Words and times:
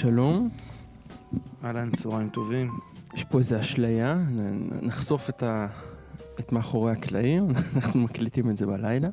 שלום, 0.00 0.48
אהלן, 1.64 1.90
צהריים 1.90 2.28
טובים. 2.28 2.70
יש 3.14 3.24
פה 3.24 3.38
איזו 3.38 3.60
אשליה, 3.60 4.18
נחשוף 4.82 5.30
את, 5.30 5.42
ה... 5.42 5.66
את 6.40 6.52
מאחורי 6.52 6.92
הקלעים, 6.92 7.48
אנחנו 7.76 8.00
מקליטים 8.00 8.50
את 8.50 8.56
זה 8.56 8.66
בלילה, 8.66 9.08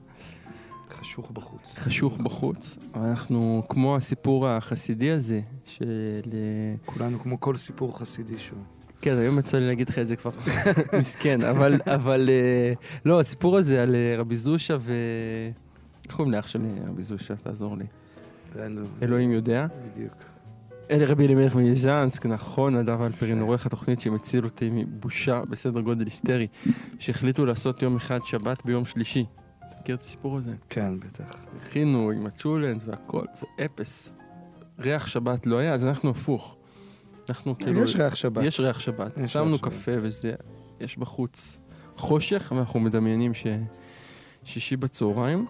חשוך 0.99 1.31
בחוץ. 1.31 1.77
חשוך 1.77 2.17
בחוץ, 2.17 2.77
אנחנו 2.95 3.63
כמו 3.69 3.95
הסיפור 3.95 4.47
החסידי 4.47 5.11
הזה, 5.11 5.41
של... 5.65 5.85
אה, 6.33 6.75
כולנו 6.85 7.19
כמו 7.19 7.39
כל 7.39 7.57
סיפור 7.57 7.99
חסידי 7.99 8.38
שהוא. 8.38 8.59
כן, 9.01 9.17
היום 9.17 9.39
יצא 9.39 9.57
לי 9.57 9.67
להגיד 9.67 9.89
לך 9.89 9.99
את 9.99 10.07
זה 10.07 10.15
כבר, 10.15 10.31
מסכן, 10.99 11.41
אבל, 11.41 11.79
אבל, 11.85 12.29
אה, 12.29 12.73
לא, 13.05 13.19
הסיפור 13.19 13.57
הזה 13.57 13.83
על 13.83 13.95
אה, 13.95 14.15
רבי 14.17 14.35
זושה 14.35 14.75
ו... 14.79 14.93
איך 16.07 16.16
קוראים 16.16 16.33
לאח 16.33 16.47
שלי, 16.47 16.69
רבי 16.88 17.03
זושה, 17.03 17.35
תעזור 17.35 17.77
לי. 17.77 17.85
אלוהים 19.01 19.31
יודע. 19.31 19.67
בדיוק. 19.91 20.36
אלה 20.91 21.05
רבי 21.05 21.25
אלימלך 21.25 21.55
מייז'נסק, 21.55 22.25
נכון, 22.25 22.75
נדב 22.77 23.02
אלפרין, 23.02 23.41
עורך 23.41 23.66
התוכנית 23.66 23.99
שמציל 23.99 24.45
אותי 24.45 24.69
מבושה 24.71 25.41
בסדר 25.49 25.81
גודל 25.81 26.05
היסטרי, 26.05 26.47
שהחליטו 26.99 27.45
לעשות 27.45 27.81
יום 27.81 27.95
אחד 27.95 28.19
שבת 28.25 28.66
ביום 28.66 28.85
שלישי. 28.85 29.25
אתה 29.59 29.75
מכיר 29.81 29.95
את 29.95 30.02
הסיפור 30.02 30.38
הזה? 30.38 30.53
כן, 30.69 30.99
בטח. 30.99 31.35
הכינו 31.61 32.11
עם 32.11 32.25
הצ'ולנט 32.25 32.83
והכל, 32.85 33.25
ואפס. 33.59 34.11
ריח 34.79 35.07
שבת 35.07 35.47
לא 35.47 35.57
היה, 35.57 35.73
אז 35.73 35.85
אנחנו 35.85 36.09
הפוך. 36.09 36.55
אנחנו 37.29 37.57
כאילו... 37.57 37.83
יש 37.83 37.95
ריח 37.95 38.16
שבת. 38.16 38.44
יש 38.44 38.59
ריח 38.59 38.79
שבת. 38.79 39.17
יש 39.17 39.33
שמנו 39.33 39.51
ריח 39.51 39.61
שבת. 39.61 39.73
קפה 39.73 39.91
וזה, 40.01 40.33
יש 40.79 40.97
בחוץ 40.97 41.57
חושך, 41.97 42.53
ואנחנו 42.55 42.79
מדמיינים 42.79 43.31
ששישי 44.44 44.77
בצהריים. 44.77 45.45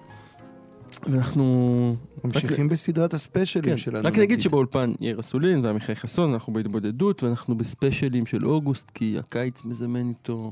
ואנחנו... 1.03 1.95
ממשיכים 2.23 2.69
בסדרת 2.69 3.13
הספיישלים 3.13 3.65
כן, 3.65 3.77
שלנו. 3.77 4.07
רק 4.07 4.17
נגיד 4.17 4.41
שבאולפן 4.41 4.93
יאיר 4.99 5.19
אסולין 5.19 5.65
ועמיחי 5.65 5.95
חסון, 5.95 6.33
אנחנו 6.33 6.53
בהתבודדות 6.53 7.23
ואנחנו 7.23 7.57
בספיישלים 7.57 8.25
של 8.25 8.45
אוגוסט, 8.45 8.91
כי 8.93 9.15
הקיץ 9.19 9.65
מזמן 9.65 10.09
איתו 10.09 10.51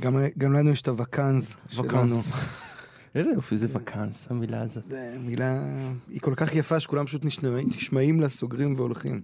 גם- 0.00 0.12
גם 0.38 0.52
לנו 0.52 0.70
יש 0.70 0.82
את 0.82 0.88
הוואקאנס 0.88 1.56
שלנו. 1.70 2.14
איזה 3.14 3.30
יופי 3.30 3.58
זה 3.58 3.66
וקאנס, 3.72 4.26
המילה 4.30 4.60
הזאת. 4.62 4.84
זה 4.88 5.14
מילה, 5.20 5.62
היא 6.08 6.20
כל 6.20 6.34
כך 6.36 6.54
יפה 6.54 6.80
שכולם 6.80 7.06
פשוט 7.06 7.24
נשמעים- 7.24 7.68
נשמעים 7.68 8.20
לה, 8.20 8.28
סוגרים 8.28 8.74
והולכים. 8.76 9.20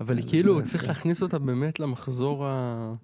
אבל 0.00 0.16
היא 0.16 0.24
כאילו. 0.28 0.64
צריך 0.64 0.88
להכניס 0.88 1.22
אותה 1.22 1.38
באמת 1.38 1.80
למחזור 1.80 2.46
ה... 2.46 2.94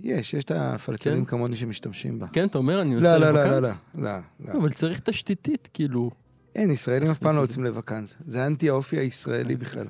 יש, 0.00 0.34
יש 0.34 0.44
את 0.44 0.50
הפלצנים 0.50 1.24
כן? 1.24 1.30
כמוני 1.30 1.56
שמשתמשים 1.56 2.18
בה. 2.18 2.26
כן, 2.26 2.46
אתה 2.46 2.58
אומר, 2.58 2.82
אני 2.82 2.94
לא, 2.94 3.00
עושה 3.00 3.18
לא, 3.18 3.30
לא, 3.30 3.44
לא? 3.44 3.50
לא, 3.50 3.60
לא, 3.60 3.68
לא, 3.94 4.10
לא. 4.40 4.52
אבל 4.60 4.72
צריך 4.72 5.00
תשתיתית, 5.00 5.68
כאילו. 5.74 6.10
אין, 6.54 6.70
ישראלים 6.70 7.10
אף 7.10 7.18
פעם 7.18 7.36
לא 7.36 7.40
יוצאים 7.40 7.64
לוואקאנס. 7.64 8.14
זה 8.26 8.46
אנטי 8.46 8.68
האופי 8.68 8.98
הישראלי 8.98 9.56
בכלל. 9.56 9.86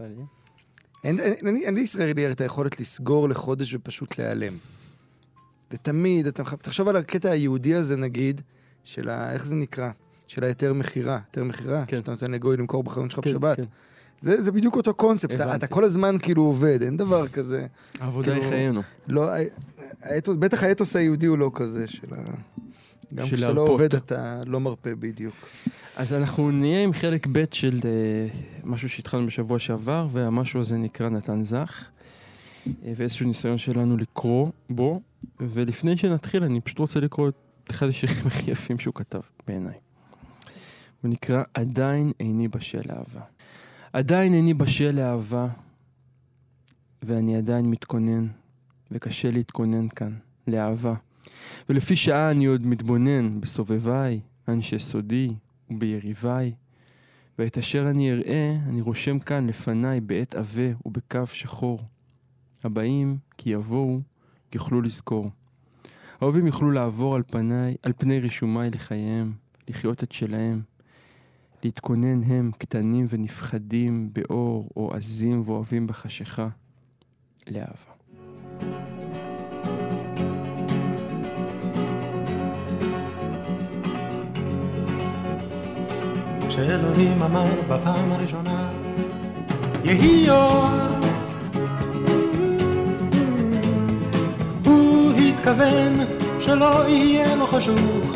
אין, 1.05 1.75
לישראלי 1.75 2.33
את 2.33 2.41
היכולת 2.41 2.81
לסגור 2.81 3.29
לחודש 3.29 3.75
ופשוט 3.75 4.19
להיעלם. 4.19 4.53
זה 5.71 5.79
תמיד, 5.79 6.27
אתה, 6.27 6.43
תחשוב 6.45 6.89
על 6.89 6.97
הקטע 6.97 7.31
היהודי 7.31 7.75
הזה 7.75 7.97
נגיד, 7.97 8.41
של 8.85 9.09
ה... 9.09 9.33
איך 9.33 9.47
זה 9.47 9.55
נקרא? 9.55 9.91
של 10.27 10.45
ההיתר 10.45 10.73
מכירה. 10.73 11.19
היתר 11.27 11.45
מכירה? 11.45 11.85
כן. 11.87 11.97
שאתה 11.97 12.11
נותן 12.11 12.31
לגוי 12.31 12.57
למכור 12.57 12.83
בחנות 12.83 13.11
שלך 13.11 13.25
כן, 13.25 13.31
בשבת. 13.31 13.57
כן. 13.57 13.63
זה, 14.23 14.43
זה 14.43 14.53
בדיוק 14.53 14.77
אותו 14.77 14.95
קונספט, 14.95 15.35
אתה. 15.35 15.55
אתה 15.55 15.67
כל 15.67 15.85
הזמן 15.85 16.17
כאילו 16.23 16.43
עובד, 16.43 16.83
אין 16.83 16.97
דבר 16.97 17.29
כזה. 17.29 17.67
העבודה 18.01 18.33
היא 18.33 18.41
כאילו, 18.41 18.57
חיינו. 18.57 18.83
לא, 19.09 19.31
האתוס, 20.03 20.37
בטח 20.37 20.63
האתוס 20.63 20.97
היהודי 20.97 21.27
הוא 21.27 21.39
לא 21.39 21.51
כזה, 21.55 21.89
של 21.89 22.15
ה... 22.15 22.17
גם 23.15 23.27
כשאתה 23.27 23.41
לא 23.41 23.47
להרפות. 23.55 23.69
עובד 23.69 23.95
אתה 23.95 24.41
לא 24.47 24.61
מרפה 24.61 24.95
בדיוק. 24.95 25.35
אז 25.97 26.13
אנחנו 26.13 26.51
נהיה 26.51 26.83
עם 26.83 26.93
חלק 26.93 27.27
ב' 27.33 27.45
של 27.53 27.81
אה, 27.85 28.29
משהו 28.65 28.89
שהתחלנו 28.89 29.27
בשבוע 29.27 29.59
שעבר, 29.59 30.09
והמשהו 30.11 30.61
הזה 30.61 30.77
נקרא 30.77 31.09
נתן 31.09 31.45
זך, 31.45 31.85
אה, 32.67 32.93
ואיזשהו 32.97 33.27
ניסיון 33.27 33.59
שלנו 33.59 33.97
לקרוא 33.97 34.49
בו, 34.71 35.01
ולפני 35.41 35.97
שנתחיל 35.97 36.45
אני 36.45 36.61
פשוט 36.61 36.79
רוצה 36.79 37.01
לקרוא 37.01 37.29
את 37.29 37.71
אחד 37.71 37.89
השירים 37.89 38.17
הכי 38.27 38.51
יפים 38.51 38.79
שהוא 38.79 38.95
כתב, 38.95 39.21
בעיניי. 39.47 39.75
הוא 41.03 41.11
נקרא 41.11 41.43
עדיין 41.55 42.13
איני 42.21 42.49
בשל 42.49 42.83
לאהבה. 42.85 43.21
עדיין 43.93 44.35
איני 44.35 44.55
בשל 44.55 44.91
לאהבה, 44.91 45.49
ואני 47.03 47.37
עדיין 47.37 47.71
מתכונן, 47.71 48.27
וקשה 48.91 49.31
להתכונן 49.31 49.89
כאן, 49.89 50.13
לאהבה. 50.49 50.95
ולפי 51.69 51.97
שעה 51.97 52.31
אני 52.31 52.47
עוד 52.47 52.67
מתבונן 52.67 53.41
בסובביי, 53.41 54.21
אנשי 54.49 54.79
סודי 54.79 55.35
וביריביי, 55.71 56.53
ואת 57.39 57.59
אשר 57.59 57.91
אני 57.91 58.13
אראה, 58.13 58.57
אני 58.69 58.81
רושם 58.81 59.19
כאן 59.19 59.47
לפניי 59.47 60.01
בעת 60.01 60.35
עבה 60.35 60.87
ובקו 60.87 61.27
שחור. 61.27 61.81
הבאים, 62.65 63.19
כי 63.39 63.51
יבואו, 63.51 64.01
יוכלו 64.55 64.83
לזכור. 64.83 65.31
האהובים 66.21 66.47
יוכלו 66.47 66.71
לעבור 66.71 67.15
על 67.15 67.23
פניי, 67.23 67.77
על 67.83 67.93
פני 67.99 68.19
רישומיי 68.19 68.71
לחייהם, 68.71 69.33
לחיות 69.69 70.05
את 70.05 70.13
שלהם. 70.13 70.63
להתכונן 71.65 72.23
הם 72.23 72.51
קטנים 72.59 73.07
ונפחדים 73.09 74.11
באור, 74.13 74.71
או 74.77 74.95
עזים 74.95 75.43
ואוהבים 75.45 75.87
בחשיכה, 75.87 76.49
לאהבה. 77.47 77.93
שאלוהים 86.55 87.23
אמר 87.23 87.47
בפעם 87.69 88.13
הראשונה, 88.13 88.69
יהי 89.85 90.31
אור. 90.31 90.65
הוא 94.65 95.13
התכוון 95.13 95.99
שלא 96.41 96.89
יהיה 96.89 97.35
לו 97.35 97.47
חשוך, 97.47 98.15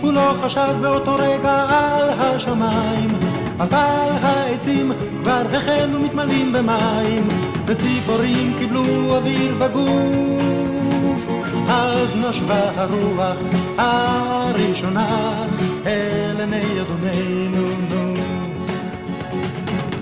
הוא 0.00 0.12
לא 0.12 0.34
חשב 0.42 0.74
באותו 0.80 1.16
רגע 1.18 1.66
על 1.68 2.10
השמיים, 2.10 3.10
אבל 3.58 4.10
העצים 4.22 4.92
כבר 5.20 5.42
החלו 5.52 6.00
מתמלאים 6.00 6.52
במים, 6.52 7.28
וציפורים 7.66 8.54
קיבלו 8.58 9.16
אוויר 9.16 9.54
וגוף, 9.58 11.28
אז 11.68 12.08
נשבה 12.16 12.70
הרוח 12.76 13.36
הראשונה 13.78 15.46
עיני 15.88 16.80
אדוננו 16.80 17.64
נו. 17.88 18.14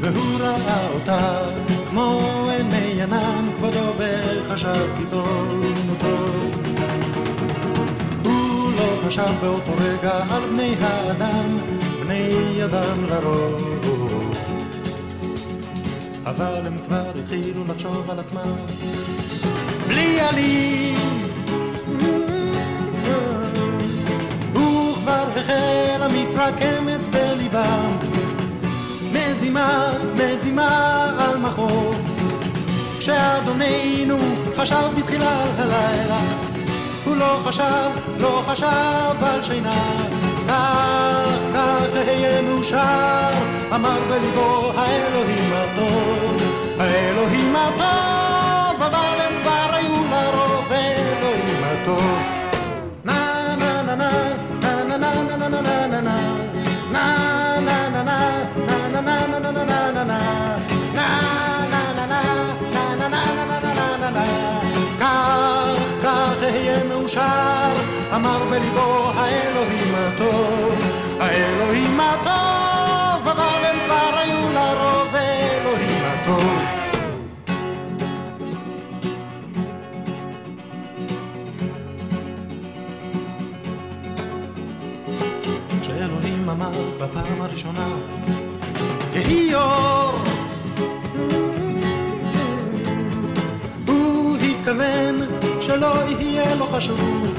והוא 0.01 0.39
ראה 0.41 0.89
אותה 0.95 1.43
כמו 1.91 2.21
עיני 2.51 3.03
ענן 3.03 3.45
כבודו 3.57 3.93
וחשב 3.99 4.87
כי 4.99 5.05
טוב. 5.11 5.65
הוא 8.25 8.73
לא 8.73 9.07
חשב 9.07 9.33
באותו 9.41 9.73
רגע 9.79 10.25
על 10.31 10.43
בני 10.55 10.75
האדם, 10.81 11.57
בני 12.03 12.65
אדם 12.65 13.05
לרוב. 13.09 14.33
אבל 16.25 16.67
הם 16.67 16.79
כבר 16.87 17.11
התחילו 17.19 17.65
לחשוב 17.69 18.11
על 18.11 18.19
עצמם 18.19 18.55
בלי 19.89 20.21
עלים. 20.21 21.36
וכבר 25.17 25.41
החלה 25.41 26.09
מתרקמת 26.09 27.07
בליבם 27.11 27.99
מזימה, 29.13 29.93
מזימה 30.15 31.05
על 31.19 31.37
מחור 31.37 31.95
שאדוננו 33.01 34.19
חשב 34.57 34.91
בתחילת 34.97 35.59
הלילה. 35.59 36.19
הוא 37.05 37.17
לא 37.17 37.41
חשב, 37.45 37.91
לא 38.19 38.43
חשב 38.47 39.25
על 39.25 39.43
שינה. 39.43 39.85
כך, 40.49 41.39
כך 41.55 41.97
אהיה 41.97 42.43
מאושר 42.43 43.31
אמר 43.75 43.99
בליבו 44.09 44.73
האלוהים 44.77 45.53
הטוב 45.53 46.43
האלוהים 46.79 47.57
הטוב 47.57 48.83
אבל 48.83 49.16
אושר, 67.17 67.73
אמר 68.15 68.45
בליבו 68.51 69.11
האלוהים 69.15 69.95
הטוב, 69.95 70.75
האלוהים 71.21 72.01
הטוב, 72.01 73.29
אבל 73.29 73.65
הם 73.65 73.77
כבר 73.87 74.19
היו 74.19 74.53
לרוב 74.53 75.15
אלוהים 75.15 76.03
הטוב. 76.05 76.63
כשאלוהים 85.81 86.49
אמר 86.49 86.71
בפעם 87.01 87.41
הראשונה, 87.43 87.89
יהי 89.13 89.55
אור. 89.55 90.19
הוא 93.87 94.37
התכוון 94.37 95.26
שלא 95.67 95.95
יהיה 96.21 96.55
לו 96.55 96.67
חשוב. 96.67 97.35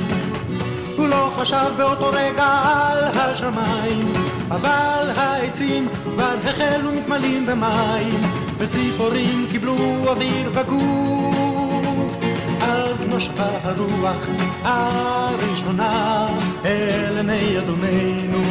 הוא 0.98 1.08
לא 1.08 1.32
חשב 1.38 1.72
באותו 1.78 2.10
רגע 2.14 2.46
על 2.46 3.04
השמיים, 3.04 4.14
אבל 4.52 5.10
העצים 5.16 5.88
כבר 6.04 6.36
החלו 6.46 6.92
מתמלאים 6.92 7.46
במים, 7.46 8.22
וציפורים 8.58 9.48
קיבלו 9.52 9.76
אוויר 10.08 10.52
וגוף. 10.54 12.18
אז 12.62 13.06
נשבה 13.16 13.50
הרוח 13.64 14.28
הראשונה 14.64 16.28
אל 16.66 17.18
עיני 17.18 17.60
אדוננו 17.60 18.42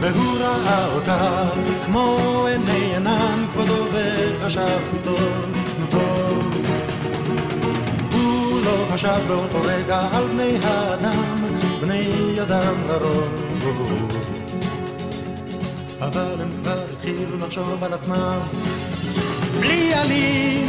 והוא 0.00 0.38
ראה 0.38 0.94
אותה 0.94 1.42
כמו 1.86 2.18
עיני 2.46 2.96
ענן 2.96 3.40
כבודו 3.52 3.84
וחשב 3.92 4.80
טוב. 5.04 5.59
לא 8.70 8.86
חשב 8.94 9.20
באותו 9.28 9.60
רגע 9.64 10.08
על 10.12 10.26
בני 10.26 10.58
האדם, 10.62 11.34
בני 11.80 12.10
אדם 12.42 12.74
לרוב. 12.88 14.08
אבל 16.00 16.36
הם 16.40 16.50
כבר 16.62 16.84
התחילו 16.92 17.38
לחשוב 17.38 17.84
על 17.84 17.92
עצמם 17.92 18.40
בלי 19.60 19.94
עלים. 19.94 20.68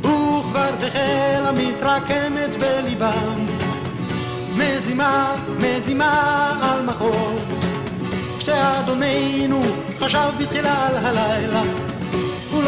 וכבר 0.00 0.86
החלה 0.86 1.52
מתרקמת 1.52 2.56
בליבם 2.60 3.46
מזימה, 4.56 5.36
מזימה 5.58 6.52
על 6.62 6.86
מחוז. 6.86 7.42
כשאדוננו 8.38 9.62
חשב 9.98 10.30
בתחילה 10.38 10.86
על 10.86 10.96
הלילה, 10.96 11.62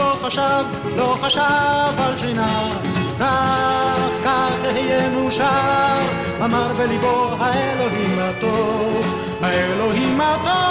לא 0.05 0.17
חשב, 0.23 0.65
לא 0.97 1.17
חשב 1.23 1.95
על 1.99 2.19
שינה. 2.19 2.71
כך, 3.21 4.09
כך 4.25 4.51
אהיה 4.65 5.11
מאושר, 5.11 6.01
אמר 6.45 6.75
בליבו 6.79 7.29
האלוהים 7.39 8.19
הטוב, 8.19 9.07
האלוהים 9.43 10.21
הטוב, 10.21 10.64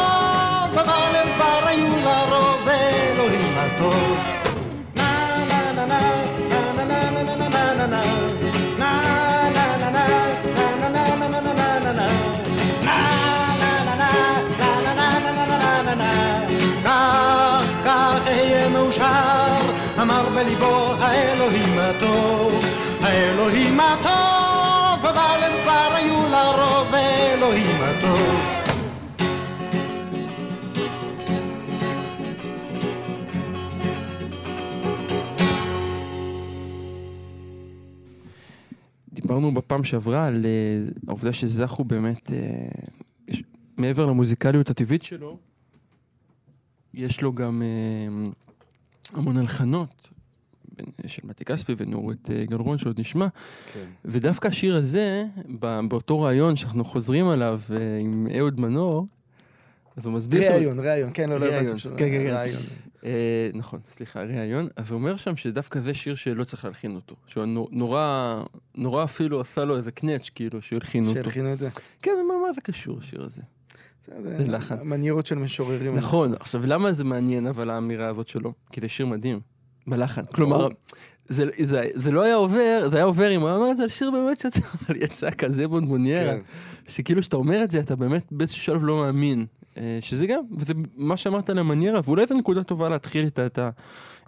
הטוב, 21.97 22.63
האלוהים 23.01 23.79
הטוב, 23.79 25.05
אבל 25.05 25.43
הם 25.43 25.61
כבר 25.63 25.95
היו 25.95 26.27
לרוב. 26.31 26.93
אלוהים 26.93 27.81
הטוב. 27.81 28.63
דיברנו 39.13 39.53
בפעם 39.53 39.83
שעברה 39.83 40.27
על 40.27 40.45
אה, 40.45 40.49
העובדה 41.07 41.33
שזך 41.33 41.71
הוא 41.71 41.85
באמת, 41.85 42.31
אה, 42.31 43.37
מעבר 43.77 44.05
למוזיקליות 44.05 44.69
הטבעית 44.69 45.03
שלו, 45.03 45.37
יש 46.93 47.21
לו 47.21 47.33
גם 47.33 47.61
אה, 47.61 48.29
המון 49.13 49.37
הלחנות 49.37 50.12
של 51.07 51.21
מתי 51.25 51.45
כספי 51.45 51.73
ונורית 51.77 52.29
אה, 52.31 52.45
גלרון 52.45 52.77
שעוד 52.77 52.99
נשמע, 52.99 53.27
כן. 53.73 53.85
ודווקא 54.05 54.47
השיר 54.47 54.75
הזה, 54.75 55.25
באותו 55.87 56.21
רעיון 56.21 56.55
שאנחנו 56.55 56.83
חוזרים 56.85 57.27
עליו 57.27 57.59
אה, 57.71 57.77
עם 58.01 58.27
אהוד 58.37 58.59
מנור, 58.59 59.07
אז 59.97 60.05
הוא 60.05 60.13
מסביר... 60.13 60.41
שם- 60.43 60.51
ראיון, 60.51 60.79
ראיון, 60.79 61.09
כן, 61.13 61.29
לא, 61.29 61.39
לא 61.39 61.45
ראיון, 61.45 61.65
הבנתי. 61.65 61.81
כן, 61.89 61.95
כן, 61.97 62.09
כן. 62.27 62.33
ראיון. 62.35 62.61
אה, 63.05 63.49
נכון, 63.53 63.79
סליחה, 63.85 64.23
ראיון. 64.23 64.67
אז 64.75 64.91
הוא 64.91 64.99
אומר 64.99 65.15
שם 65.17 65.35
שדווקא 65.35 65.79
זה 65.79 65.93
שיר 65.93 66.15
שלא 66.15 66.43
צריך 66.43 66.65
להלחין 66.65 66.95
אותו. 66.95 67.15
שהוא 67.27 67.45
נו- 67.45 67.67
נורא, 67.71 68.41
נורא 68.75 69.03
אפילו 69.03 69.41
עשה 69.41 69.65
לו 69.65 69.77
איזה 69.77 69.91
קנץ', 69.91 70.29
כאילו, 70.35 70.61
שהלחינו 70.61 71.07
אותו. 71.07 71.19
שהלחינו 71.21 71.53
את 71.53 71.59
זה. 71.59 71.69
כן, 72.01 72.11
מה, 72.27 72.47
מה 72.47 72.53
זה 72.53 72.61
קשור, 72.61 72.97
השיר 72.99 73.23
הזה? 73.23 73.41
זה 74.07 74.37
זה 74.37 74.43
לחן. 74.47 74.75
מניירות 74.83 75.25
של 75.25 75.35
משוררים. 75.35 75.95
נכון, 75.97 76.33
עכשיו 76.39 76.61
למה 76.67 76.91
זה 76.93 77.03
מעניין 77.03 77.47
אבל 77.47 77.69
האמירה 77.69 78.07
הזאת 78.07 78.27
שלו? 78.27 78.53
כי 78.71 78.81
זה 78.81 78.89
שיר 78.89 79.05
מדהים, 79.05 79.39
בלחן. 79.87 80.25
כלומר, 80.25 80.67
זה, 81.27 81.45
זה, 81.59 81.87
זה 81.93 82.11
לא 82.11 82.21
היה 82.21 82.35
עובר, 82.35 82.87
זה 82.91 82.97
היה 82.97 83.05
עובר 83.05 83.35
אם 83.35 83.41
הוא 83.41 83.47
היה 83.47 83.57
אומר 83.57 83.71
את 83.71 83.77
זה 83.77 83.83
על 83.83 83.89
שיר 83.89 84.11
באמת 84.11 84.39
שיצא, 84.39 84.59
יצא 85.03 85.31
כזה 85.31 85.67
בונבוניירה, 85.67 86.33
כן. 86.33 86.39
שכאילו 86.87 87.21
כשאתה 87.21 87.35
אומר 87.35 87.63
את 87.63 87.71
זה 87.71 87.79
אתה 87.79 87.95
באמת 87.95 88.23
באיזשהו 88.31 88.61
שלב 88.63 88.83
לא 88.85 88.97
מאמין. 88.97 89.45
אה, 89.77 89.99
שזה 90.01 90.27
גם, 90.27 90.43
וזה 90.57 90.73
מה 90.95 91.17
שאמרת 91.17 91.49
על 91.49 91.59
המניירה, 91.59 91.99
ואולי 92.03 92.27
זו 92.27 92.35
נקודה 92.35 92.63
טובה 92.63 92.89
להתחיל 92.89 93.25
איתה 93.25 93.45
את, 93.45 93.59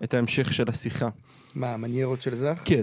את 0.04 0.14
ההמשך 0.14 0.54
של 0.54 0.70
השיחה. 0.70 1.10
מה, 1.56 1.68
המניירות 1.68 2.22
של 2.22 2.36
זך? 2.36 2.62
כן, 2.66 2.82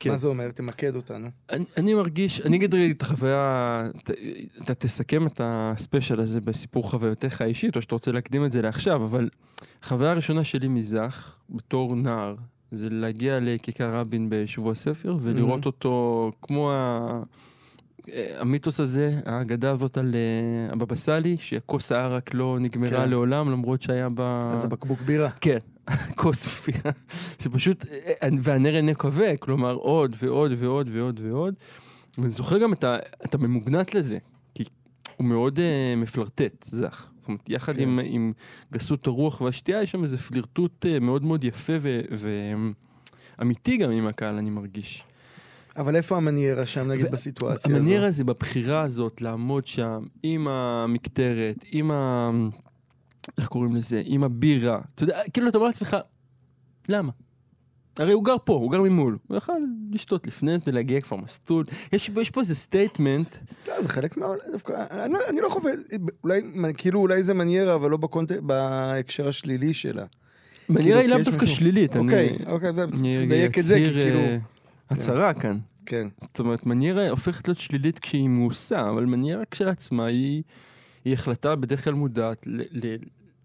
כן. 0.00 0.10
מה 0.10 0.16
זה 0.16 0.28
אומר? 0.28 0.50
תמקד 0.50 0.96
אותנו. 0.96 1.28
אני, 1.50 1.64
אני 1.76 1.94
מרגיש, 1.94 2.40
אני 2.40 2.56
אגיד 2.56 2.74
רגע 2.74 2.90
את 2.92 3.02
החוויה, 3.02 3.84
ת- 4.04 4.10
אתה 4.62 4.74
תסכם 4.74 5.26
את 5.26 5.40
הספיישל 5.44 6.20
הזה 6.20 6.40
בסיפור 6.40 6.90
חוויותיך 6.90 7.40
האישית, 7.40 7.76
או 7.76 7.82
שאתה 7.82 7.94
רוצה 7.94 8.12
להקדים 8.12 8.44
את 8.44 8.52
זה 8.52 8.62
לעכשיו, 8.62 9.04
אבל 9.04 9.28
החוויה 9.82 10.10
הראשונה 10.10 10.44
שלי 10.44 10.68
מזך, 10.68 11.36
בתור 11.50 11.96
נער, 11.96 12.34
זה 12.72 12.88
להגיע 12.90 13.38
לכיכר 13.42 13.94
רבין 13.96 14.26
בשבוע 14.30 14.74
ספר, 14.74 15.16
ולראות 15.20 15.66
אותו 15.66 16.32
כמו 16.42 16.72
ה... 16.72 17.22
המיתוס 18.38 18.80
הזה, 18.80 19.20
האגדה 19.26 19.70
הזאת 19.70 19.98
על 19.98 20.14
אה, 20.14 20.72
הבבא 20.72 20.94
סאלי, 20.94 21.36
שכוס 21.40 21.92
הערק 21.92 22.34
לא 22.34 22.58
נגמרה 22.60 22.90
כן. 22.90 23.10
לעולם, 23.10 23.50
למרות 23.50 23.82
שהיה 23.82 24.08
בה... 24.08 24.40
אז 24.44 24.64
הבקבוק 24.64 25.00
בירה. 25.00 25.30
כן, 25.30 25.58
כוס 26.20 26.38
ספירה, 26.38 26.90
שפשוט, 27.42 27.84
אה, 28.22 28.28
והנר 28.42 28.76
אינו 28.76 28.94
כבה, 28.94 29.36
כלומר 29.36 29.74
עוד 29.74 30.16
ועוד 30.18 30.52
ועוד 30.58 30.90
ועוד 30.92 31.20
ועוד. 31.22 31.54
ואני 32.18 32.30
זוכר 32.30 32.58
גם 32.58 32.72
את, 32.72 32.84
ה, 32.84 32.96
את 33.24 33.34
הממוגנת 33.34 33.94
לזה, 33.94 34.18
כי 34.54 34.64
הוא 35.16 35.26
מאוד 35.26 35.58
uh, 35.58 35.96
מפלרטט, 35.96 36.64
זך. 36.64 37.08
זאת 37.18 37.28
אומרת, 37.28 37.48
יחד 37.48 37.76
כן. 37.76 37.82
עם, 37.82 38.00
עם 38.04 38.32
גסות 38.72 39.06
הרוח 39.06 39.40
והשתייה, 39.40 39.82
יש 39.82 39.90
שם 39.90 40.02
איזה 40.02 40.18
פלירטוט 40.18 40.86
uh, 40.86 41.00
מאוד 41.00 41.24
מאוד 41.24 41.44
יפה 41.44 41.72
ואמיתי 43.38 43.76
גם 43.76 43.90
עם 43.90 44.06
הקהל, 44.06 44.38
אני 44.38 44.50
מרגיש. 44.50 45.04
אבל 45.76 45.96
איפה 45.96 46.16
המניירה 46.16 46.64
שם, 46.66 46.90
נגיד, 46.90 47.06
ו- 47.06 47.10
בסיטואציה 47.10 47.70
הזו? 47.70 47.80
המנייר 47.80 48.04
הזה 48.04 48.24
בבחירה 48.24 48.80
הזאת, 48.80 49.20
לעמוד 49.20 49.66
שם 49.66 50.02
עם 50.22 50.48
המקטרת, 50.48 51.64
עם 51.72 51.90
ה... 51.90 52.30
איך 53.38 53.48
קוראים 53.48 53.74
לזה? 53.74 54.02
עם 54.04 54.24
הבירה. 54.24 54.80
אתה 54.94 55.02
יודע, 55.04 55.18
כאילו, 55.32 55.48
אתה 55.48 55.58
אומר 55.58 55.66
לעצמך, 55.66 55.96
למה? 56.88 57.12
הרי 57.98 58.12
הוא 58.12 58.24
גר 58.24 58.36
פה, 58.44 58.52
הוא 58.52 58.70
גר 58.72 58.80
ממול. 58.82 59.18
הוא 59.28 59.36
יכל 59.36 59.52
לשתות 59.92 60.26
לפני 60.26 60.58
זה, 60.58 60.72
להגיע 60.72 61.00
כבר 61.00 61.16
מסטול. 61.16 61.64
יש, 61.92 62.10
יש 62.20 62.30
פה 62.30 62.40
איזה 62.40 62.54
statement. 62.54 63.34
לא, 63.68 63.82
זה 63.82 63.88
חלק 63.88 64.16
מה... 64.16 64.26
דווקא, 64.52 64.72
אני 64.90 65.12
לא- 65.12 65.18
אני 65.28 65.40
לא 65.40 65.48
חווה, 65.48 65.72
אולי, 66.24 66.40
כאילו, 66.76 67.00
אולי 67.00 67.22
זה 67.22 67.34
מניירה, 67.34 67.74
אבל 67.74 67.90
לא 67.90 67.96
בקונט- 67.96 68.40
בהקשר 68.42 69.28
השלילי 69.28 69.74
שלה. 69.74 70.04
מניירה 70.68 70.98
היא 71.00 71.08
כי 71.08 71.14
לאו 71.14 71.22
דווקא 71.24 71.44
משהו- 71.44 71.56
שלילית. 71.56 71.96
אוקיי, 71.96 72.28
אני- 72.36 72.46
אוקיי, 72.52 72.74
זה- 72.74 72.84
אני 72.84 72.92
צריך 73.14 73.24
לדייק 73.26 73.58
את 73.58 73.64
זה, 73.64 73.74
כי 73.78 73.84
כאילו... 73.84 74.20
הצהרה 74.94 75.34
כאן. 75.34 75.58
כן. 75.86 76.08
זאת 76.20 76.38
אומרת, 76.38 76.66
מניירה 76.66 77.10
הופכת 77.10 77.48
להיות 77.48 77.58
שלילית 77.58 77.98
כשהיא 77.98 78.28
מעושה, 78.28 78.88
אבל 78.90 79.04
מניירה 79.04 79.42
כשלעצמה 79.50 80.06
היא, 80.06 80.42
היא 81.04 81.14
החלטה 81.14 81.56
בדרך 81.56 81.84
כלל 81.84 81.94
מודעת 81.94 82.46
ל, 82.46 82.60
ל, 82.70 82.96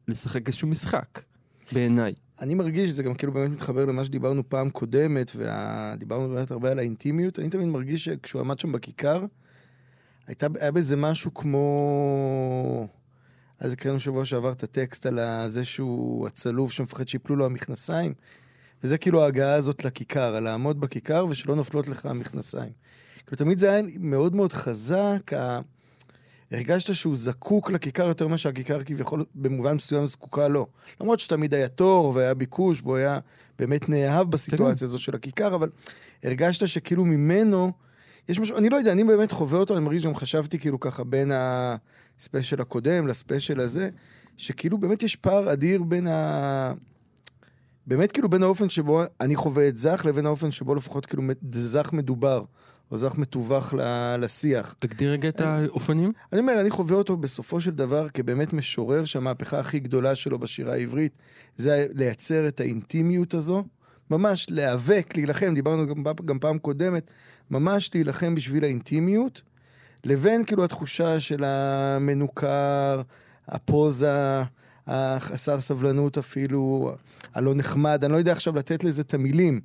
לשחק 0.08 0.48
איזשהו 0.48 0.68
משחק, 0.68 1.22
בעיניי. 1.72 2.14
אני 2.42 2.54
מרגיש 2.54 2.90
שזה 2.90 3.04
גם 3.04 3.14
כאילו 3.14 3.34
באמת 3.34 3.52
מתחבר 3.52 3.86
למה 3.86 4.06
שדיברנו 4.06 4.50
פעם 4.50 4.70
קודמת, 4.70 5.32
ודיברנו 5.36 6.30
באמת 6.30 6.52
הרבה 6.52 6.72
על 6.72 6.80
האינטימיות. 6.80 7.40
אני 7.40 7.50
תמיד 7.50 7.68
מרגיש 7.68 8.06
שכשהוא 8.06 8.42
עמד 8.42 8.60
שם 8.60 8.72
בכיכר, 8.72 9.26
הייתה, 10.28 10.48
היה 10.60 10.72
בזה 10.72 10.96
משהו 10.96 11.34
כמו... 11.34 12.88
אז 13.60 13.74
הקראנו 13.74 14.00
שבוע 14.00 14.26
שעבר 14.26 14.52
את 14.52 14.64
הטקסט 14.64 15.06
על 15.06 15.20
זה 15.48 15.66
שהוא 15.66 16.28
הצלוב 16.28 16.72
שמפחד 16.72 17.08
שיפלו 17.08 17.36
לו 17.36 17.46
המכנסיים. 17.46 18.14
וזה 18.84 18.98
כאילו 18.98 19.24
ההגעה 19.24 19.54
הזאת 19.54 19.86
לכיכר, 19.86 20.36
על 20.36 20.44
לעמוד 20.44 20.80
בכיכר 20.80 21.26
ושלא 21.30 21.56
נופלות 21.56 21.88
לך 21.88 22.06
המכנסיים. 22.06 22.72
כאילו, 23.26 23.38
תמיד 23.38 23.60
זה 23.60 23.72
היה 23.72 23.82
מאוד 24.00 24.36
מאוד 24.36 24.54
חזק, 24.54 25.34
ה... 25.34 25.60
הרגשת 26.52 26.96
שהוא 26.96 27.16
זקוק 27.16 27.72
לכיכר 27.72 28.08
יותר 28.08 28.28
ממה 28.28 28.38
שהכיכר 28.38 28.84
כביכול 28.84 29.26
במובן 29.36 29.76
מסוים 29.76 30.06
זקוקה 30.06 30.48
לו. 30.48 30.68
למרות 31.02 31.20
שתמיד 31.20 31.54
היה 31.54 31.68
תור 31.68 32.12
והיה 32.16 32.34
ביקוש 32.34 32.82
והוא 32.84 32.96
היה 32.96 33.20
באמת 33.60 33.90
נאהב 33.90 34.32
בסיטואציה 34.32 34.86
הזו 34.86 35.00
של 35.00 35.16
הכיכר, 35.16 35.56
אבל 35.56 35.70
הרגשת 36.24 36.68
שכאילו 36.68 37.06
ממנו, 37.06 37.72
יש 38.30 38.40
משהו, 38.40 38.58
אני 38.58 38.70
לא 38.70 38.78
יודע, 38.78 38.92
אני 38.92 39.04
באמת 39.04 39.32
חווה 39.32 39.60
אותו, 39.60 39.78
אני 39.78 39.84
מרגיש 39.84 40.06
גם 40.06 40.16
חשבתי 40.16 40.60
כאילו 40.60 40.80
ככה 40.80 41.04
בין 41.04 41.32
הספיישל 41.34 42.62
הקודם 42.62 43.08
לספיישל 43.08 43.60
הזה, 43.60 43.90
שכאילו 44.38 44.78
באמת 44.78 45.04
יש 45.04 45.16
פער 45.16 45.54
אדיר 45.54 45.84
בין 45.84 46.08
ה... 46.08 46.74
באמת 47.90 48.12
כאילו 48.12 48.30
בין 48.30 48.44
האופן 48.44 48.70
שבו 48.70 49.02
אני 49.22 49.36
חווה 49.36 49.68
את 49.68 49.78
זך 49.78 50.06
לבין 50.08 50.26
האופן 50.26 50.52
שבו 50.52 50.76
לפחות 50.76 51.06
כאילו 51.06 51.24
זך 51.52 51.90
מדובר, 51.94 52.44
או 52.92 52.98
זך 52.98 53.18
מתווך 53.18 53.74
לשיח. 54.20 54.76
תגדיר 54.80 55.12
רגע 55.12 55.30
את 55.30 55.42
האופנים. 55.42 56.12
אני 56.34 56.42
אומר, 56.42 56.62
אני 56.62 56.70
חווה 56.70 56.96
אותו 56.96 57.18
בסופו 57.18 57.62
של 57.62 57.72
דבר 57.72 58.10
כבאמת 58.10 58.54
משורר 58.54 59.06
שהמהפכה 59.06 59.60
הכי 59.60 59.80
גדולה 59.80 60.16
שלו 60.16 60.40
בשירה 60.40 60.74
העברית 60.74 61.18
זה 61.56 61.88
לייצר 61.94 62.48
את 62.48 62.60
האינטימיות 62.60 63.34
הזו, 63.34 63.64
ממש 64.12 64.48
להיאבק, 64.50 65.14
להילחם, 65.16 65.54
דיברנו 65.54 65.88
גם, 65.88 66.04
גם 66.26 66.40
פעם 66.40 66.60
קודמת, 66.60 67.12
ממש 67.52 67.92
להילחם 67.94 68.36
בשביל 68.36 68.64
האינטימיות, 68.64 69.42
לבין 70.06 70.46
כאילו 70.46 70.64
התחושה 70.64 71.20
של 71.20 71.44
המנוכר, 71.44 73.02
הפוזה, 73.48 74.44
החסר 74.90 75.60
סבלנות 75.60 76.18
אפילו, 76.18 76.92
הלא 77.34 77.56
נחמד, 77.56 78.04
אני 78.04 78.14
לא 78.14 78.18
יודע 78.18 78.32
עכשיו 78.32 78.56
לתת 78.56 78.84
לזה 78.84 79.02
את 79.02 79.14
המילים 79.14 79.60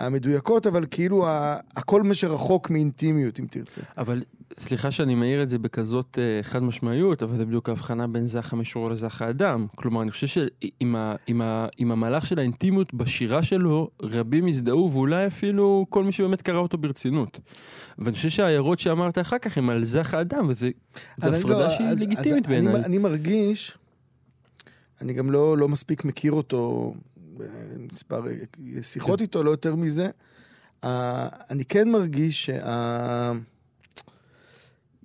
המדויקות, 0.00 0.66
אבל 0.66 0.84
כאילו 0.90 1.26
הכל 1.76 2.02
מה 2.02 2.14
שרחוק 2.14 2.70
מאינטימיות, 2.70 3.40
אם 3.40 3.46
תרצה. 3.50 3.80
אבל 3.98 4.22
סליחה 4.58 4.90
שאני 4.90 5.14
מעיר 5.14 5.42
את 5.42 5.48
זה 5.48 5.58
בכזאת 5.58 6.18
אה, 6.18 6.42
חד 6.42 6.62
משמעיות, 6.62 7.22
אבל 7.22 7.36
זה 7.36 7.46
בדיוק 7.46 7.68
ההבחנה 7.68 8.06
בין 8.06 8.26
זך 8.26 8.52
המשורר 8.52 8.92
לזך 8.92 9.22
האדם. 9.22 9.66
כלומר, 9.76 10.02
אני 10.02 10.10
חושב 10.10 10.26
שעם 10.26 10.96
ה, 10.96 11.14
עם 11.26 11.42
ה, 11.42 11.66
עם 11.76 11.92
המהלך 11.92 12.26
של 12.26 12.38
האינטימיות 12.38 12.94
בשירה 12.94 13.42
שלו, 13.42 13.90
רבים 14.02 14.46
הזדהו, 14.46 14.90
ואולי 14.92 15.26
אפילו 15.26 15.86
כל 15.90 16.04
מי 16.04 16.12
שבאמת 16.12 16.42
קרא 16.42 16.58
אותו 16.58 16.78
ברצינות. 16.78 17.38
ואני 17.98 18.16
חושב 18.16 18.28
שההערות 18.28 18.78
שאמרת 18.78 19.18
אחר 19.18 19.38
כך 19.38 19.58
הם 19.58 19.70
על 19.70 19.84
זך 19.84 20.14
האדם, 20.14 20.46
וזו 20.48 20.66
אבל 21.22 21.34
הפרדה 21.34 21.58
לא, 21.66 21.70
שהיא 21.70 21.86
אז- 21.86 22.02
לגיטימית 22.02 22.26
אז 22.26 22.52
אני- 22.52 22.62
בעיניי. 22.62 22.84
אני 22.84 22.98
מרגיש, 22.98 23.78
אני 25.04 25.12
גם 25.12 25.30
לא, 25.30 25.58
לא 25.58 25.68
מספיק 25.68 26.04
מכיר 26.04 26.32
אותו, 26.32 26.94
מספר 27.92 28.22
שיחות 28.82 29.20
איתו, 29.20 29.42
לא 29.42 29.50
יותר 29.50 29.74
מזה. 29.74 30.10
אה, 30.84 31.28
אני 31.50 31.64
כן 31.64 31.88
מרגיש 31.90 32.46
שה... 32.46 33.32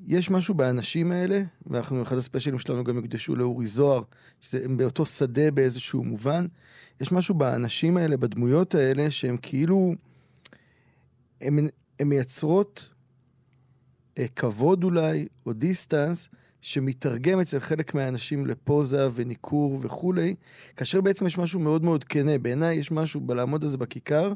יש 0.06 0.32
משהו 0.32 0.54
באנשים 0.54 1.12
האלה, 1.12 1.42
ואנחנו, 1.68 2.04
אחד 2.04 2.18
הספיישלים 2.18 2.60
שלנו 2.60 2.84
גם 2.84 2.96
יוקדשו 2.96 3.36
לאורי 3.36 3.68
זוהר, 3.68 4.04
שהם 4.42 4.78
באותו 4.78 5.06
שדה 5.06 5.52
באיזשהו 5.52 6.04
מובן. 6.04 6.46
יש 7.02 7.12
משהו 7.12 7.36
באנשים 7.36 7.98
האלה, 7.98 8.18
בדמויות 8.18 8.76
האלה, 8.76 9.12
שהם 9.12 9.38
כאילו... 9.42 9.94
הם 11.42 11.70
מייצרות 12.06 12.90
אה, 14.18 14.28
כבוד 14.36 14.84
אולי, 14.84 15.28
או 15.46 15.54
דיסטנס, 15.54 16.30
שמתרגם 16.62 17.40
אצל 17.40 17.60
חלק 17.60 17.94
מהאנשים 17.94 18.46
לפוזה 18.46 19.08
וניכור 19.16 19.80
וכולי, 19.82 20.36
כאשר 20.76 21.02
בעצם 21.02 21.28
יש 21.28 21.38
משהו 21.38 21.60
מאוד 21.60 21.84
מאוד 21.84 22.04
כנה. 22.04 22.38
בעיניי 22.38 22.76
יש 22.76 22.92
משהו 22.92 23.22
בלעמוד 23.22 23.64
הזה 23.64 23.78
בכיכר, 23.78 24.34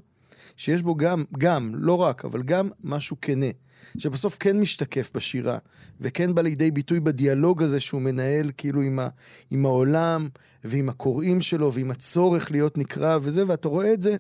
שיש 0.58 0.82
בו 0.82 0.96
גם, 0.96 1.24
גם, 1.38 1.72
לא 1.76 1.94
רק, 1.94 2.26
אבל 2.26 2.44
גם 2.44 2.70
משהו 2.84 3.18
כנה, 3.22 3.46
שבסוף 3.98 4.38
כן 4.40 4.60
משתקף 4.60 5.10
בשירה, 5.14 5.58
וכן 6.02 6.36
בא 6.36 6.42
לידי 6.42 6.72
ביטוי 6.72 7.00
בדיאלוג 7.00 7.64
הזה 7.64 7.80
שהוא 7.80 8.02
מנהל 8.02 8.52
כאילו 8.58 8.82
עם, 8.82 9.00
ה, 9.00 9.08
עם 9.52 9.66
העולם, 9.66 10.30
ועם 10.64 10.90
הקוראים 10.90 11.42
שלו, 11.42 11.74
ועם 11.74 11.92
הצורך 11.92 12.52
להיות 12.52 12.78
נקרא 12.78 13.18
וזה, 13.22 13.44
ואתה 13.48 13.68
רואה 13.68 13.94
את 13.94 14.02
זה. 14.02 14.16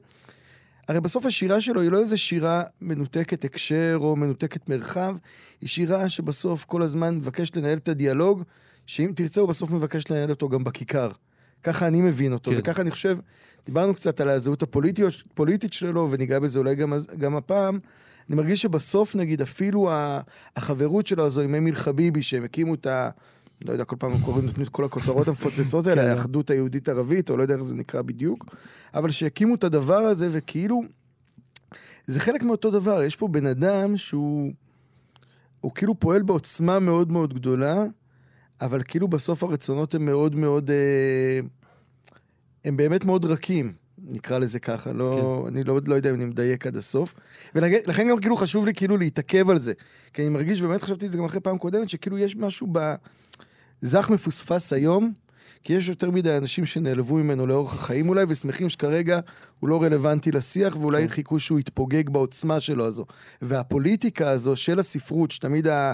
הרי 0.87 1.01
בסוף 1.01 1.25
השירה 1.25 1.61
שלו 1.61 1.81
היא 1.81 1.91
לא 1.91 1.99
איזה 1.99 2.17
שירה 2.17 2.63
מנותקת 2.81 3.45
הקשר 3.45 3.97
או 3.99 4.15
מנותקת 4.15 4.69
מרחב, 4.69 5.15
היא 5.61 5.69
שירה 5.69 6.09
שבסוף 6.09 6.65
כל 6.65 6.81
הזמן 6.81 7.15
מבקשת 7.15 7.55
לנהל 7.57 7.77
את 7.77 7.87
הדיאלוג, 7.87 8.43
שאם 8.85 9.11
תרצה 9.15 9.41
הוא 9.41 9.49
בסוף 9.49 9.71
מבקש 9.71 10.11
לנהל 10.11 10.29
אותו 10.29 10.49
גם 10.49 10.63
בכיכר. 10.63 11.09
ככה 11.63 11.87
אני 11.87 12.01
מבין 12.01 12.33
אותו, 12.33 12.51
כן. 12.51 12.57
וככה 12.59 12.81
אני 12.81 12.91
חושב, 12.91 13.17
דיברנו 13.65 13.93
קצת 13.95 14.21
על 14.21 14.29
הזהות 14.29 14.63
הפוליטית, 14.63 15.73
שלו, 15.73 16.07
וניגע 16.11 16.39
בזה 16.39 16.59
אולי 16.59 16.75
גם, 16.75 16.93
גם 17.17 17.35
הפעם. 17.35 17.79
אני 18.29 18.35
מרגיש 18.35 18.61
שבסוף, 18.61 19.15
נגיד, 19.15 19.41
אפילו 19.41 19.91
החברות 20.55 21.07
שלו 21.07 21.25
הזו 21.25 21.41
עם 21.41 21.55
אמיל 21.55 21.75
חביבי, 21.75 22.23
שהם 22.23 22.43
הקימו 22.43 22.73
את 22.73 22.85
ה... 22.87 23.09
לא 23.65 23.71
יודע, 23.71 23.85
כל 23.85 23.95
פעם 23.99 24.11
קוראים, 24.25 24.45
נותנים 24.45 24.65
את 24.65 24.71
כל 24.71 24.85
הכותרות 24.85 25.27
המפוצצות 25.27 25.87
האלה, 25.87 26.11
האחדות 26.11 26.49
היהודית-ערבית, 26.49 27.29
או 27.29 27.37
לא 27.37 27.41
יודע 27.41 27.55
איך 27.55 27.63
זה 27.63 27.75
נקרא 27.75 28.01
בדיוק, 28.01 28.55
אבל 28.93 29.11
שהקימו 29.11 29.55
את 29.55 29.63
הדבר 29.63 29.97
הזה, 29.97 30.29
וכאילו, 30.31 30.83
זה 32.07 32.19
חלק 32.19 32.43
מאותו 32.43 32.71
דבר. 32.71 33.03
יש 33.03 33.15
פה 33.15 33.27
בן 33.27 33.45
אדם 33.45 33.97
שהוא... 33.97 34.53
הוא 35.61 35.71
כאילו 35.75 35.99
פועל 35.99 36.21
בעוצמה 36.21 36.79
מאוד 36.79 37.11
מאוד 37.11 37.33
גדולה, 37.33 37.83
אבל 38.61 38.83
כאילו 38.83 39.07
בסוף 39.07 39.43
הרצונות 39.43 39.95
הם 39.95 40.05
מאוד 40.05 40.35
מאוד... 40.35 40.71
אה, 40.71 41.39
הם 42.65 42.77
באמת 42.77 43.05
מאוד 43.05 43.25
רכים, 43.25 43.73
נקרא 44.07 44.37
לזה 44.37 44.59
ככה. 44.59 44.91
לא, 44.91 45.41
כן. 45.45 45.53
אני 45.55 45.63
לא, 45.63 45.79
לא 45.85 45.95
יודע 45.95 46.09
אם 46.09 46.15
אני 46.15 46.25
מדייק 46.25 46.67
עד 46.67 46.77
הסוף. 46.77 47.13
ולכן 47.55 48.07
גם 48.09 48.19
כאילו 48.19 48.37
חשוב 48.37 48.65
לי 48.65 48.73
כאילו 48.73 48.97
להתעכב 48.97 49.49
על 49.49 49.59
זה. 49.59 49.73
כי 50.13 50.21
אני 50.21 50.29
מרגיש, 50.29 50.61
ובאמת 50.61 50.83
חשבתי 50.83 51.05
את 51.05 51.11
זה 51.11 51.17
גם 51.17 51.25
אחרי 51.25 51.39
פעם 51.39 51.57
קודמת, 51.57 51.89
שכאילו 51.89 52.17
יש 52.17 52.35
משהו 52.35 52.67
ב... 52.71 52.95
זך 53.81 54.09
מפוספס 54.09 54.73
היום, 54.73 55.13
כי 55.63 55.73
יש 55.73 55.89
יותר 55.89 56.11
מדי 56.11 56.37
אנשים 56.37 56.65
שנעלבו 56.65 57.15
ממנו 57.15 57.47
לאורך 57.47 57.73
החיים 57.73 58.09
אולי, 58.09 58.25
ושמחים 58.27 58.69
שכרגע 58.69 59.19
הוא 59.59 59.69
לא 59.69 59.83
רלוונטי 59.83 60.31
לשיח, 60.31 60.75
ואולי 60.75 61.01
כן. 61.01 61.07
חיכו 61.07 61.39
שהוא 61.39 61.59
יתפוגג 61.59 62.09
בעוצמה 62.09 62.59
שלו 62.59 62.85
הזו. 62.85 63.05
והפוליטיקה 63.41 64.29
הזו 64.29 64.55
של 64.55 64.79
הספרות, 64.79 65.31
שתמיד 65.31 65.67
ה... 65.67 65.93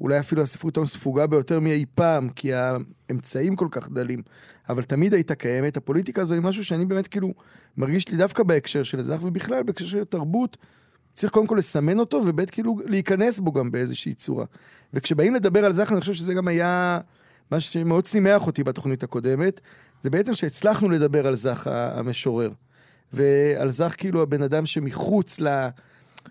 אולי 0.00 0.18
אפילו 0.18 0.42
הספרות 0.42 0.76
היום 0.76 0.86
ספוגה 0.86 1.26
ביותר 1.26 1.60
מאי 1.60 1.84
פעם, 1.94 2.28
כי 2.28 2.50
האמצעים 2.52 3.56
כל 3.56 3.68
כך 3.70 3.88
דלים, 3.88 4.22
אבל 4.68 4.84
תמיד 4.84 5.14
הייתה 5.14 5.34
קיימת. 5.34 5.76
הפוליטיקה 5.76 6.22
הזו 6.22 6.34
היא 6.34 6.42
משהו 6.42 6.64
שאני 6.64 6.86
באמת 6.86 7.06
כאילו 7.06 7.34
מרגיש 7.76 8.08
לי 8.08 8.16
דווקא 8.16 8.42
בהקשר 8.42 8.82
של 8.82 9.02
זך, 9.02 9.18
ובכלל 9.22 9.62
בהקשר 9.62 9.86
של 9.86 10.04
תרבות, 10.04 10.56
צריך 11.14 11.32
קודם 11.32 11.46
כל 11.46 11.56
לסמן 11.58 11.98
אותו, 11.98 12.20
וב' 12.26 12.44
כאילו 12.44 12.78
להיכנס 12.84 13.38
בו 13.40 13.52
גם 13.52 13.70
באיזושהי 13.70 14.14
צורה. 14.14 14.44
וכשבאים 14.94 15.34
לדבר 15.34 15.64
על 15.64 15.72
זך, 15.72 15.92
אני 15.92 16.00
חושב 16.00 16.14
שזה 16.14 16.34
גם 16.34 16.48
היה 16.48 17.00
מה 17.50 17.60
שמאוד 17.60 18.06
שימח 18.06 18.46
אותי 18.46 18.64
בתוכנית 18.64 19.02
הקודמת, 19.02 19.60
זה 20.00 20.10
בעצם 20.10 20.34
שהצלחנו 20.34 20.90
לדבר 20.90 21.26
על 21.26 21.34
זך 21.34 21.66
המשורר. 21.72 22.50
ועל 23.12 23.70
זך 23.70 23.94
כאילו 23.98 24.22
הבן 24.22 24.42
אדם 24.42 24.66
שמחוץ 24.66 25.40
ל... 25.40 25.68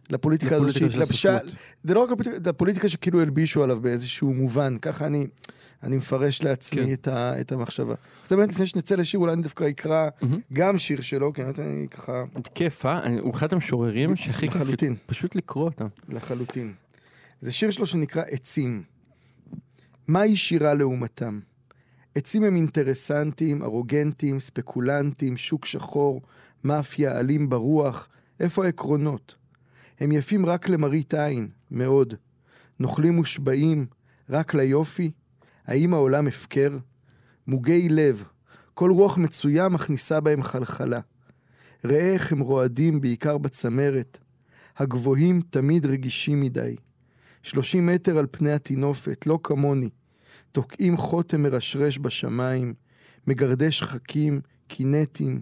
לפוליטיקה 0.09 0.55
הזאת 0.55 0.71
שהתלבשה. 0.71 1.37
זה 1.83 1.93
לא 1.93 2.03
רק 2.03 2.09
לפוליטיקה, 2.11 2.49
לפוליטיקה 2.49 2.89
שכאילו 2.89 3.21
הלבישו 3.21 3.63
עליו 3.63 3.81
באיזשהו 3.81 4.33
מובן, 4.33 4.77
ככה 4.81 5.05
אני, 5.05 5.27
אני 5.83 5.95
מפרש 5.97 6.43
לעצמי 6.43 6.85
כן. 6.85 6.93
את, 6.93 7.07
ה, 7.07 7.41
את 7.41 7.51
המחשבה. 7.51 7.95
אז 8.25 8.31
באמת 8.33 8.49
לפני 8.51 8.65
שנצא 8.65 8.95
לשיר, 8.95 9.19
אולי 9.19 9.33
אני 9.33 9.41
דווקא 9.41 9.69
אקרא 9.69 10.09
מהמם. 10.21 10.39
גם 10.53 10.77
שיר 10.77 11.01
שלו, 11.01 11.33
כי 11.33 11.43
באמת 11.43 11.59
אני 11.59 11.87
ככה 11.91 12.23
כיף, 12.55 12.85
אה? 12.85 13.03
אני- 13.03 13.19
הוא 13.19 13.33
אחד 13.35 13.53
המשוררים 13.53 14.15
שהכי 14.15 14.47
כיף. 14.49 14.61
פשוט 15.05 15.35
לקרוא 15.35 15.65
אותם. 15.65 15.87
לחלוטין. 16.09 16.73
זה 17.41 17.51
שיר 17.51 17.71
שלו 17.71 17.85
שנקרא 17.85 18.23
עצים. 18.27 18.83
מהי 20.07 20.35
שירה 20.35 20.73
לעומתם? 20.73 21.39
עצים 22.15 22.43
הם 22.43 22.55
אינטרסנטים, 22.55 23.63
ארוגנטים, 23.63 24.39
ספקולנטים, 24.39 25.37
שוק 25.37 25.65
שחור, 25.65 26.21
מאפיה, 26.63 27.17
עלים 27.19 27.49
ברוח. 27.49 28.07
איפה 28.39 28.65
העקרונות? 28.65 29.35
הם 29.99 30.11
יפים 30.11 30.45
רק 30.45 30.69
למראית 30.69 31.13
עין, 31.13 31.47
מאוד. 31.71 32.13
נוכלים 32.79 33.15
מושבעים, 33.15 33.85
רק 34.29 34.53
ליופי? 34.53 35.11
האם 35.65 35.93
העולם 35.93 36.27
הפקר? 36.27 36.77
מוגי 37.47 37.89
לב, 37.89 38.23
כל 38.73 38.91
רוח 38.91 39.17
מצויה 39.17 39.69
מכניסה 39.69 40.19
בהם 40.19 40.43
חלחלה. 40.43 40.99
ראה 41.85 42.13
איך 42.13 42.31
הם 42.31 42.39
רועדים 42.39 43.01
בעיקר 43.01 43.37
בצמרת. 43.37 44.17
הגבוהים 44.77 45.41
תמיד 45.49 45.85
רגישים 45.85 46.41
מדי. 46.41 46.75
שלושים 47.43 47.85
מטר 47.85 48.17
על 48.17 48.27
פני 48.31 48.51
הטינופת, 48.51 49.27
לא 49.27 49.39
כמוני. 49.43 49.89
תוקעים 50.51 50.97
חוטם 50.97 51.43
מרשרש 51.43 51.99
בשמיים, 51.99 52.73
מגרדי 53.27 53.71
שחקים, 53.71 54.41
קינטים. 54.67 55.41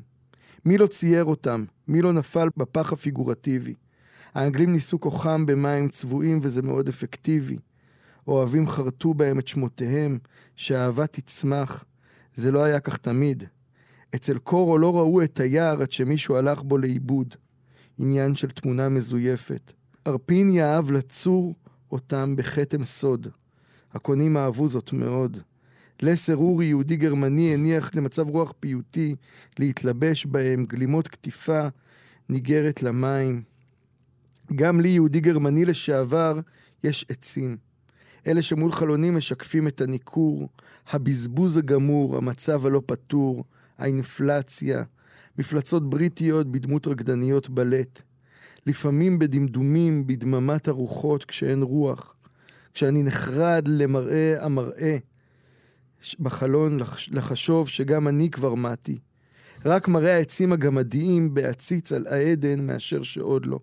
מי 0.65 0.77
לא 0.77 0.88
צייר 0.88 1.25
אותם? 1.25 1.65
מי 1.88 2.01
לא 2.01 2.13
נפל 2.13 2.47
בפח 2.57 2.93
הפיגורטיבי? 2.93 3.74
האנגלים 4.36 4.74
ניסו 4.74 5.00
כוחם 5.00 5.46
במים 5.46 5.89
צבועים 5.89 6.39
וזה 6.42 6.62
מאוד 6.62 6.88
אפקטיבי. 6.88 7.58
אוהבים 8.27 8.68
חרטו 8.68 9.13
בהם 9.13 9.39
את 9.39 9.48
שמותיהם, 9.48 10.20
שהאהבה 10.56 11.08
תצמח. 11.08 11.86
זה 12.34 12.51
לא 12.51 12.63
היה 12.63 12.80
כך 12.80 12.98
תמיד. 12.98 13.44
אצל 14.15 14.38
קורו 14.38 14.77
לא 14.77 14.98
ראו 14.98 15.24
את 15.24 15.39
היער 15.39 15.82
עד 15.82 15.92
שמישהו 15.92 16.36
הלך 16.36 16.63
בו 16.63 16.77
לאיבוד. 16.77 17.36
עניין 17.98 18.36
של 18.36 18.50
תמונה 18.50 18.89
מזויפת. 18.89 19.72
ארפין 20.08 20.50
יאהב 20.50 20.92
לצור 20.92 21.56
אותם 21.92 22.36
בכתם 22.36 22.84
סוד. 22.84 23.27
הקונים 23.94 24.38
אהבו 24.38 24.68
זאת 24.68 24.94
מאוד. 24.94 25.38
לסר 26.01 26.36
אורי, 26.36 26.65
יהודי 26.65 26.96
גרמני, 26.96 27.54
הניח 27.54 27.96
למצב 27.96 28.30
רוח 28.30 28.54
פיוטי 28.60 29.15
להתלבש 29.60 30.25
בהם, 30.25 30.65
גלימות 30.65 31.08
קטיפה 31.08 31.68
ניגרת 32.30 32.84
למים. 32.84 33.54
גם 34.56 34.82
לי, 34.82 34.90
יהודי 34.90 35.20
גרמני 35.20 35.66
לשעבר, 35.66 36.40
יש 36.84 37.06
עצים. 37.10 37.58
אלה 38.28 38.42
שמול 38.42 38.72
חלונים 38.72 39.16
משקפים 39.16 39.68
את 39.68 39.82
הניכור, 39.82 40.50
הבזבוז 40.90 41.58
הגמור, 41.58 42.18
המצב 42.18 42.66
הלא 42.66 42.82
פתור, 42.86 43.44
האינפלציה, 43.78 44.84
מפלצות 45.38 45.90
בריטיות 45.90 46.52
בדמות 46.52 46.88
רקדניות 46.88 47.50
בלט. 47.50 48.02
לפעמים 48.68 49.20
בדמדומים, 49.20 50.08
בדממת 50.08 50.68
הרוחות, 50.68 51.25
כשאין 51.25 51.62
רוח. 51.62 52.16
כשאני 52.74 53.04
נחרד 53.04 53.68
למראה 53.68 54.46
המראה 54.46 54.98
בחלון 56.20 56.80
לחשוב 57.12 57.68
שגם 57.68 58.08
אני 58.08 58.30
כבר 58.30 58.56
מתי. 58.56 58.98
רק 59.66 59.88
מראה 59.88 60.16
העצים 60.16 60.54
הגמדיים 60.54 61.34
בהציץ 61.34 61.92
על 61.92 62.08
העדן 62.08 62.68
מאשר 62.68 63.04
שעוד 63.04 63.46
לא. 63.46 63.60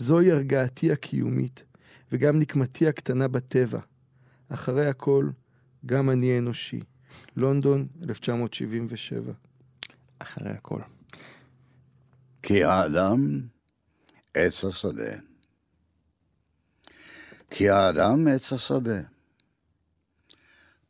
זוהי 0.00 0.32
הרגעתי 0.32 0.92
הקיומית, 0.92 1.64
וגם 2.12 2.38
נקמתי 2.38 2.88
הקטנה 2.88 3.28
בטבע. 3.28 3.80
אחרי 4.48 4.86
הכל, 4.86 5.28
גם 5.86 6.10
אני 6.10 6.38
אנושי. 6.38 6.80
לונדון, 7.36 7.88
1977. 8.08 9.32
אחרי 10.18 10.50
הכל. 10.50 10.80
כי 12.42 12.64
האדם 12.64 13.40
עץ 14.34 14.64
השדה. 14.64 15.16
כי 17.50 17.70
האדם 17.70 18.26
עץ 18.28 18.52
השדה. 18.52 19.00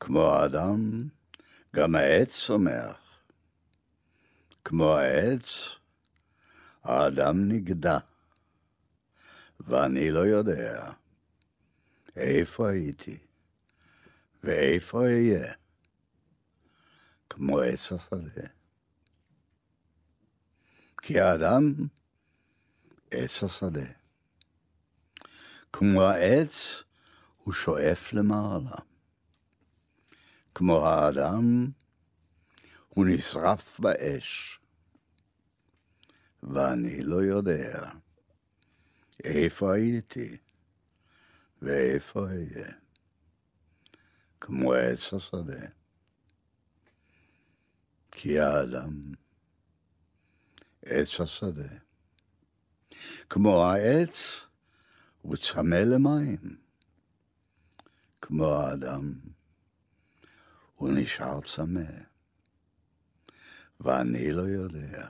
כמו 0.01 0.23
האדם, 0.23 1.01
גם 1.77 1.95
העץ 1.95 2.31
צומח. 2.47 3.21
כמו 4.65 4.97
העץ, 4.97 5.69
האדם 6.85 7.49
נגדע. 7.49 7.99
ואני 9.71 10.11
לא 10.11 10.21
יודע 10.21 10.93
איפה 12.17 12.71
הייתי 12.71 13.19
ואיפה 14.45 15.03
אהיה, 15.03 15.53
כמו 17.31 17.61
עץ 17.61 17.93
השדה. 17.93 18.49
כי 21.03 21.21
האדם 21.21 21.75
עץ 23.11 23.43
השדה. 23.43 23.87
כמו 25.73 26.03
העץ, 26.03 26.83
הוא 27.37 27.55
שואף 27.55 28.13
למעלה. 28.13 28.77
כמו 30.55 30.87
האדם, 30.87 31.71
הוא 32.89 33.07
נשרף 33.07 33.81
באש. 33.81 34.61
ואני 36.43 37.03
לא 37.03 37.17
יודע 37.17 37.91
איפה 39.25 39.75
הייתי 39.75 40.37
ואיפה 41.63 42.27
אהיה. 42.27 42.69
כמו 44.41 44.73
עץ 44.73 45.13
השדה. 45.13 45.67
כי 48.11 48.41
האדם 48.41 49.13
עץ 50.83 51.21
השדה. 51.21 51.69
כמו 53.31 53.65
העץ, 53.65 54.41
הוא 55.23 55.37
צמא 55.37 55.75
למים. 55.75 56.57
כמו 58.21 58.45
האדם, 58.45 59.21
הוא 60.75 60.91
נשאר 60.93 61.41
צמא. 61.41 61.91
ואני 63.81 64.33
לא 64.33 64.43
יודע 64.43 65.09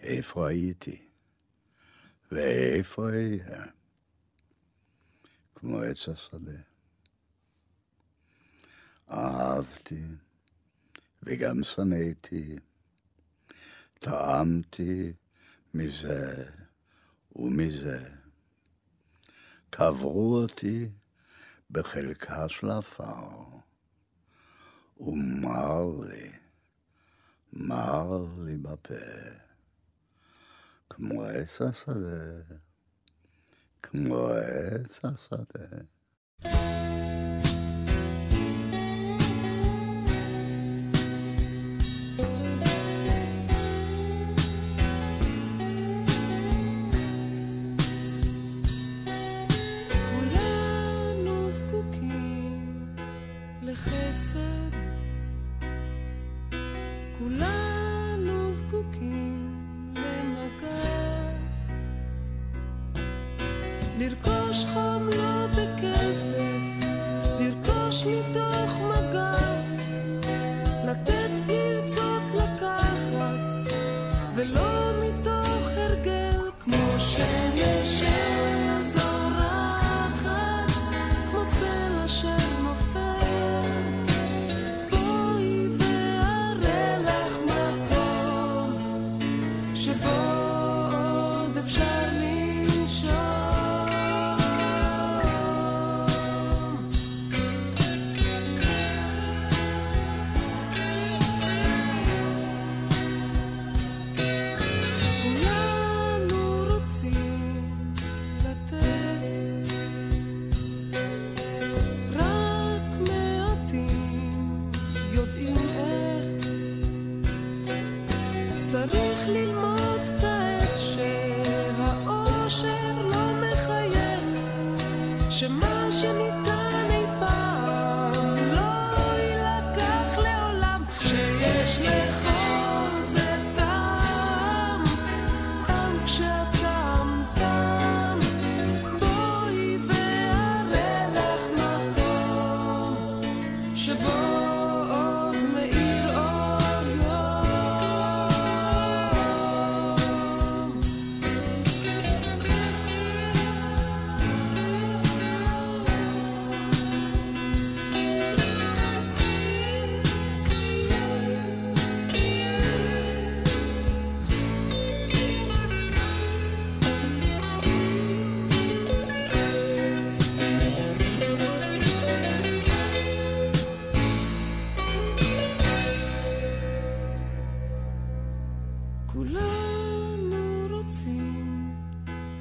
איפה 0.00 0.48
הייתי 0.48 1.05
ואיפה 2.32 3.08
אהיה. 3.08 3.64
כמו 5.54 5.80
עץ 5.80 6.08
השדה. 6.08 6.60
אהבתי 9.10 10.02
וגם 11.22 11.64
שנאתי. 11.64 12.56
טעמתי 13.98 15.12
מזה 15.74 16.50
ומזה. 17.36 18.16
קברו 19.70 20.36
אותי 20.42 20.88
בחלקה 21.70 22.48
של 22.48 22.70
עפר, 22.70 23.44
ומר 25.00 26.00
לי, 26.00 26.30
מר 27.52 28.26
לי 28.38 28.56
בפה, 28.56 28.94
כמו 30.90 31.22
עץ 31.22 31.60
השדה, 31.62 32.54
כמו 33.82 34.28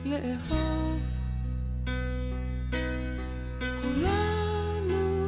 לאהוב. 0.06 1.00
כולנו 3.82 5.28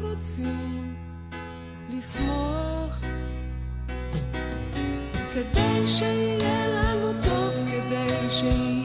כדי 5.33 5.87
שיהיה 5.87 6.67
לנו 6.67 7.23
טוב, 7.23 7.53
כדי 7.67 8.29
שיהיה 8.29 8.76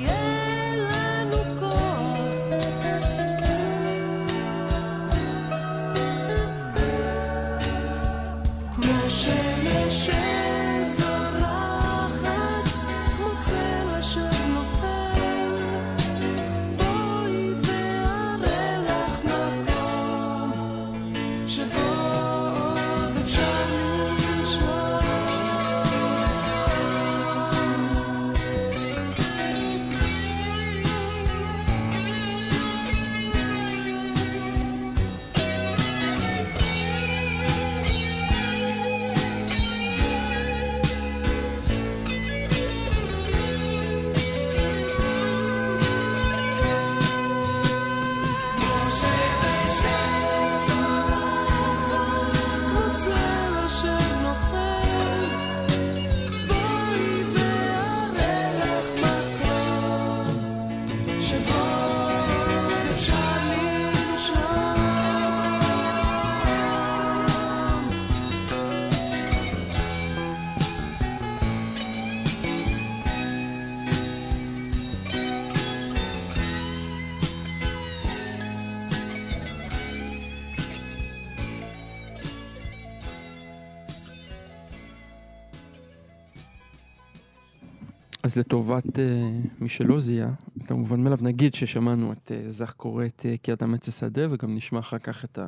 אז 88.23 88.39
לטובת 88.39 88.99
אה, 88.99 89.31
מי 89.61 89.69
שלא 89.69 90.01
זיהה, 90.01 90.33
כמובן 90.67 91.01
מאליו 91.01 91.19
נגיד 91.23 91.55
ששמענו 91.55 92.13
את 92.13 92.33
אה, 92.35 92.51
זך 92.51 92.73
קורא 92.77 93.05
את 93.05 93.27
אה, 93.29 93.35
כי 93.43 93.53
אדם 93.53 93.75
עץ 93.75 93.89
השדה, 93.89 94.27
וגם 94.31 94.55
נשמע 94.55 94.79
אחר 94.79 94.99
כך 94.99 95.25
את 95.25 95.39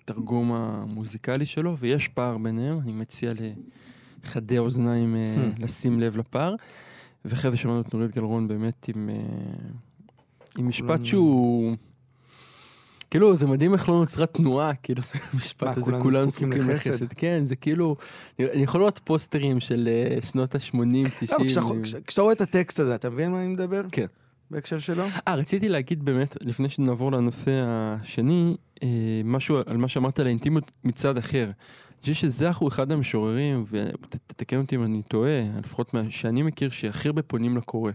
התרגום 0.00 0.52
המוזיקלי 0.52 1.46
שלו, 1.46 1.78
ויש 1.78 2.08
פער 2.08 2.38
ביניהם, 2.38 2.78
אני 2.80 2.92
מציע 2.92 3.32
לחדי 4.24 4.56
האוזניים 4.56 5.16
אה, 5.16 5.36
Hmm. 5.36 5.62
לשים 5.62 6.00
לב 6.00 6.16
לפער. 6.16 6.54
ואחרי 7.24 7.50
זה 7.50 7.56
שמענו 7.56 7.80
את 7.80 7.94
נורית 7.94 8.10
גלרון 8.14 8.48
באמת 8.48 8.88
עם, 8.88 9.08
אה, 9.08 9.14
עם 10.58 10.68
משפט 10.68 11.04
שהוא... 11.04 11.76
כאילו, 13.10 13.36
זה 13.36 13.46
מדהים 13.46 13.72
איך 13.72 13.88
לא 13.88 13.98
נוצרה 14.00 14.26
תנועה, 14.26 14.74
כאילו, 14.74 15.02
סביב 15.02 15.22
המשפט 15.32 15.76
הזה, 15.76 15.92
כולנו 16.02 16.30
זקוקים 16.30 16.70
לחסד? 16.70 17.06
כן, 17.16 17.42
זה 17.46 17.56
כאילו, 17.56 17.96
אני 18.40 18.62
יכול 18.62 18.80
לראות 18.80 19.00
פוסטרים 19.04 19.60
של 19.60 19.88
אה, 19.88 20.22
שנות 20.22 20.54
ה-80, 20.54 20.60
90. 21.20 21.40
לא, 21.40 21.44
כשאתה- 21.46 21.60
כש- 21.82 21.94
כשאתה 22.06 22.22
רואה 22.22 22.32
את 22.32 22.40
הטקסט 22.40 22.80
הזה, 22.80 22.94
אתה 22.94 23.10
מבין 23.10 23.30
מה 23.32 23.38
אני 23.40 23.48
מדבר? 23.48 23.82
כן. 23.92 24.06
בהקשר 24.50 24.78
שלו? 24.78 25.04
אה, 25.28 25.34
רציתי 25.34 25.68
להגיד 25.68 26.04
באמת, 26.04 26.36
לפני 26.40 26.68
שנעבור 26.68 27.12
לנושא 27.12 27.60
השני, 27.64 28.56
אה, 28.82 28.88
משהו 29.24 29.56
על 29.66 29.76
מה 29.76 29.88
שאמרת 29.88 30.18
על 30.20 30.26
האינטימיות 30.26 30.70
מצד 30.84 31.16
אחר. 31.16 31.44
אני 31.44 31.52
חושב 32.00 32.14
שזך 32.14 32.56
הוא 32.56 32.68
אחד 32.68 32.92
המשוררים, 32.92 33.64
ותתקן 33.70 34.56
אותי 34.60 34.76
אם 34.76 34.84
אני 34.84 35.02
טועה, 35.08 35.40
לפחות 35.64 35.94
מה 35.94 36.02
שאני 36.10 36.42
מכיר, 36.42 36.70
שהכי 36.70 37.08
הרבה 37.08 37.22
פונים 37.22 37.56
לקורא. 37.56 37.92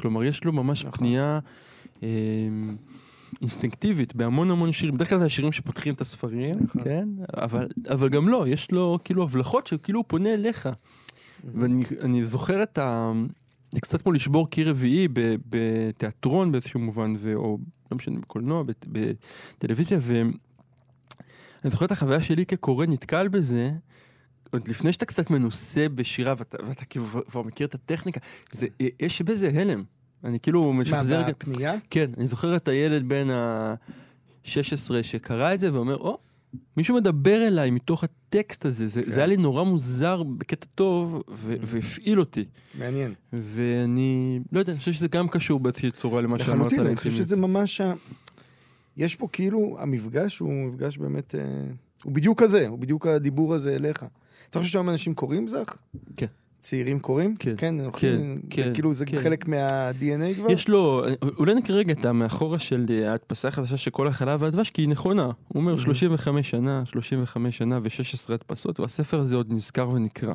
כלומר, 0.00 0.24
יש 0.24 0.44
לו 0.44 0.52
ממש 0.52 0.84
נכון. 0.84 0.98
פנייה 0.98 1.38
אה, 2.02 2.08
אינסטינקטיבית 3.40 4.14
בהמון 4.14 4.50
המון 4.50 4.72
שירים. 4.72 4.94
בדרך 4.94 5.08
כלל 5.08 5.18
זה 5.18 5.24
השירים 5.24 5.52
שפותחים 5.52 5.94
את 5.94 6.00
הספרים, 6.00 6.54
נכון. 6.60 6.84
כן? 6.84 7.08
אבל, 7.36 7.68
אבל 7.88 8.08
גם 8.08 8.28
לא, 8.28 8.44
יש 8.48 8.72
לו 8.72 8.98
כאילו 9.04 9.22
הבלחות 9.22 9.66
שכאילו 9.66 9.98
הוא 9.98 10.04
פונה 10.08 10.34
אליך. 10.34 10.68
ואני 11.54 11.84
אני 12.00 12.24
זוכר 12.24 12.62
את 12.62 12.78
ה... 12.78 13.12
זה 13.70 13.80
קצת 13.80 14.02
כמו 14.02 14.12
לשבור 14.12 14.50
קיר 14.50 14.70
רביעי 14.70 15.08
בתיאטרון 15.48 16.52
באיזשהו 16.52 16.80
מובן, 16.80 17.14
ו... 17.18 17.34
או 17.34 17.58
לא 17.90 17.96
משנה, 17.96 18.20
בקולנוע, 18.20 18.62
בת- 18.62 18.86
בטלוויזיה, 18.88 19.98
ואני 20.02 20.30
זוכר 21.70 21.84
את 21.84 21.92
החוויה 21.92 22.20
שלי 22.20 22.46
כקורא 22.46 22.86
נתקל 22.86 23.28
בזה, 23.28 23.70
עוד 24.50 24.68
לפני 24.68 24.92
שאתה 24.92 25.06
קצת 25.06 25.30
מנוסה 25.30 25.88
בשירה 25.88 26.34
ואתה, 26.38 26.56
ואתה 26.68 26.84
כבר 26.84 27.42
מכיר 27.42 27.66
את 27.66 27.74
הטכניקה, 27.74 28.20
זה, 28.52 28.66
יש 29.00 29.22
בזה 29.22 29.50
הלם. 29.54 29.84
אני 30.24 30.40
כאילו 30.40 30.72
מה, 30.72 30.82
משחזר... 30.82 31.24
בפנייה? 31.28 31.74
כן, 31.90 32.10
אני 32.16 32.28
זוכר 32.28 32.56
את 32.56 32.68
הילד 32.68 33.08
בן 33.08 33.30
ה-16 33.30 34.48
שקרא 35.02 35.54
את 35.54 35.60
זה 35.60 35.72
ואומר, 35.72 35.96
או, 35.96 36.18
מישהו 36.76 36.96
מדבר 36.96 37.46
אליי 37.46 37.70
מתוך 37.70 38.04
הטקסט 38.04 38.64
הזה, 38.64 38.88
זה, 38.88 39.02
כן. 39.02 39.10
זה 39.10 39.20
היה 39.20 39.26
לי 39.26 39.36
נורא 39.36 39.62
מוזר 39.62 40.22
בקטע 40.22 40.66
טוב, 40.74 41.22
ו- 41.34 41.54
והפעיל 41.62 42.20
אותי. 42.20 42.44
מעניין. 42.78 43.14
ואני, 43.32 44.40
לא 44.52 44.58
יודע, 44.58 44.72
אני 44.72 44.78
חושב 44.78 44.92
שזה 44.92 45.08
גם 45.08 45.28
קשור 45.28 45.60
באיזושהי 45.60 45.90
צורה 45.90 46.20
למה 46.22 46.38
שאמרת 46.38 46.56
לחלוטין, 46.56 46.80
על 46.80 46.86
אני 46.86 46.96
חושב. 46.96 47.10
שזה 47.10 47.36
ממש... 47.36 47.80
ה- 47.80 47.94
יש 48.96 49.16
פה 49.16 49.28
כאילו, 49.32 49.76
המפגש 49.78 50.38
הוא 50.38 50.52
מפגש 50.66 50.98
באמת... 50.98 51.34
אה, 51.34 51.40
הוא 52.04 52.12
בדיוק 52.12 52.42
כזה, 52.42 52.68
הוא 52.68 52.78
בדיוק 52.78 53.06
הדיבור 53.06 53.54
הזה 53.54 53.76
אליך. 53.76 54.04
אתה 54.50 54.58
חושב 54.58 54.70
שהיום 54.72 54.90
אנשים 54.90 55.14
קוראים 55.14 55.46
זך? 55.46 55.76
כן. 56.16 56.26
צעירים 56.60 56.98
קוראים? 57.00 57.34
כן, 57.38 57.54
כן, 57.56 57.78
זה 57.78 57.88
כן, 58.50 58.74
כאילו 58.74 58.92
זה 58.94 59.06
כן. 59.06 59.18
חלק 59.18 59.48
מה-DNA 59.48 60.34
כבר? 60.36 60.50
יש 60.50 60.68
לו, 60.68 61.02
אולי 61.38 61.54
נקרא 61.54 61.76
רגע 61.76 61.92
את 61.92 62.04
המאחורה 62.04 62.58
של 62.58 62.86
אה, 62.90 63.10
ההדפסה 63.10 63.48
החדשה 63.48 63.76
של 63.76 63.90
כל 63.90 64.06
החלב 64.08 64.42
והדבש, 64.42 64.70
כי 64.70 64.82
היא 64.82 64.88
נכונה. 64.88 65.24
הוא 65.24 65.60
אומר 65.60 65.74
Mhm. 65.74 65.80
35 65.80 66.50
שנה, 66.50 66.82
35 66.86 67.58
שנה 67.58 67.78
ו-16 67.78 68.32
הדפסות, 68.34 68.80
והספר 68.80 69.20
הזה 69.20 69.36
עוד 69.36 69.52
נזכר 69.52 69.88
ונקרא. 69.90 70.32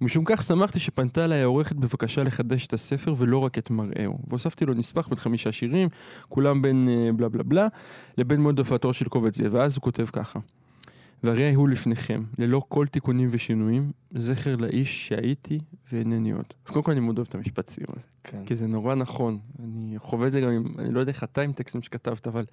ומשום 0.00 0.24
כך 0.26 0.42
שמחתי 0.42 0.78
שפנתה 0.80 1.24
אליי 1.24 1.40
העורכת 1.42 1.76
בבקשה 1.76 2.24
לחדש 2.24 2.66
את 2.66 2.72
הספר 2.72 3.14
ולא 3.16 3.38
רק 3.38 3.58
את 3.58 3.70
מראהו. 3.70 4.18
והוספתי 4.28 4.66
לו 4.66 4.74
נספח 4.74 5.08
בין 5.08 5.16
חמישה 5.16 5.52
שירים, 5.52 5.88
כולם 6.28 6.62
בין 6.62 6.88
אה, 6.90 7.12
בלה 7.12 7.28
בלה 7.28 7.42
בלה, 7.42 7.66
לבין 8.18 8.40
מועד 8.40 8.58
הופעתו 8.58 8.94
של 8.94 9.08
קובץ 9.08 9.36
זה, 9.36 9.48
ואז 9.50 9.76
הוא 9.76 9.82
כותב 9.82 10.06
ככה: 10.12 10.38
והרי 11.24 11.54
הוא 11.54 11.68
לפניכם, 11.68 12.22
ללא 12.38 12.62
כל 12.68 12.86
תיקונים 12.86 13.28
ושינויים, 13.30 13.92
זכר 14.14 14.56
לאיש 14.56 15.08
שהייתי 15.08 15.58
ואינני 15.92 16.30
עוד. 16.30 16.44
אז 16.66 16.70
קודם 16.70 16.82
כל 16.84 16.90
אני 16.90 17.00
מאוד 17.00 17.18
אוהב 17.18 17.26
את 17.28 17.34
המשפט 17.34 17.68
סיום 17.68 17.86
הזה. 17.96 18.06
כן. 18.24 18.44
כי 18.46 18.56
זה 18.56 18.66
נורא 18.66 18.94
נכון. 18.94 19.38
אני 19.62 19.98
חווה 19.98 20.26
את 20.26 20.32
זה 20.32 20.40
גם 20.40 20.50
עם, 20.50 20.64
אני 20.78 20.94
לא 20.94 21.00
יודע 21.00 21.12
איך 21.12 21.24
אתה 21.24 21.40
עם 21.40 21.52
טקסטים 21.52 21.82
שכתבת, 21.82 22.26
אבל 22.26 22.44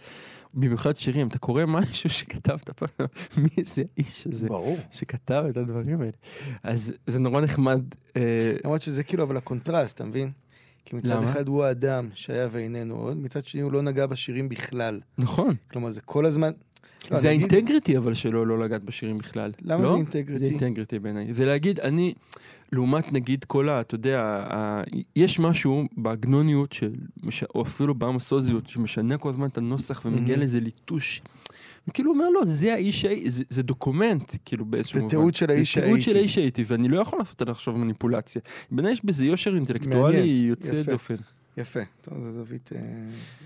במיוחד 0.53 0.97
שירים, 0.97 1.27
אתה 1.27 1.39
קורא 1.39 1.65
משהו 1.65 2.09
שכתבת 2.09 2.69
פעם, 2.69 3.07
מי 3.43 3.63
זה 3.65 3.83
האיש 3.97 4.27
הזה 4.27 4.47
ברור. 4.47 4.77
שכתב 4.91 5.45
את 5.49 5.57
הדברים 5.57 6.01
האלה. 6.01 6.11
אז 6.63 6.93
זה 7.07 7.19
נורא 7.19 7.41
נחמד. 7.41 7.81
אה, 8.17 8.53
למרות 8.63 8.81
שזה 8.81 9.03
כאילו, 9.03 9.23
אבל 9.23 9.37
הקונטרסט, 9.37 9.95
אתה 9.95 10.05
מבין? 10.05 10.31
כי 10.85 10.95
מצד 10.95 11.15
למה? 11.15 11.29
אחד 11.29 11.47
הוא 11.47 11.63
האדם 11.63 12.09
שהיה 12.13 12.47
ואיננו 12.51 12.95
עוד, 12.95 13.17
מצד 13.17 13.47
שני 13.47 13.61
הוא 13.61 13.71
לא 13.71 13.81
נגע 13.81 14.05
בשירים 14.05 14.49
בכלל. 14.49 14.99
נכון. 15.17 15.55
כלומר, 15.71 15.91
זה 15.91 16.01
כל 16.01 16.25
הזמן... 16.25 16.51
לא, 17.11 17.17
זה 17.19 17.29
ה 17.29 17.36
integrity 17.36 17.97
אבל 17.97 18.13
שלו 18.13 18.45
לא 18.45 18.59
לגעת 18.59 18.83
בשירים 18.83 19.17
בכלל. 19.17 19.51
למה 19.61 19.83
לא? 19.83 19.89
זה 19.89 19.95
integrity? 19.95 20.39
זה 20.39 20.45
integrity 20.45 20.99
בעיניי. 20.99 21.33
זה 21.33 21.45
להגיד, 21.45 21.79
אני, 21.79 22.13
לעומת 22.71 23.13
נגיד 23.13 23.43
כל 23.43 23.69
ה... 23.69 23.81
אתה 23.81 23.95
יודע, 23.95 24.21
ה- 24.49 24.83
יש 25.15 25.39
משהו 25.39 25.83
בעגנוניות, 25.97 26.73
של, 26.73 26.91
מש- 27.23 27.43
או 27.55 27.61
אפילו 27.61 27.95
בעמסוזיות, 27.95 28.67
שמשנה 28.69 29.17
כל 29.17 29.29
הזמן 29.29 29.47
את 29.47 29.57
הנוסח 29.57 30.01
ומגיע 30.05 30.35
Mhm. 30.35 30.39
לאיזה 30.39 30.59
ליטוש. 30.59 31.21
וכאילו 31.87 32.11
אומר 32.11 32.29
לו, 32.29 32.45
זה 32.45 32.73
האיש 32.73 33.01
שהייתי, 33.01 33.29
זה, 33.29 33.43
זה 33.49 33.63
דוקומנט, 33.63 34.35
כאילו 34.45 34.65
באיזשהו 34.65 34.93
זה 34.93 35.03
מובן. 35.03 35.09
תיעוד 35.09 35.35
של 35.35 35.49
האיש 35.51 35.75
זה 35.75 35.81
תיעוד 35.81 35.97
של 35.97 36.03
שהייתי. 36.03 36.19
האיש 36.19 36.35
שהייתי, 36.35 36.63
ואני 36.67 36.87
לא 36.87 36.99
יכול 37.01 37.19
לעשות 37.19 37.41
עליו 37.41 37.51
עכשיו 37.53 37.73
מניפולציה. 37.77 38.41
בעיניי 38.71 38.93
יש 38.93 39.05
בזה 39.05 39.25
יושר 39.25 39.55
אינטלקטואלי 39.55 40.17
יוצא. 40.27 40.81
דופן. 40.83 41.15
יפה. 41.57 41.79
טוב, 42.01 42.23
זו 42.23 42.31
זווית 42.31 42.69
אה, 42.75 42.79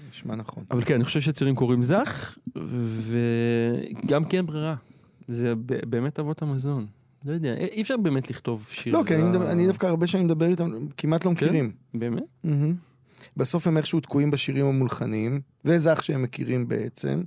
נשמע 0.09 0.35
נכון. 0.35 0.63
אבל 0.71 0.83
כן, 0.85 0.93
אני 0.95 1.03
חושב 1.03 1.21
שצירים 1.21 1.55
קוראים 1.55 1.83
זך, 1.83 2.37
וגם 4.05 4.25
כי 4.25 4.37
אין 4.37 4.45
ברירה. 4.45 4.75
זה 5.27 5.53
באמת 5.89 6.19
אבות 6.19 6.41
המזון. 6.41 6.85
לא 7.25 7.31
יודע, 7.33 7.53
אי 7.53 7.81
אפשר 7.81 7.97
באמת 7.97 8.29
לכתוב 8.29 8.67
שיר. 8.71 8.93
לא, 8.93 9.03
כי 9.07 9.15
אני. 9.15 9.23
מדבר- 9.23 9.51
אני 9.51 9.67
דווקא 9.67 9.85
הרבה 9.87 10.07
שנים 10.07 10.25
מדבר 10.25 10.45
איתם, 10.45 10.71
כמעט 10.97 11.25
לא 11.25 11.31
מכירים. 11.31 11.71
באמת? 11.93 12.23
מהמם. 12.43 12.75
בסוף 13.37 13.67
הם 13.67 13.77
איכשהו 13.77 13.99
תקועים 13.99 14.31
בשירים 14.31 14.65
המולחנים, 14.65 15.41
זה 15.63 15.77
זך 15.77 16.03
שהם 16.03 16.21
מכירים 16.23 16.67
בעצם. 16.67 17.21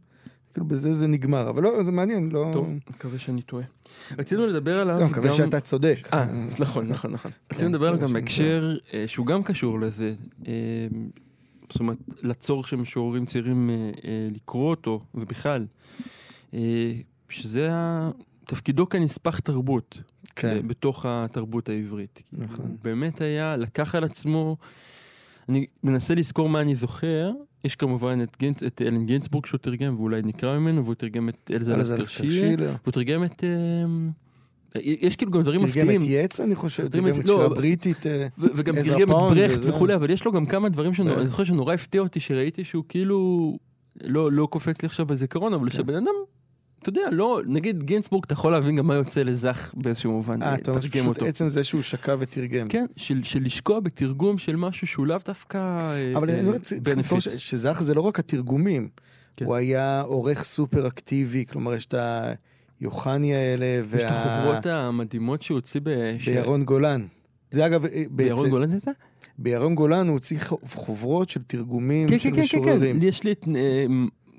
כאילו 0.55 0.67
בזה 0.67 0.93
זה 0.93 1.07
נגמר, 1.07 1.51
אבל 1.51 1.63
לא, 1.63 1.85
זה 1.85 1.91
מעניין, 1.91 2.29
לא... 2.33 2.51
טוב, 2.53 2.69
מקווה 2.91 3.19
שאני 3.19 3.43
טועה. 3.43 3.65
רצינו 4.19 4.47
לדבר 4.47 4.79
עליו 4.79 4.95
לא, 4.95 5.01
גם... 5.01 5.11
מקווה 5.11 5.33
שאתה 5.33 5.61
צודק. 5.61 6.09
אה, 6.13 6.23
אז 6.23 6.61
נכון, 6.61 6.89
נכון, 6.89 7.11
נכון. 7.11 7.31
רצינו 7.53 7.71
לדבר 7.71 7.87
עליו 7.89 8.01
גם 8.01 8.13
בהקשר 8.13 8.77
אה, 8.93 9.05
שהוא 9.07 9.27
גם 9.27 9.43
קשור 9.43 9.81
לזה. 9.81 10.15
אה, 10.47 10.53
זאת 11.71 11.81
אומרת, 11.81 11.99
לצורך 12.23 12.69
של 12.69 12.77
משוררים 12.77 13.25
צעירים 13.25 13.71
אה, 13.71 14.29
לקרוא 14.35 14.71
אותו, 14.71 15.01
ובכלל. 15.15 15.67
שזה 17.29 17.71
תפקידו 18.45 18.89
כנספח 18.89 19.39
תרבות. 19.39 19.99
כן. 20.37 20.69
בתוך 20.69 21.07
התרבות 21.09 21.69
העברית. 21.69 22.23
נכון. 22.33 22.77
באמת 22.83 23.21
היה, 23.21 23.57
לקח 23.57 23.95
על 23.95 24.05
עצמו, 24.05 24.57
אני 25.49 25.67
מנסה 25.83 26.15
לזכור 26.15 26.49
מה 26.49 26.61
אני 26.61 26.77
זוכר, 26.77 27.31
יש 27.65 27.77
כמובן 27.77 28.19
את, 28.23 28.37
גינץ, 28.39 28.63
את 28.63 28.83
אלן 28.87 29.07
גינצבורג 29.07 29.47
שהוא 29.47 29.59
תרגם, 29.59 29.95
ואולי 30.01 30.23
נקרא 30.25 30.59
ממנו, 30.59 30.85
והוא 30.85 30.95
תרגם 30.95 31.29
את 31.29 31.51
אלזה 31.55 31.75
אלזה 31.75 31.83
לסקר 31.97 32.03
לסקר 32.03 32.15
שילר, 32.23 32.31
שילר. 32.57 32.73
והוא 32.83 32.93
תרגם 32.93 33.25
את... 33.25 33.45
אה, 33.45 33.51
יש 34.81 35.17
כאילו 35.17 35.33
גם 35.33 35.43
דברים 35.43 35.61
תרגם 35.61 35.69
מפתיעים. 35.89 36.01
את 36.01 36.07
יץ, 36.09 36.41
אני 36.41 36.55
חושב, 36.55 36.89
תרגם 36.89 37.05
תרגם 37.11 37.21
את- 37.21 37.29
לא, 37.29 37.35
שירה 37.35 37.47
אבל- 37.47 37.55
בריטית. 37.55 38.07
אה, 38.07 38.27
וגם 38.39 38.75
תרגם 38.83 39.03
את 39.11 39.17
ברכט. 39.35 39.59
וכולי, 39.63 39.95
אבל 39.95 40.11
יש 40.11 40.25
לו 40.25 40.33
גם 40.33 40.47
כמה 40.47 40.69
דברים 40.69 40.95
שאני. 40.95 41.15
אני 41.15 41.27
זוכר 41.27 41.45
שנורא 41.45 41.75
הפתיע 41.75 42.01
אותי, 42.01 42.21
שראיתי 42.21 42.65
שהוא 42.65 42.85
כאילו, 42.89 43.59
לא, 44.05 44.33
לא 44.33 44.47
קופץ 44.51 44.83
לי 44.83 44.87
עכשיו 44.87 45.07
בזיכרון, 45.07 45.55
אבל 45.55 45.71
כן. 45.71 45.77
שבן 45.77 45.95
אדם, 45.95 46.15
אתה 46.85 46.91
יודע, 46.91 47.11
לא, 47.13 47.41
נגיד 47.47 47.83
גינצבורג, 47.83 48.25
אתה 48.27 48.33
יכול 48.33 48.53
להבין 48.53 48.77
גם 48.77 48.87
מה 48.87 48.95
יוצא 48.95 49.23
לזך 49.23 49.75
באיזשהו 49.77 50.13
מובן, 50.13 50.43
אה, 50.43 50.55
אתה 50.55 50.71
אומר 50.71 50.81
שפשוט 50.81 51.07
אותו. 51.07 51.27
עצם 51.27 51.49
זה 51.49 51.65
שהוא 51.65 51.83
שקע 51.83 52.17
ותרגם. 52.19 52.69
כן, 52.69 52.87
של, 52.97 53.25
של 53.25 53.43
לשקוע 53.43 53.81
בתרגום 53.81 54.39
של 54.39 54.57
משהו 54.57 54.87
שהוא 54.87 55.07
לאו 55.07 55.17
דווקא 55.27 55.59
אה, 55.59 56.13
אבל 56.17 56.31
אה, 56.31 56.35
אני 56.39 56.49
אומר, 56.49 56.59
צריך 56.59 56.83
צריך 56.83 56.99
לזכור. 56.99 57.21
שזך 57.21 57.81
זה 57.83 57.95
לא 57.95 58.01
רק 58.01 58.19
התרגומים. 58.19 58.89
כן. 59.37 59.45
הוא 59.45 59.55
היה 59.55 60.01
עורך 60.01 60.45
סופר 60.45 60.87
אקטיבי, 60.87 61.45
כלומר 61.47 61.75
יש 61.75 61.87
את 61.87 61.95
היוחני 62.81 63.35
האלה, 63.35 63.67
יש 63.67 64.03
את 64.05 64.11
החוברות 64.11 64.67
המדהימות 64.67 65.43
שהוא 65.43 65.55
הוציא 65.55 65.81
ב... 65.85 65.91
בירון 66.27 66.65
גולן. 66.65 67.07
זה 67.53 67.67
אגב, 67.67 67.85
אה, 67.87 68.05
בירון 68.11 68.37
בעצם- 68.37 68.51
גולן 68.51 68.71
זה 68.71 68.79
זה? 68.79 68.91
בירון 69.39 69.75
גולן 69.75 70.07
הוא 70.09 70.13
הוציא 70.15 70.39
חוברות 70.65 71.31
של 71.31 71.43
תרגומים 71.43 72.09
כן, 72.09 72.19
של 72.19 72.29
כן, 72.29 72.31
כן, 72.31 72.37
כן, 72.37 72.43
משוררים. 72.59 73.01
כן, 73.01 73.07
יש 73.07 73.25
לי 73.25 73.33
את... 73.33 73.49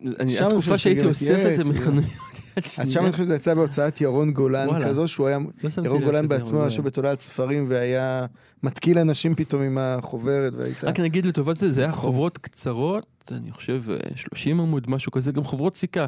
אה, 0.06 0.12
אני- 0.20 0.40
התקופה 0.40 0.78
שהייתי 0.78 1.06
אוסף 1.06 1.44
את 1.50 1.56
זה 1.56 1.64
מחנויות 1.64 2.06
יד 2.58 2.64
אז 2.66 2.72
שם 2.72 2.86
שנייה. 2.86 3.02
אני 3.08 3.12
חושב 3.12 3.24
שזה 3.24 3.36
יצא 3.36 3.54
בהוצאת 3.54 4.02
ירון 4.02 4.32
גולן 4.32 4.68
וואלה. 4.70 4.86
כזו, 4.88 5.08
שהוא 5.08 5.28
היה, 5.28 5.38
לא 5.64 5.70
ירון 5.86 6.04
גולן 6.04 6.28
בעצמו 6.28 6.66
ישב 6.66 6.78
גולן. 6.78 6.88
בתולעת 6.88 7.22
ספרים 7.22 7.66
והיה 7.68 8.26
מתקיל 8.64 8.98
אנשים 9.00 9.36
פתאום 9.36 9.62
עם 9.62 9.78
החוברת, 9.78 10.54
והייתה... 10.58 10.88
רק 10.88 11.00
נגיד 11.00 11.26
לטובת 11.26 11.58
זה, 11.58 11.70
זה 11.70 11.82
היה 11.84 11.92
חוברות 11.92 12.38
קצרות, 12.38 13.06
אני 13.32 13.52
חושב 13.52 13.84
אה, 13.90 13.96
30 14.16 14.60
עמוד, 14.60 14.90
משהו 14.90 15.12
כזה, 15.12 15.32
גם 15.32 15.44
חוברות 15.44 15.76
סיכה. 15.76 16.06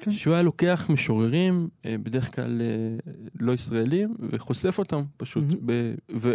כן. 0.00 0.10
שהוא 0.12 0.34
היה 0.34 0.42
לוקח 0.42 0.86
משוררים, 0.92 1.68
אה, 1.86 1.96
בדרך 2.02 2.34
כלל 2.34 2.62
אה, 2.62 3.12
לא 3.40 3.52
ישראלים, 3.52 4.14
וחושף 4.30 4.78
אותם 4.78 5.02
פשוט. 5.16 5.44
מהמם. 5.44 5.60
ב- 5.66 5.94
ו... 6.16 6.34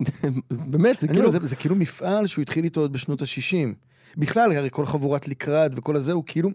באמת, 0.70 1.00
זה 1.00 1.06
אני 1.06 1.16
כאילו... 1.16 1.30
זה 1.42 1.56
כאילו 1.56 1.74
מפעל 1.76 2.26
שהוא 2.26 2.42
התחיל 2.42 2.64
איתו 2.64 2.80
עוד 2.80 2.92
בשנות 2.92 3.22
ה-60. 3.22 3.74
בכלל, 4.16 4.52
הרי 4.56 4.68
כל 4.72 4.86
חבורת 4.86 5.28
לקראת 5.28 5.72
וכל 5.76 5.96
הזה, 5.96 6.12
הוא 6.12 6.24
כאילו... 6.26 6.50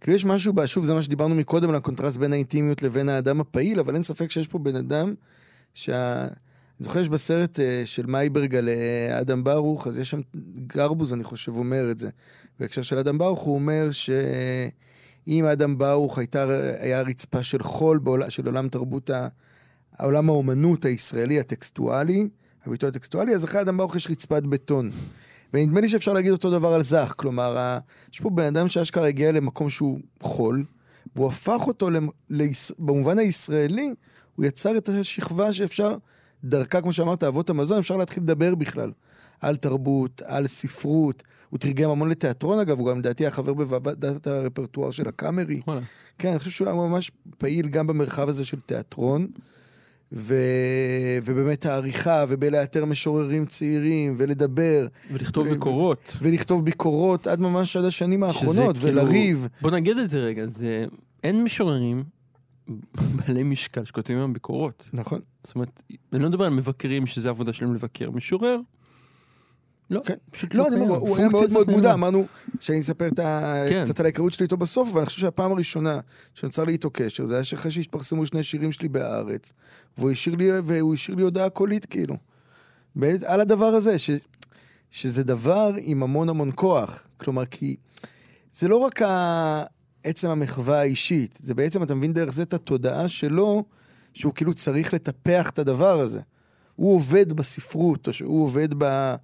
כאילו 0.00 0.16
יש 0.16 0.24
משהו, 0.24 0.52
ב- 0.52 0.66
שוב, 0.66 0.84
זה 0.84 0.94
מה 0.94 1.02
שדיברנו 1.02 1.34
מקודם 1.34 1.70
על 1.70 1.74
הקונטרסט 1.74 2.16
בין 2.16 2.32
האינטימיות 2.32 2.82
לבין 2.82 3.08
האדם 3.08 3.40
הפעיל, 3.40 3.80
אבל 3.80 3.94
אין 3.94 4.02
ספק 4.02 4.30
שיש 4.30 4.48
פה 4.48 4.58
בן 4.58 4.76
אדם 4.76 5.14
שה... 5.74 6.26
אני 6.80 6.84
זוכר 6.84 7.00
יש 7.00 7.08
בסרט 7.08 7.60
אה, 7.60 7.82
של 7.84 8.06
מייברג 8.06 8.54
על 8.54 8.68
אה, 8.68 9.20
אדם 9.20 9.44
ברוך, 9.44 9.86
אז 9.86 9.98
יש 9.98 10.10
שם, 10.10 10.20
גרבוז 10.66 11.12
אני 11.12 11.24
חושב 11.24 11.56
אומר 11.56 11.90
את 11.90 11.98
זה. 11.98 12.10
בהקשר 12.60 12.82
של 12.82 12.98
אדם 12.98 13.18
ברוך 13.18 13.40
הוא 13.40 13.54
אומר 13.54 13.88
שאם 13.90 15.44
אדם 15.44 15.78
ברוך 15.78 16.18
הייתה, 16.18 16.46
היה 16.80 17.02
רצפה 17.02 17.42
של 17.42 17.62
חול 17.62 17.98
בעול, 17.98 18.30
של 18.30 18.46
עולם 18.46 18.68
תרבות, 18.68 19.10
ה... 19.10 19.28
העולם 19.98 20.28
האומנות 20.28 20.84
הישראלי 20.84 21.40
הטקסטואלי, 21.40 22.28
הביטוי 22.66 22.88
הטקסטואלי, 22.88 23.34
אז 23.34 23.44
אחרי 23.44 23.60
אדם 23.60 23.76
ברוך 23.76 23.96
יש 23.96 24.10
רצפת 24.10 24.42
בטון. 24.42 24.90
ונדמה 25.54 25.80
לי 25.80 25.88
שאפשר 25.88 26.12
להגיד 26.12 26.32
אותו 26.32 26.50
דבר 26.50 26.68
על 26.74 26.82
זך, 26.82 27.14
כלומר. 27.16 27.78
יש 28.12 28.20
פה 28.20 28.30
בן 28.30 28.44
אדם 28.44 28.68
שאשכרה 28.68 29.08
הגיע 29.08 29.32
למקום 29.32 29.70
שהוא 29.70 29.98
חול, 30.20 30.64
והוא 31.16 31.28
הפך 31.28 31.66
אותו, 31.66 31.90
למ... 31.90 32.08
ליש... 32.30 32.72
במובן 32.78 33.18
הישראלי, 33.18 33.94
הוא 34.34 34.44
יצר 34.44 34.76
את 34.76 34.88
השכבה 34.88 35.52
שאפשר, 35.52 35.96
דרכה, 36.44 36.80
כמו 36.80 36.92
שאמרת, 36.92 37.24
אבות 37.24 37.50
המזון, 37.50 37.78
אפשר 37.78 37.96
להתחיל 37.96 38.22
לדבר 38.22 38.54
בכלל. 38.54 38.92
על 39.40 39.56
תרבות, 39.56 40.22
על 40.24 40.46
ספרות, 40.46 41.22
הוא 41.50 41.58
תרגם 41.58 41.90
המון 41.90 42.08
לתיאטרון 42.08 42.58
אגב, 42.58 42.78
הוא 42.78 42.88
גם 42.88 42.98
לדעתי 42.98 43.24
היה 43.24 43.30
חבר 43.30 43.54
בוועדת 43.54 44.26
הרפרטואר 44.26 44.90
של 44.90 45.08
הקאמרי. 45.08 45.60
כן, 46.18 46.28
אני 46.28 46.38
חושב 46.38 46.50
שהוא 46.50 46.68
היה 46.68 46.76
ממש 46.76 47.10
פעיל 47.38 47.68
גם 47.68 47.86
במרחב 47.86 48.28
הזה 48.28 48.44
של 48.44 48.60
תיאטרון, 48.60 49.26
ו... 50.16 50.34
ובאמת 51.24 51.66
העריכה, 51.66 52.24
ובלאתר 52.28 52.84
משוררים 52.84 53.46
צעירים, 53.46 54.14
ולדבר, 54.18 54.86
ולכתוב 55.12 55.46
ו- 55.46 55.50
ביקורות. 55.50 56.16
ולכתוב 56.22 56.64
ביקורות 56.64 57.26
עד 57.26 57.40
ממש 57.40 57.76
עד 57.76 57.84
השנים 57.84 58.22
האחרונות, 58.22 58.78
כאילו- 58.78 59.02
ולריב. 59.02 59.48
בוא 59.60 59.70
נגיד 59.70 59.98
את 59.98 60.10
זה 60.10 60.18
רגע, 60.18 60.46
זה... 60.46 60.84
אין 61.24 61.44
משוררים 61.44 62.04
בעלי 63.16 63.42
משקל 63.42 63.84
שכותבים 63.84 64.18
היום 64.18 64.32
ביקורות. 64.32 64.90
נכון. 64.92 65.20
זאת 65.44 65.54
אומרת, 65.54 65.82
אני 66.12 66.22
לא 66.22 66.28
מדבר 66.28 66.44
על 66.44 66.52
מבקרים 66.52 67.06
שזה 67.06 67.28
העבודה 67.28 67.52
שלהם 67.52 67.74
לבקר. 67.74 68.10
משורר? 68.10 68.58
לא, 69.90 70.00
כן. 70.04 70.14
פשוט 70.30 70.54
לא, 70.54 70.68
אני 70.68 70.80
אומר. 70.80 70.96
הוא 70.96 71.16
היה 71.16 71.28
מאוד 71.28 71.52
מאוד 71.52 71.70
מודע. 71.70 71.92
אמרנו 71.92 72.26
שאני 72.60 72.80
אספר. 72.80 73.08
כן. 73.68 73.84
קצת 73.84 74.00
על 74.00 74.06
ההיכרות 74.06 74.32
שלי 74.32 74.44
איתו 74.44 74.56
בסוף, 74.56 74.90
אבל 74.90 75.00
אני 75.00 75.06
חושב 75.06 75.20
שהפעם 75.20 75.52
הראשונה 75.52 76.00
שנוצר 76.34 76.64
לי 76.64 76.72
איתו 76.72 76.90
קשר, 76.90 77.26
זה 77.26 77.34
היה 77.34 77.44
שאחרי 77.44 77.70
שהתפרסמו 77.70 78.26
שני 78.26 78.42
שירים 78.42 78.72
שלי 78.72 78.88
בהארץ, 78.88 79.52
והוא 79.98 80.10
השאיר 80.10 80.36
לי, 80.36 80.50
והוא 80.64 80.94
השאיר 80.94 81.16
לי 81.16 81.22
הודעה 81.22 81.50
קולית, 81.50 81.86
כאילו. 81.86 82.16
על 83.26 83.40
הדבר 83.40 83.66
הזה, 83.66 83.98
ש, 83.98 84.10
שזה 84.90 85.24
דבר 85.24 85.72
עם 85.78 86.02
המון 86.02 86.28
המון 86.28 86.50
כוח. 86.54 87.02
כלומר, 87.16 87.46
כי 87.46 87.76
זה 88.54 88.68
לא 88.68 88.76
רק 88.76 89.02
ה... 89.02 89.64
עצם 90.04 90.30
המחווה 90.30 90.80
האישית, 90.80 91.38
זה 91.42 91.54
בעצם, 91.54 91.82
אתה 91.82 91.94
מבין 91.94 92.12
דרך 92.12 92.32
זה 92.32 92.42
את 92.42 92.54
התודעה 92.54 93.08
שלו, 93.08 93.64
שהוא 94.14 94.34
כאילו 94.34 94.54
צריך 94.54 94.94
לטפח 94.94 95.50
את 95.50 95.58
הדבר 95.58 96.00
הזה. 96.00 96.20
הוא 96.76 96.94
עובד 96.94 97.32
בספרות, 97.32 98.08
או 98.08 98.12
שהוא 98.12 98.44
עובד 98.44 98.68
ב... 98.78 99.14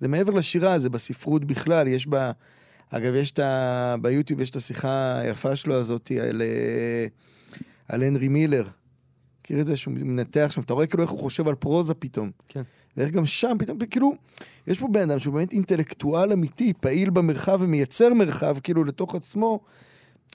זה 0.00 0.08
מעבר 0.08 0.32
לשירה, 0.32 0.78
זה 0.78 0.90
בספרות 0.90 1.44
בכלל, 1.44 1.88
יש 1.88 2.06
בה... 2.06 2.32
אגב, 2.90 3.14
יש 3.14 3.30
את 3.30 3.38
ה... 3.38 3.94
ביוטיוב 4.02 4.40
יש 4.40 4.50
את 4.50 4.56
השיחה 4.56 5.18
היפה 5.18 5.56
שלו 5.56 5.74
הזאת 5.74 6.12
על, 6.28 6.42
אה, 6.42 7.06
על 7.88 8.02
הנרי 8.02 8.28
מילר. 8.28 8.64
מכיר 9.40 9.60
את 9.60 9.66
זה 9.66 9.76
שהוא 9.76 9.94
מנתח 9.94 10.50
שם, 10.50 10.60
אתה 10.60 10.74
רואה 10.74 10.86
כאילו 10.86 11.02
איך 11.02 11.10
הוא 11.10 11.18
חושב 11.18 11.48
על 11.48 11.54
פרוזה 11.54 11.94
פתאום. 11.94 12.30
כן. 12.48 12.62
ואיך 12.96 13.10
גם 13.10 13.26
שם 13.26 13.56
פתאום, 13.58 13.78
כאילו, 13.78 14.14
יש 14.66 14.80
פה 14.80 14.88
בן 14.92 15.10
אדם 15.10 15.18
שהוא 15.18 15.34
באמת 15.34 15.52
אינטלקטואל 15.52 16.32
אמיתי, 16.32 16.72
פעיל 16.80 17.10
במרחב 17.10 17.58
ומייצר 17.60 18.14
מרחב 18.14 18.58
כאילו 18.62 18.84
לתוך 18.84 19.14
עצמו, 19.14 19.60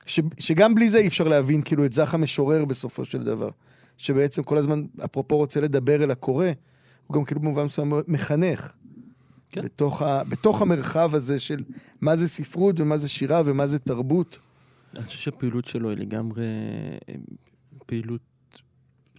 ש, 0.05 0.19
שגם 0.39 0.75
בלי 0.75 0.89
זה 0.89 0.97
אי 0.97 1.07
אפשר 1.07 1.27
להבין 1.27 1.61
כאילו 1.61 1.85
את 1.85 1.93
זך 1.93 2.13
המשורר 2.13 2.65
בסופו 2.65 3.05
של 3.05 3.23
דבר. 3.23 3.49
שבעצם 3.97 4.43
כל 4.43 4.57
הזמן, 4.57 4.83
אפרופו 5.05 5.37
רוצה 5.37 5.61
לדבר 5.61 6.03
אל 6.03 6.11
הקורא, 6.11 6.47
הוא 7.07 7.15
גם 7.15 7.25
כאילו 7.25 7.41
במובן 7.41 7.63
מסוים 7.63 7.93
מחנך. 8.07 8.73
כן. 9.53 9.61
בתוך, 9.61 10.01
ה, 10.01 10.23
בתוך 10.23 10.61
המרחב 10.61 11.15
הזה 11.15 11.39
של 11.39 11.63
מה 12.01 12.15
זה 12.15 12.27
ספרות 12.27 12.79
ומה 12.79 12.97
זה 12.97 13.09
שירה 13.09 13.41
ומה 13.45 13.67
זה 13.67 13.79
תרבות. 13.79 14.37
אני 14.95 15.03
חושב 15.03 15.19
שהפעילות 15.19 15.65
שלו 15.65 15.89
היא 15.89 15.97
לגמרי 15.97 16.45
אה, 17.09 17.15
פעילות, 17.85 18.21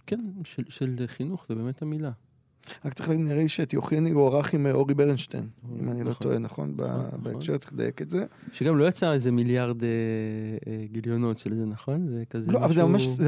כן, 0.07 0.19
של, 0.43 0.63
של 0.69 0.95
חינוך, 1.07 1.45
זה 1.49 1.55
באמת 1.55 1.81
המילה. 1.81 2.11
רק 2.85 2.93
צריך 2.93 3.09
נראה 3.09 3.35
לי 3.37 3.47
שאת 3.47 3.73
יוחני 3.73 4.09
הוא 4.11 4.27
ערך 4.27 4.53
עם 4.53 4.65
אה, 4.67 4.71
אורי 4.71 4.93
ברנשטיין, 4.93 5.47
אם 5.81 5.91
אני 5.91 6.03
לא 6.03 6.09
נכון. 6.09 6.23
טועה, 6.27 6.39
נכון? 6.39 6.73
ב- 6.77 6.81
נכון. 6.81 7.23
בהקשר 7.23 7.57
צריך 7.57 7.73
לדייק 7.73 8.01
את 8.01 8.09
זה. 8.09 8.25
שגם 8.53 8.77
לא 8.77 8.87
יצא 8.87 9.13
איזה 9.13 9.31
מיליארד 9.31 9.83
אה, 9.83 9.89
אה, 10.67 10.85
גיליונות 10.91 11.37
של 11.37 11.55
זה, 11.55 11.65
נכון? 11.65 12.07
זה 12.07 12.23
כזה 12.29 12.51
לא, 12.51 12.65
אבל 12.65 12.75
זה 12.75 12.83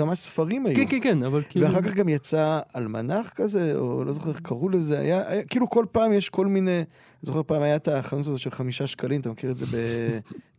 ממש- 0.05 0.19
ספרים 0.19 0.65
היו. 0.65 0.75
כן, 0.75 0.85
כן, 0.89 0.99
כן, 1.03 1.23
אבל 1.23 1.41
כאילו... 1.49 1.65
ואחר 1.67 1.81
כך 1.81 1.93
גם 1.93 2.09
יצא 2.09 2.59
אלמנח 2.75 3.31
כזה, 3.35 3.75
או 3.77 4.03
לא 4.03 4.13
זוכר 4.13 4.29
איך 4.29 4.39
קראו 4.39 4.69
לזה, 4.69 4.99
היה, 4.99 5.43
כאילו 5.43 5.69
כל 5.69 5.85
פעם 5.91 6.13
יש 6.13 6.29
כל 6.29 6.45
מיני, 6.47 6.81
זוכר 7.21 7.41
פעם 7.43 7.61
היה 7.61 7.75
את 7.75 7.87
החנות 7.87 8.27
הזו 8.27 8.37
של 8.41 8.49
חמישה 8.51 8.87
שקלים, 8.87 9.21
אתה 9.21 9.29
מכיר 9.31 9.51
את 9.51 9.57
זה 9.57 9.65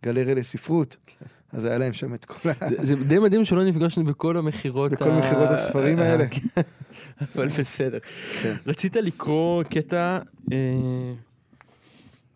בגלריה 0.02 0.34
לספרות, 0.34 0.96
אז 1.52 1.64
היה 1.64 1.78
להם 1.78 1.92
שם 1.92 2.14
את 2.14 2.24
כל 2.24 2.48
ה... 2.48 2.52
זה- 2.84 2.94
די 2.96 3.18
מדהים 3.18 3.44
שלא 3.44 3.64
נפגשנו 3.64 4.04
בכל 4.04 4.36
המכירות. 4.36 4.92
בכל 4.92 5.10
מכירות 5.10 5.50
הספרים 5.50 5.98
האלה. 5.98 6.24
אבל 7.34 7.48
בסדר. 7.48 7.98
כן. 8.42 8.54
רצית 8.66 8.96
לקרוא 8.96 9.62
קטע... 9.62 10.18
אה, 10.52 10.58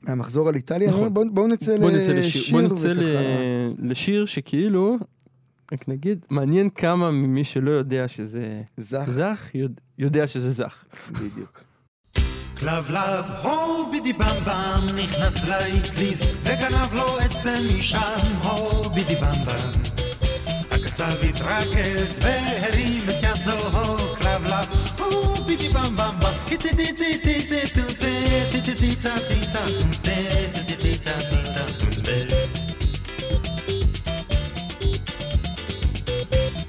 מהמחזור 0.03 0.49
על 0.49 0.55
איטליה, 0.55 0.89
נכון. 0.91 1.15
בואו 1.15 1.31
בוא 1.35 1.49
נצא 1.49 1.79
בוא 1.79 1.91
נצא 1.91 2.13
לשיר, 2.13 2.53
בוא 2.53 2.73
נצא 2.73 2.89
וככה- 2.97 3.83
לשיר 3.89 4.27
שכאילו, 4.27 4.97
רק 5.73 5.89
נגיד, 5.89 6.25
מעניין 6.31 6.71
כמה 6.71 7.11
ממי 7.11 7.45
שלא 7.45 7.71
יודע 7.71 8.09
שזה 8.09 8.63
זך, 8.77 9.05
זך, 9.09 9.51
יודע- 9.55 9.81
יודע 9.99 10.29
שזה 10.29 10.51
זך. 10.51 10.85
בדיוק. 11.11 11.65
כלבלב, 12.59 13.25
הו 13.43 13.91
בידי 13.91 14.13
במבם, 14.13 14.83
נכנס 15.03 15.49
לאטליז, 15.49 16.21
וגנב 16.43 16.93
לו 16.95 17.19
עצם 17.19 17.55
משם, 17.79 17.99
הו 18.43 18.91
בידי 18.91 19.15
במבם. 19.17 19.71
הקצב 20.71 21.13
התרכז 21.29 22.19
והרים 22.23 23.03
את 23.11 23.15
ידו, 23.23 23.77
הו 25.53 25.59
כלבלב, 25.59 25.69
הו 25.69 25.69
בידי 25.69 25.69
במבם 25.69 26.19
בם, 26.19 26.33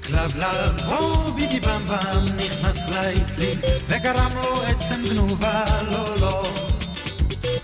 כלבלב, 0.06 0.80
הו 0.84 1.32
בידי 1.32 1.60
במבם, 1.60 2.24
נכנס 2.36 2.78
לאטליז, 2.90 3.64
וגרם 3.88 4.30
לו 4.34 4.62
עצם 4.62 5.02
גנובה, 5.08 5.64
לא 5.90 6.20
לא. 6.20 6.48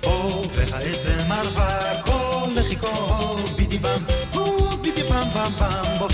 הו 0.05 0.45
והעצם 0.55 1.33
ערבה, 1.33 2.03
כל 2.03 2.49
לחיקו, 2.55 2.89
הו 2.89 3.47
בידי 3.57 3.79
במ, 3.79 4.05
הו 4.35 4.69
בידי 4.83 5.03
במ 5.03 5.31
במ 5.35 5.53
במ 5.59 5.99
בו. 5.99 6.09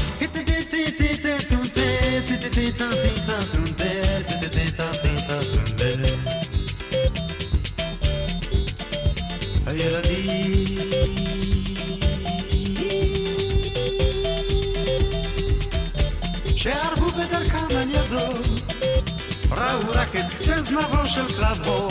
זנבו 20.69 21.07
של 21.07 21.29
כלבו. 21.29 21.89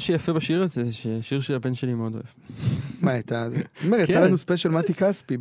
מה 0.00 0.04
שיפה 0.04 0.32
בשיר 0.32 0.62
הזה, 0.62 0.84
זה 0.84 0.92
ששיר 0.92 1.40
שהבן 1.40 1.74
שלי 1.74 1.94
מאוד 1.94 2.12
אוהב. 2.14 2.24
מה 3.02 3.10
הייתה? 3.12 3.42
אני 3.46 3.56
אומר, 3.84 3.98
יצא 4.00 4.12
כן. 4.12 4.22
לנו 4.22 4.36
ספיישל 4.36 4.68
מתי 4.68 4.94
כספי 4.94 5.36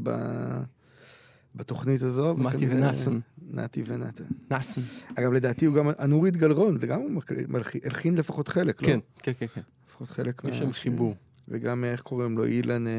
בתוכנית 1.55 2.01
הזו. 2.01 2.35
מתי 2.37 2.65
ונתן. 2.69 3.19
נתי 3.53 3.83
ונתן. 3.87 4.23
נאסן. 4.51 4.81
אגב, 5.15 5.31
לדעתי 5.33 5.65
הוא 5.65 5.75
גם, 5.75 5.89
הנורית 5.97 6.37
גלרון, 6.37 6.77
וגם 6.79 6.99
הוא 7.01 7.11
מק- 7.11 7.31
מלחין- 7.47 7.81
הלחין 7.85 8.15
לפחות 8.15 8.47
חלק, 8.47 8.81
לא? 8.81 8.87
כן, 8.87 8.99
כן, 9.23 9.31
כן, 9.39 9.45
כן. 9.55 9.61
לפחות 9.87 10.09
חלק 10.09 10.41
יש 10.47 10.59
שם 10.59 10.67
מה- 10.67 10.73
חיבור. 10.73 11.15
וגם, 11.47 11.83
איך 11.83 12.01
קוראים 12.01 12.37
לו? 12.37 12.45
אילן, 12.45 12.87
אה, 12.87 12.91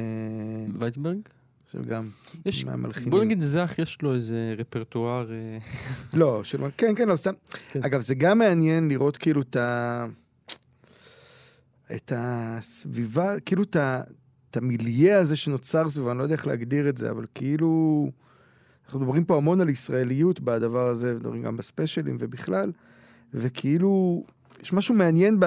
וייצברג? 0.79 1.17
עכשיו 1.65 1.83
גם 1.89 2.09
יש, 2.47 2.65
מהמלחינים. 2.65 3.11
בוא 3.11 3.25
נגיד 3.25 3.41
זך, 3.41 3.75
יש 3.79 4.03
לו 4.03 4.15
איזה 4.15 4.55
רפרטואר... 4.59 5.33
אה, 5.33 5.59
לא, 6.15 6.45
של... 6.45 6.59
כן, 6.77 6.95
כן, 6.97 7.09
לא, 7.09 7.17
סתם. 7.17 7.33
כן. 7.73 7.81
אגב, 7.83 8.01
זה 8.01 8.15
גם 8.15 8.39
מעניין 8.39 8.89
לראות 8.89 9.17
כאילו 9.17 9.41
את 9.41 9.57
ה... 9.57 10.07
את 11.95 12.13
הסביבה, 12.17 13.41
כאילו 13.41 13.63
את 13.63 13.77
ה... 13.77 14.01
את 14.51 14.57
המיליה 14.57 15.19
הזה 15.19 15.37
שנוצר 15.37 15.89
סביבו, 15.89 16.11
אני 16.11 16.19
לא 16.19 16.23
יודע 16.23 16.35
איך 16.35 16.47
להגדיר 16.47 16.89
את 16.89 16.97
זה, 16.97 17.11
אבל 17.11 17.25
כאילו... 17.35 18.11
אנחנו 18.85 19.01
מדברים 19.01 19.25
פה 19.25 19.37
המון 19.37 19.61
על 19.61 19.69
ישראליות 19.69 20.41
בדבר 20.41 20.87
הזה, 20.87 21.15
מדברים 21.15 21.43
גם 21.43 21.57
בספיישלים 21.57 22.17
ובכלל, 22.21 22.73
וכאילו, 23.35 24.25
יש 24.63 24.73
משהו 24.73 24.95
מעניין 24.95 25.41
ב... 25.41 25.45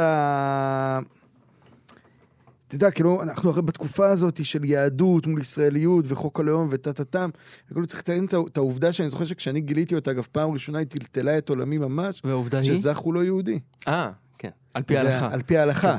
אתה 2.67 2.75
יודע, 2.75 2.91
כאילו, 2.91 3.23
אנחנו 3.23 3.49
הרי 3.49 3.62
בתקופה 3.62 4.08
הזאת 4.08 4.45
של 4.45 4.63
יהדות 4.63 5.27
מול 5.27 5.41
ישראליות 5.41 6.06
וחוק 6.08 6.39
הלאום 6.39 6.67
וטה-טה-טם, 6.71 7.29
וכאילו 7.69 7.88
צריך 7.88 7.99
לציין 7.99 8.25
את 8.25 8.58
העובדה 8.58 8.93
שאני 8.93 9.10
זוכר 9.10 9.25
שכשאני 9.25 9.62
גיליתי 9.62 9.95
אותה, 9.95 10.12
אגב, 10.12 10.27
פעם 10.32 10.51
ראשונה 10.51 10.79
היא 10.79 10.88
טלטלה 10.88 11.38
את 11.38 11.49
עולמי 11.49 11.77
ממש, 11.77 12.21
והעובדה 12.23 12.58
היא? 12.58 12.75
שזך 12.75 12.97
הוא 12.97 13.13
לא 13.13 13.23
יהודי. 13.23 13.60
אה, 13.88 14.12
כן. 14.38 14.49
על 14.73 14.84
פי 14.84 14.97
ההלכה. 14.97 15.27
כן. 15.27 15.34
על 15.34 15.41
פי 15.41 15.58
ההלכה. 15.58 15.97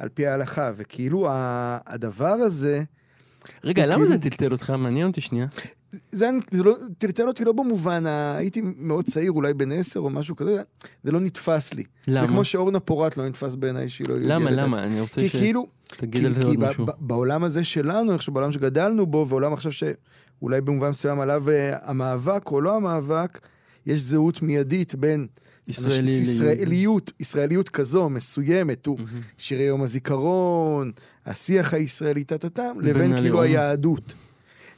על 0.00 0.08
פי 0.08 0.26
ההלכה, 0.26 0.70
וכאילו 0.76 1.26
הדבר 1.86 2.26
הזה, 2.32 2.82
רגע, 3.64 3.86
למה 3.86 3.94
כאילו- 3.94 4.08
זה 4.08 4.18
טלטל 4.18 4.52
אותך? 4.52 4.70
מעניין 4.70 5.06
אותי 5.06 5.20
שנייה. 5.20 5.46
זה, 6.12 6.28
זה 6.50 6.64
לא, 6.64 6.76
טלטל 6.98 7.28
אותי 7.28 7.44
לא 7.44 7.52
במובן, 7.52 8.06
הייתי 8.06 8.62
מאוד 8.76 9.04
צעיר, 9.04 9.32
אולי 9.32 9.54
בן 9.54 9.72
עשר 9.72 10.00
או 10.00 10.10
משהו 10.10 10.36
כזה, 10.36 10.62
זה 11.04 11.12
לא 11.12 11.20
נתפס 11.20 11.74
לי. 11.74 11.82
זה 12.06 12.12
למה? 12.12 12.26
כמו 12.28 12.44
שאורנה 12.44 12.80
פורט 12.80 13.16
לא 13.16 13.28
נתפס 13.28 13.54
בעיניי 13.54 13.88
שהיא 13.88 14.06
לא. 14.08 14.14
למה. 14.18 14.50
למה? 14.50 14.84
אני 14.84 15.00
רוצה 15.00 15.20
כי 15.20 15.28
ש... 15.28 15.32
כאילו, 15.32 15.66
תגיד 15.86 16.20
כי, 16.20 16.26
על 16.26 16.34
זה 16.34 16.40
כי 16.40 16.46
עוד 16.46 16.58
משהו. 16.58 16.86
ב- 16.86 16.90
בעולם 16.98 17.44
הזה 17.44 17.64
שלנו, 17.64 18.18
חושב 18.18 18.32
בעולם 18.32 18.52
שגדלנו 18.52 19.06
בו, 19.06 19.26
ועולם 19.28 19.52
עכשיו 19.52 19.72
שאולי 19.72 20.60
במובן 20.60 20.88
מסוים 20.88 21.20
עליו 21.20 21.50
אה, 21.50 21.76
המאבק 21.82 22.50
או 22.50 22.60
לא 22.60 22.76
המאבק, 22.76 23.40
יש 23.86 24.00
זהות 24.00 24.42
מיידית 24.42 24.94
בין 24.94 25.26
ישראלי. 25.68 26.10
ישראליות, 26.10 27.10
ישראליות 27.20 27.68
כזו, 27.68 28.10
מסוימת, 28.10 28.86
הוא 28.86 28.98
מהמם. 28.98 29.20
שירי 29.38 29.62
יום 29.62 29.82
הזיכרון, 29.82 30.92
השיח 31.26 31.74
הישראלי, 31.74 32.24
טה-טה-טם, 32.24 32.76
לבין 32.80 33.02
הלאום. 33.02 33.20
כאילו 33.20 33.42
היהדות. 33.42 34.14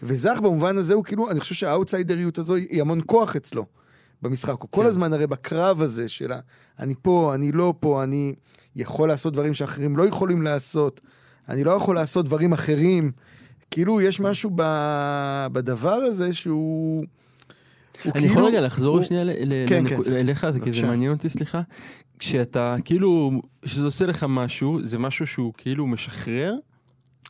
וזך 0.02 0.38
במובן 0.42 0.76
הזה 0.76 0.94
הוא 0.94 1.04
כאילו, 1.04 1.30
אני 1.30 1.40
חושב 1.40 1.54
שהאוטסיידריות 1.54 2.38
הזו 2.38 2.54
היא 2.54 2.80
המון 2.80 3.00
כוח 3.06 3.36
אצלו 3.36 3.66
במשחק. 4.22 4.60
הוא 4.60 4.68
כל 4.70 4.80
כן. 4.80 4.86
הזמן 4.86 5.12
הרי 5.12 5.26
בקרב 5.26 5.82
הזה 5.82 6.08
של 6.08 6.32
אני 6.78 6.94
פה, 7.02 7.34
אני 7.34 7.52
לא 7.52 7.74
פה, 7.80 8.02
אני 8.02 8.34
יכול 8.76 9.08
לעשות 9.08 9.32
דברים 9.32 9.54
שאחרים 9.54 9.96
לא 9.96 10.06
יכולים 10.06 10.42
לעשות, 10.42 11.00
אני 11.48 11.64
לא 11.64 11.70
יכול 11.70 11.94
לעשות 11.94 12.24
דברים 12.24 12.52
אחרים. 12.52 13.12
כאילו, 13.70 14.00
יש 14.00 14.20
משהו 14.20 14.50
ב... 14.56 14.62
בדבר 15.52 15.92
הזה 15.92 16.32
שהוא... 16.32 17.02
אני 18.04 18.24
יכול 18.24 18.28
כאילו- 18.28 18.46
רגע 18.46 18.60
לחזור 18.60 18.96
הוא- 18.96 19.04
שנייה 19.04 19.24
כן, 19.66 19.84
לנקו- 19.84 20.04
כן. 20.04 20.12
אליך, 20.12 20.46
כי 20.64 20.72
זה. 20.72 20.86
מעניין 20.86 21.12
אותי, 21.12 21.28
סליחה. 21.28 21.60
כשאתה 22.18 22.76
כאילו, 22.84 23.32
כשזה 23.64 23.84
עושה 23.84 24.06
לך 24.06 24.26
משהו, 24.28 24.78
זה 24.82 24.98
משהו 24.98 25.26
שהוא 25.26 25.52
כאילו 25.56 25.86
משחרר? 25.86 26.54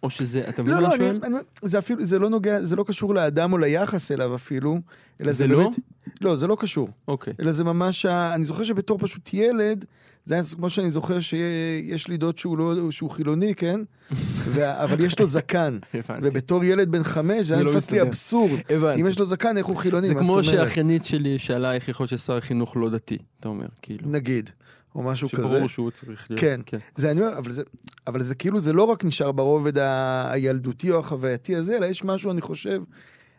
או 0.02 0.10
שזה, 0.10 0.48
אתה 0.48 0.62
מבין 0.62 0.74
לא, 0.74 0.80
מה 0.80 0.88
לא, 0.88 0.94
אני 0.94 1.04
שואל? 1.04 1.20
אני, 1.24 1.36
זה 1.62 1.78
אפילו, 1.78 2.04
זה 2.04 2.18
לא 2.18 2.30
נוגע, 2.30 2.64
זה 2.64 2.76
לא 2.76 2.84
קשור 2.84 3.14
לאדם 3.14 3.52
או 3.52 3.58
ליחס 3.58 4.12
אליו 4.12 4.34
אפילו, 4.34 4.78
אלא 5.20 5.32
זה 5.32 5.38
זה, 5.38 5.46
לא? 5.46 5.58
באמת... 5.62 5.76
לא, 6.20 6.36
זה 6.36 6.46
לא 6.46 6.56
קשור. 6.60 6.88
אוקיי. 7.08 7.32
אלא 7.40 7.52
זה 7.52 7.64
ממש, 7.64 8.06
אני 8.06 8.44
זוכר 8.44 8.64
שבתור 8.64 8.98
פשוט 8.98 9.34
ילד, 9.34 9.84
זה 10.24 10.34
היה 10.34 10.42
כמו 10.56 10.70
שאני 10.70 10.90
זוכר 10.90 11.20
שיש 11.20 12.08
לי 12.08 12.16
דוד 12.16 12.38
שהוא, 12.38 12.58
לא, 12.58 12.90
שהוא 12.90 13.10
חילוני, 13.10 13.54
כן? 13.54 13.80
וה, 14.54 14.84
אבל 14.84 15.04
יש 15.04 15.18
לו 15.18 15.26
זקן. 15.26 15.78
הבנתי. 15.94 16.20
ובתור 16.28 16.64
ילד 16.64 16.90
בן 16.90 17.04
חמש, 17.04 17.46
זה 17.46 17.54
היה 17.54 17.62
לא 17.62 17.70
נתפס 17.70 17.90
לי. 17.90 18.02
אבסורד. 18.02 18.60
הבנתי. 18.70 19.00
אם 19.00 19.06
יש 19.06 19.18
לו 19.18 19.24
זקן, 19.24 19.56
איך 19.56 19.66
הוא 19.66 19.76
חילוני? 19.76 20.06
זה 20.06 20.14
כמו? 20.14 20.44
שהאחיינית 20.44 21.04
שלי 21.04 21.38
שאלה 21.38 21.74
איך 21.74 21.88
יכול 21.88 22.04
להיות 22.10 22.20
ששר 22.20 22.36
החינוך 22.36 22.76
לא 22.76 22.90
דתי, 22.90 23.18
אתה 23.40 23.48
אומר, 23.48 23.66
כאילו. 23.82 24.08
נגיד. 24.10 24.50
או 24.94 25.02
משהו 25.02 25.28
כזה. 25.28 25.42
שברור 25.48 25.68
שהוא 25.68 25.90
צריך 25.90 26.26
להיות. 26.30 26.40
כן. 26.66 26.78
זה 26.96 27.10
אני 27.10 27.20
אומר, 27.20 27.38
אבל 27.38 27.50
זה, 27.50 27.62
אבל 28.06 28.22
זה 28.22 28.34
כאילו, 28.34 28.60
זה 28.60 28.72
לא 28.72 28.82
רק 28.82 29.04
נשאר 29.04 29.32
ברובד 29.32 29.78
ה- 29.78 30.32
הילדותי 30.32 30.90
או 30.90 30.98
החווייתי 30.98 31.56
הזה, 31.56 31.76
אלא 31.76 31.86
יש 31.86 32.04
משהו, 32.04 32.30
אני 32.30 32.40
חושב, 32.40 32.82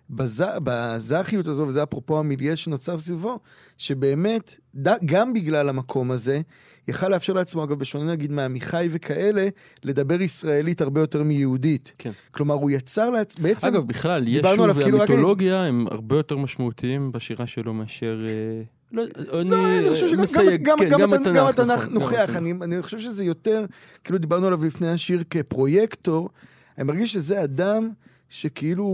בז, 0.10 0.44
בזכיות 0.64 1.48
הזו, 1.48 1.68
וזה 1.68 1.84
אפרופו 1.84 2.20
המיליה 2.20 2.56
שנוצר 2.56 2.98
סביבו, 2.98 3.40
שבאמת, 3.78 4.56
ד, 4.76 4.90
גם 5.06 5.34
בגלל 5.34 5.70
המקום 5.70 6.12
הזה, 6.12 6.42
יכל 6.88 7.10
לאפשר 7.10 7.34
לעצמו, 7.34 7.64
אגב, 7.64 7.80
בשונה 7.80 8.12
נגיד 8.12 8.32
מעמיחי 8.32 8.88
וכאלה, 8.92 9.48
לדבר 9.84 10.22
ישראלית 10.22 10.82
הרבה 10.82 11.02
יותר 11.02 11.24
מיהודית. 11.24 11.94
כן. 11.98 12.12
כלומר, 12.32 12.56
הוא 12.56 12.72
יצר 12.72 13.10
לעצמו, 13.10 13.44
בעצם, 13.44 13.68
אגב, 13.68 13.88
בכלל, 13.88 14.28
ישו 14.28 14.42
כאילו 14.44 14.64
רק- 14.64 14.76
והמיתולוגיה 14.78 15.64
הם 15.64 15.88
הרבה 15.92 16.16
יותר 16.16 16.38
משמעותיים 16.38 17.12
בשירה 17.12 17.48
שלו 17.48 17.74
מאשר... 17.74 18.20
אה, 18.28 18.62
לא, 18.92 19.04
אני 19.42 19.50
לא, 19.50 19.80
אני 19.80 19.90
חושב 19.90 20.08
שגם 20.08 20.24
התנ"ך, 20.24 20.90
גם 21.34 21.48
התנ"ך 21.48 21.80
נכון, 21.80 21.94
נוכח, 21.94 22.14
גם 22.14 22.24
התנ"ך. 22.24 22.36
אני, 22.36 22.54
אני 22.62 22.82
חושב 22.82 23.00
שזה 23.00 23.26
יותר, 23.26 23.66
כאילו 24.04 24.20
דיברנו 24.20 24.48
עליו 24.48 24.66
לפני 24.66 24.90
השיר 24.90 25.24
כפרויקטור, 25.30 26.30
אני 26.78 26.84
מרגיש 26.84 27.14
שזה 27.14 27.44
אדם 27.44 27.90
שכאילו, 28.30 28.86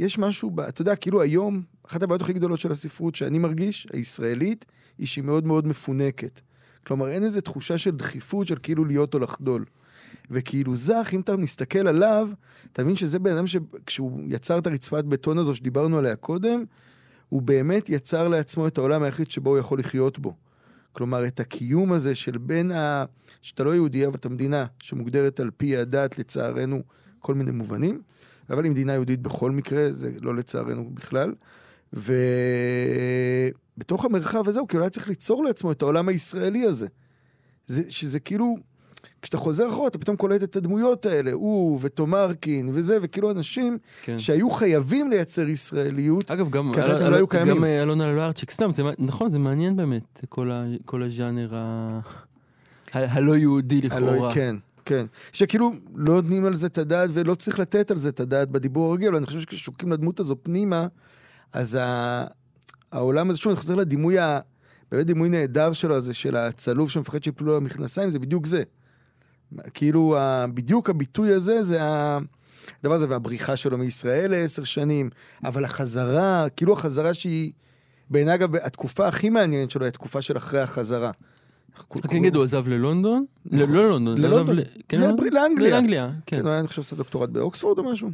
יש 0.00 0.18
משהו, 0.18 0.50
ב, 0.50 0.60
אתה 0.60 0.82
יודע, 0.82 0.96
כאילו 0.96 1.22
היום, 1.22 1.62
אחת 1.86 2.02
הבעיות 2.02 2.22
הכי 2.22 2.32
גדולות 2.32 2.60
של 2.60 2.72
הספרות 2.72 3.14
שאני 3.14 3.38
מרגיש, 3.38 3.86
הישראלית, 3.92 4.64
היא 4.98 5.06
שהיא 5.06 5.24
מאוד 5.24 5.46
מאוד 5.46 5.66
מפונקת. 5.66 6.40
כלומר, 6.86 7.08
אין 7.08 7.24
איזו 7.24 7.40
תחושה 7.40 7.78
של 7.78 7.90
דחיפות 7.90 8.46
של 8.46 8.56
כאילו 8.62 8.84
להיות 8.84 9.14
או 9.14 9.18
לחדול. 9.18 9.64
וכאילו 10.30 10.76
זך, 10.76 11.10
אם 11.12 11.20
אתה 11.20 11.36
מסתכל 11.36 11.88
עליו, 11.88 12.28
אתה 12.72 12.84
מבין 12.84 12.96
שזה 12.96 13.18
בן 13.18 13.32
אדם 13.32 13.46
שכשהוא 13.46 14.20
יצר 14.26 14.58
את 14.58 14.66
הרצפת 14.66 15.04
בטון 15.04 15.38
הזו 15.38 15.54
שדיברנו 15.54 15.98
עליה 15.98 16.16
קודם, 16.16 16.64
הוא 17.28 17.42
באמת 17.42 17.88
יצר 17.88 18.28
לעצמו 18.28 18.66
את 18.66 18.78
העולם 18.78 19.02
היחיד 19.02 19.30
שבו 19.30 19.50
הוא 19.50 19.58
יכול 19.58 19.78
לחיות 19.78 20.18
בו. 20.18 20.34
כלומר, 20.92 21.26
את 21.26 21.40
הקיום 21.40 21.92
הזה 21.92 22.14
של 22.14 22.38
בין 22.38 22.72
ה... 22.72 23.04
שאתה 23.42 23.64
לא 23.64 23.74
יהודי, 23.74 24.06
אבל 24.06 24.14
אתה 24.14 24.28
מדינה 24.28 24.66
שמוגדרת 24.78 25.40
על 25.40 25.50
פי 25.56 25.76
הדת, 25.76 26.18
לצערנו, 26.18 26.82
כל 27.18 27.34
מיני 27.34 27.50
מובנים, 27.50 28.02
אבל 28.50 28.64
היא 28.64 28.70
מדינה 28.70 28.92
יהודית 28.92 29.20
בכל 29.22 29.50
מקרה, 29.50 29.92
זה 29.92 30.10
לא 30.20 30.34
לצערנו 30.36 30.90
בכלל. 30.94 31.32
ובתוך 33.76 34.04
המרחב 34.04 34.48
הזה 34.48 34.60
הוא 34.60 34.68
כאילו 34.68 34.82
היה 34.82 34.90
צריך 34.90 35.08
ליצור 35.08 35.44
לעצמו 35.44 35.72
את 35.72 35.82
העולם 35.82 36.08
הישראלי 36.08 36.62
הזה. 36.64 36.86
זה, 37.66 37.82
שזה 37.88 38.20
כאילו, 38.20 38.56
כשאתה 39.22 39.36
חוזר 39.36 39.68
אחורה, 39.68 39.88
אתה 39.88 39.98
פתאום 39.98 40.16
קולט 40.16 40.42
את 40.42 40.56
הדמויות 40.56 41.06
האלה, 41.06 41.32
הוא 41.32 41.78
ותומרקין 41.82 42.68
וזה, 42.72 42.98
וכאילו 43.02 43.30
אנשים 43.30 43.78
כן. 44.02 44.18
שהיו 44.18 44.50
חייבים 44.50 45.10
לייצר 45.10 45.48
ישראליות. 45.48 46.30
אגב, 46.30 46.50
גם, 46.50 46.72
כי 46.74 46.80
אחרת 46.80 47.00
הם 47.00 47.06
אל- 47.06 47.10
לא 47.10 47.16
היו 47.16 47.24
אל- 47.24 47.30
קיימים. 47.30 47.56
גם 47.56 47.64
אלונה 47.64 48.12
לוארצ'יק, 48.12 48.50
סתם, 48.50 48.72
זה, 48.72 48.82
נכון, 48.98 49.30
זה 49.30 49.38
מעניין 49.38 49.76
באמת, 49.76 50.20
כל, 50.28 50.50
ה, 50.50 50.64
כל 50.84 51.02
הז'אנר 51.02 51.54
ה, 51.54 52.00
הלא 52.92 53.36
יהודי 53.36 53.80
לכאורה. 53.80 54.12
הלוא, 54.12 54.32
כן, 54.34 54.56
כן. 54.84 55.06
שכאילו 55.32 55.72
לא 55.94 56.14
נותנים 56.14 56.44
על 56.44 56.54
זה 56.54 56.66
את 56.66 56.78
הדעת 56.78 57.10
ולא 57.12 57.34
צריך 57.34 57.58
לתת 57.58 57.90
על 57.90 57.96
זה 57.96 58.08
את 58.08 58.20
הדעת 58.20 58.48
בדיבור 58.50 58.90
הרגיל, 58.90 59.08
אבל 59.08 59.16
אני 59.16 59.26
חושב 59.26 59.40
שכששוקעים 59.40 59.92
לדמות 59.92 60.20
הזו 60.20 60.36
פנימה, 60.42 60.86
אז 61.52 61.74
ה... 61.74 62.24
העולם 62.92 63.30
הזה, 63.30 63.38
שוב, 63.38 63.50
אני 63.50 63.60
חוזר 63.60 63.74
לדימוי, 63.74 64.18
ה... 64.18 64.40
באמת 64.92 65.06
דימוי 65.06 65.28
נהדר 65.28 65.72
שלו, 65.72 65.96
הזה 65.96 66.14
של 66.14 66.36
הצלוב 66.36 66.90
שמפחד 66.90 67.24
שיפלו 67.24 67.46
לו 67.46 67.56
המכנסיים, 67.56 68.10
זה 68.10 68.18
בדיוק 68.18 68.46
זה. 68.46 68.62
כאילו, 69.74 70.18
ה... 70.18 70.46
בדיוק 70.54 70.90
הביטוי 70.90 71.32
הזה, 71.32 71.62
זה 71.62 71.82
ה... 71.82 72.18
הדבר 72.80 72.94
הזה, 72.94 73.06
והבריחה 73.08 73.56
שלו 73.56 73.78
מישראל 73.78 74.30
לעשר 74.30 74.64
שנים, 74.64 75.10
אבל 75.44 75.64
החזרה, 75.64 76.46
כאילו 76.56 76.72
החזרה 76.72 77.14
שהיא, 77.14 77.52
בעיניי 78.10 78.34
אגב, 78.34 78.56
התקופה 78.56 79.08
הכי 79.08 79.30
מעניינת 79.30 79.70
שלו 79.70 79.84
היא 79.84 79.88
התקופה 79.88 80.22
של 80.22 80.36
אחרי 80.36 80.60
החזרה. 80.60 81.10
נגיד, 82.12 82.36
הוא 82.36 82.44
עזב 82.44 82.68
ללונדון? 82.68 83.24
ל- 83.52 83.58
לא 83.58 83.66
ללונדון. 83.88 84.24
עזב 84.24 84.46
כן, 84.88 85.00
לבר- 85.00 85.24
לאנגליה. 85.32 85.70
לאנגליה, 85.70 86.10
כן. 86.26 86.36
כן, 86.36 86.42
הוא 86.42 86.50
היה, 86.50 86.60
אני 86.60 86.68
חושב, 86.68 86.80
עשה 86.80 86.96
דוקטורט 86.96 87.30
באוקספורד 87.30 87.78
או 87.78 87.92
משהו. 87.92 88.10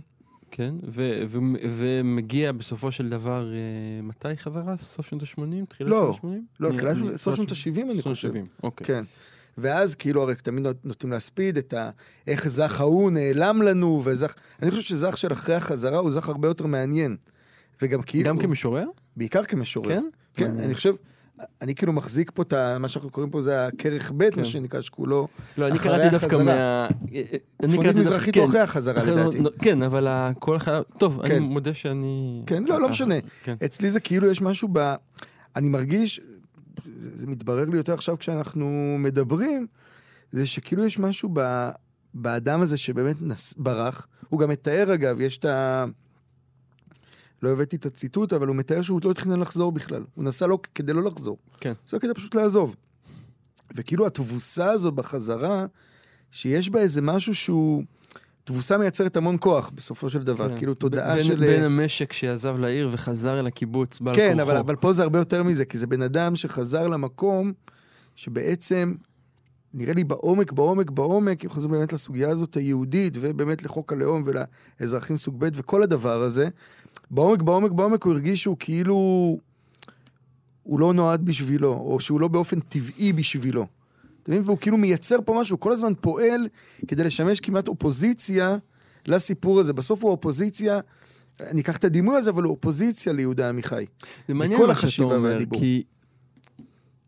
כן, 0.51 0.75
ו- 0.89 1.23
ו- 1.27 1.39
ומגיע 1.63 2.53
בסופו 2.53 2.93
של 2.93 3.09
דבר, 3.09 3.53
אה, 3.53 3.59
מתי 4.03 4.37
חזרה? 4.37 4.77
סוף 4.77 5.07
שנות 5.07 5.23
ה-80? 5.23 5.41
תחילת 5.69 5.91
לא, 5.91 6.13
שנות 6.21 6.33
ה-80? 6.35 6.41
לא, 6.61 6.73
תחילת 6.73 6.97
שנות- 6.99 7.17
סוף 7.17 7.35
שנות 7.35 7.53
ה-70 7.53 7.81
אני 7.91 8.03
חושב. 8.03 8.33
אוקיי. 8.63 8.87
כן. 8.87 9.05
ואז 9.59 9.95
כאילו 9.95 10.23
הרי 10.23 10.35
תמיד 10.35 10.67
נוטים 10.85 11.11
להספיד 11.13 11.57
את 11.57 11.73
ה... 11.75 11.91
איך 12.27 12.49
זך 12.49 12.81
ההוא 12.81 13.11
נעלם 13.11 13.63
לנו, 13.63 14.01
וזך... 14.05 14.35
אני 14.63 14.71
חושב 14.71 14.83
שזך 14.83 15.19
של 15.19 15.33
אחרי 15.33 15.55
החזרה 15.55 15.99
הוא 15.99 16.11
זך 16.11 16.29
הרבה 16.29 16.49
יותר 16.49 16.67
מעניין. 16.67 17.17
וגם 17.83 18.03
כאילו... 18.03 18.25
גם 18.29 18.39
כמשורר? 18.39 18.85
בעיקר 19.17 19.45
כמשורר. 19.45 19.89
כן? 19.89 20.05
כן. 20.35 20.57
אני 20.59 20.75
חושב... 20.75 20.95
אני 21.63 21.75
כאילו 21.75 21.93
מחזיק 21.93 22.31
פה 22.35 22.43
את. 22.43 22.53
מה 22.81 22.89
שאנחנו 22.89 23.11
קוראים 23.11 23.31
פה 23.31 23.43
זה 23.43 23.67
הכרך 23.67 24.13
ב', 24.17 24.31
כן. 24.31 24.41
מה 24.41 24.47
שנקרא, 24.47 24.81
שכולו... 24.81 25.29
לא, 25.59 25.67
אני 25.67 25.77
אחרי 25.77 25.91
קראתי 25.91 26.11
דווקא 26.11 26.27
החזרה. 26.27 26.45
מה... 26.45 26.89
אני 27.11 27.69
צפונית 27.69 27.83
קראתי 27.83 28.01
מזרחית 28.01 28.37
אחרי 28.39 28.61
החזרה 28.61 29.03
אחרי- 29.03 29.15
לדעתי. 29.15 29.59
כן, 29.59 29.83
אבל 29.83 30.09
כל 30.39 30.57
אחד... 30.57 30.81
טוב, 30.99 31.21
אני 31.21 31.29
כן. 31.31 31.43
מודה 31.43 31.75
שאני... 31.75 32.43
כן, 32.47 32.65
לא, 32.65 32.81
לא 32.81 32.85
אה, 32.85 32.91
משנה. 32.91 33.15
כן. 33.45 33.57
אצלי 33.65 33.91
זה 33.91 34.01
כאילו 34.01 34.31
יש 34.31 34.43
משהו 34.43 34.69
ב... 34.73 34.95
אני 35.57 35.69
מרגיש, 35.69 36.21
זה 36.85 37.19
זה 37.19 37.27
מתברר 37.27 37.65
לי 37.65 37.77
יותר 37.77 37.95
עכשיו 37.95 38.19
כשאנחנו 38.19 38.97
מדברים, 38.99 39.67
זה 40.33 40.47
שכאילו 40.47 40.85
יש 40.85 40.99
משהו 40.99 41.31
ב... 41.33 41.71
באדם 42.15 42.61
הזה 42.61 42.77
שבאמת 42.77 43.17
נס... 43.21 43.55
ברח. 43.59 44.07
הוא 44.29 44.41
גם 44.41 44.49
מתאר, 44.49 44.95
אגב, 44.95 45.21
יש 45.21 45.39
את 45.39 45.45
ה... 45.45 45.85
לא 47.47 47.53
הבאתי 47.53 47.77
את 47.77 47.87
הציטוט, 47.87 48.33
אבל 48.33 48.47
הוא 48.47 48.57
מתאר 48.57 48.83
שהוא 48.83 49.01
לא 49.05 49.13
תכנן 49.13 49.41
לחזור 49.41 49.73
בכלל. 49.73 50.05
הוא 50.15 50.25
נסע 50.25 50.47
לו 50.47 50.59
כדי 50.75 50.93
לא 50.93 51.03
לחזור. 51.03 51.39
כן. 51.61 51.73
זה 51.89 51.99
כדי 51.99 52.15
פשוט 52.15 52.35
לעזוב. 52.35 52.77
וכאילו 53.77 54.07
התבוסה 54.07 54.71
הזו 54.71 54.93
בחזרה, 54.93 55.67
שיש 56.31 56.71
בה 56.71 56.81
איזה 56.81 57.03
משהו 57.03 57.35
שהוא... 57.35 57.83
תבוסה 58.45 58.79
מייצרת 58.79 59.17
המון 59.17 59.37
כוח, 59.41 59.71
בסופו 59.75 60.11
של 60.11 60.23
דבר. 60.23 60.49
כן. 60.49 60.57
כאילו 60.59 60.75
תודעה 60.75 61.15
בין- 61.15 61.25
של... 61.25 61.41
בין 61.41 61.63
המשק 61.63 62.13
שעזב 62.13 62.57
לעיר 62.59 62.89
וחזר 62.93 63.41
אל 63.41 63.47
הקיבוץ 63.47 64.01
בעל 64.01 64.17
כן, 64.17 64.33
כורחו. 64.37 64.43
אבל, 64.51 64.57
אבל 64.57 64.77
פה 64.77 64.93
זה 64.93 65.03
הרבה 65.03 65.19
יותר 65.19 65.43
מזה, 65.43 65.65
כי 65.65 65.79
זה 65.79 65.87
בן 65.87 66.03
אדם 66.03 66.37
שחזר 66.37 66.89
למקום 66.89 67.53
שבעצם, 68.17 68.95
נראה 69.75 69.95
לי 69.95 70.05
בעומק, 70.05 70.53
בעומק, 70.53 70.91
בעומק, 70.91 71.45
אם 71.45 71.51
חוזרים 71.51 71.73
באמת 71.73 71.93
לסוגיה 71.93 72.31
הזאת 72.31 72.57
היהודית, 72.57 73.19
ובאמת 73.21 73.65
לחוק 73.65 73.93
הלאום 73.93 74.23
ולאזרחים 74.81 75.17
סוג 75.17 75.35
ב' 75.39 75.49
וכל 75.55 75.83
הדבר 75.83 76.23
הזה, 76.23 76.49
בעומק, 77.11 77.43
בעומק, 77.43 77.71
בעומק 77.71 78.05
הוא 78.05 78.13
הרגיש 78.13 78.43
שהוא 78.43 78.57
כאילו... 78.59 79.39
הוא 80.63 80.81
לא 80.81 80.95
נועד 80.95 81.25
בשבילו, 81.25 81.73
או 81.73 82.01
שהוא 82.01 82.21
לא 82.21 82.29
באופן 82.29 82.61
טבעי 82.61 83.13
בשבילו. 83.13 83.67
אתה 84.23 84.31
מבין? 84.31 84.43
והוא 84.45 84.59
כאילו 84.59 84.77
מייצר 84.77 85.17
פה 85.25 85.41
משהו, 85.41 85.61
כל 85.61 85.73
הזמן 85.73 85.93
פועל 86.01 86.49
כדי 86.89 87.05
לשמש 87.05 87.41
כמעט 87.41 87.69
אופוזיציה 87.69 88.57
לסיפור 89.07 89.61
הזה. 89.61 89.73
בסוף 89.73 90.05
הוא 90.05 90.11
אופוזיציה, 90.11 90.81
אני 91.41 91.61
אקח 91.61 91.77
את 91.77 91.85
הדימוי 91.85 92.17
הזה, 92.17 92.31
אבל 92.31 92.43
הוא 92.43 92.51
אופוזיציה 92.51 93.13
ליהודה 93.13 93.49
עמיחי. 93.49 93.87
זה 94.29 94.35
מעניין 94.35 94.67
מה 94.67 94.75
שאתה 94.75 95.03
אומר, 95.03 95.21
והדיבור. 95.23 95.61
כי 95.61 95.83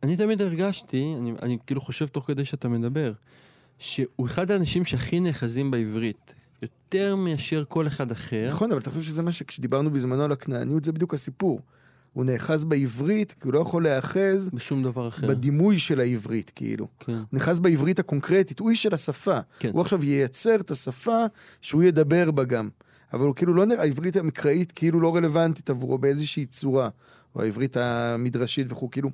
אני 0.03 0.17
תמיד 0.17 0.43
הרגשתי, 0.43 1.15
אני, 1.19 1.33
אני 1.43 1.59
כאילו 1.67 1.81
חושב 1.81 2.07
תוך 2.07 2.27
כדי 2.27 2.45
שאתה 2.45 2.69
מדבר, 2.69 3.13
שהוא 3.79 4.27
אחד 4.27 4.51
האנשים 4.51 4.85
שהכי 4.85 5.21
נאחזים 5.21 5.71
בעברית, 5.71 6.35
יותר 6.63 7.17
מאשר 7.17 7.65
כל 7.69 7.87
אחד 7.87 8.11
אחר. 8.11 8.47
נכון, 8.51 8.73
אבל 8.73 8.81
אתה 8.81 8.91
חושב 8.91 9.03
שזה 9.03 9.23
מה 9.23 9.33
שכשדיברנו 9.33 9.91
בזמנו 9.91 10.23
על 10.23 10.33
הכנעניות, 10.33 10.85
זה 10.85 10.93
בדיוק 10.93 11.15
הסיפור. 11.15 11.61
הוא 12.13 12.25
נאחז 12.25 12.65
בעברית, 12.65 13.33
כי 13.33 13.49
הוא 13.49 13.55
לא 13.55 13.59
יכול 13.59 13.83
להיאחז 13.83 14.51
בשום 14.53 14.83
דבר 14.83 15.09
אחר. 15.09 15.29
בדימוי 15.29 15.79
של 15.79 16.01
העברית, 16.01 16.53
כאילו. 16.55 16.89
כן. 17.01 17.13
הוא 17.13 17.21
נאחז 17.33 17.61
בעברית 17.61 17.99
הקונקרטית, 17.99 18.59
הוא 18.59 18.71
איש 18.71 18.83
של 18.83 18.95
השפה. 18.95 19.39
כן. 19.59 19.71
הוא 19.73 19.81
עכשיו 19.81 20.05
ייצר 20.05 20.55
את 20.55 20.71
השפה 20.71 21.25
שהוא 21.61 21.83
ידבר 21.83 22.31
בה 22.31 22.45
גם. 22.45 22.69
אבל 23.13 23.27
הוא 23.27 23.35
כאילו 23.35 23.55
לא 23.55 23.67
נראה, 23.67 23.83
העברית 23.83 24.17
המקראית 24.17 24.73
כאילו 24.73 25.01
לא 25.01 25.17
רלוונטית 25.17 25.71
עבורו 25.71 25.99
באיזושהי 25.99 26.47
צורה. 26.47 26.89
או 27.35 27.43
העברית 27.43 27.77
המדרשית 27.77 28.73
וכו', 28.73 28.91
כאילו. 28.91 29.11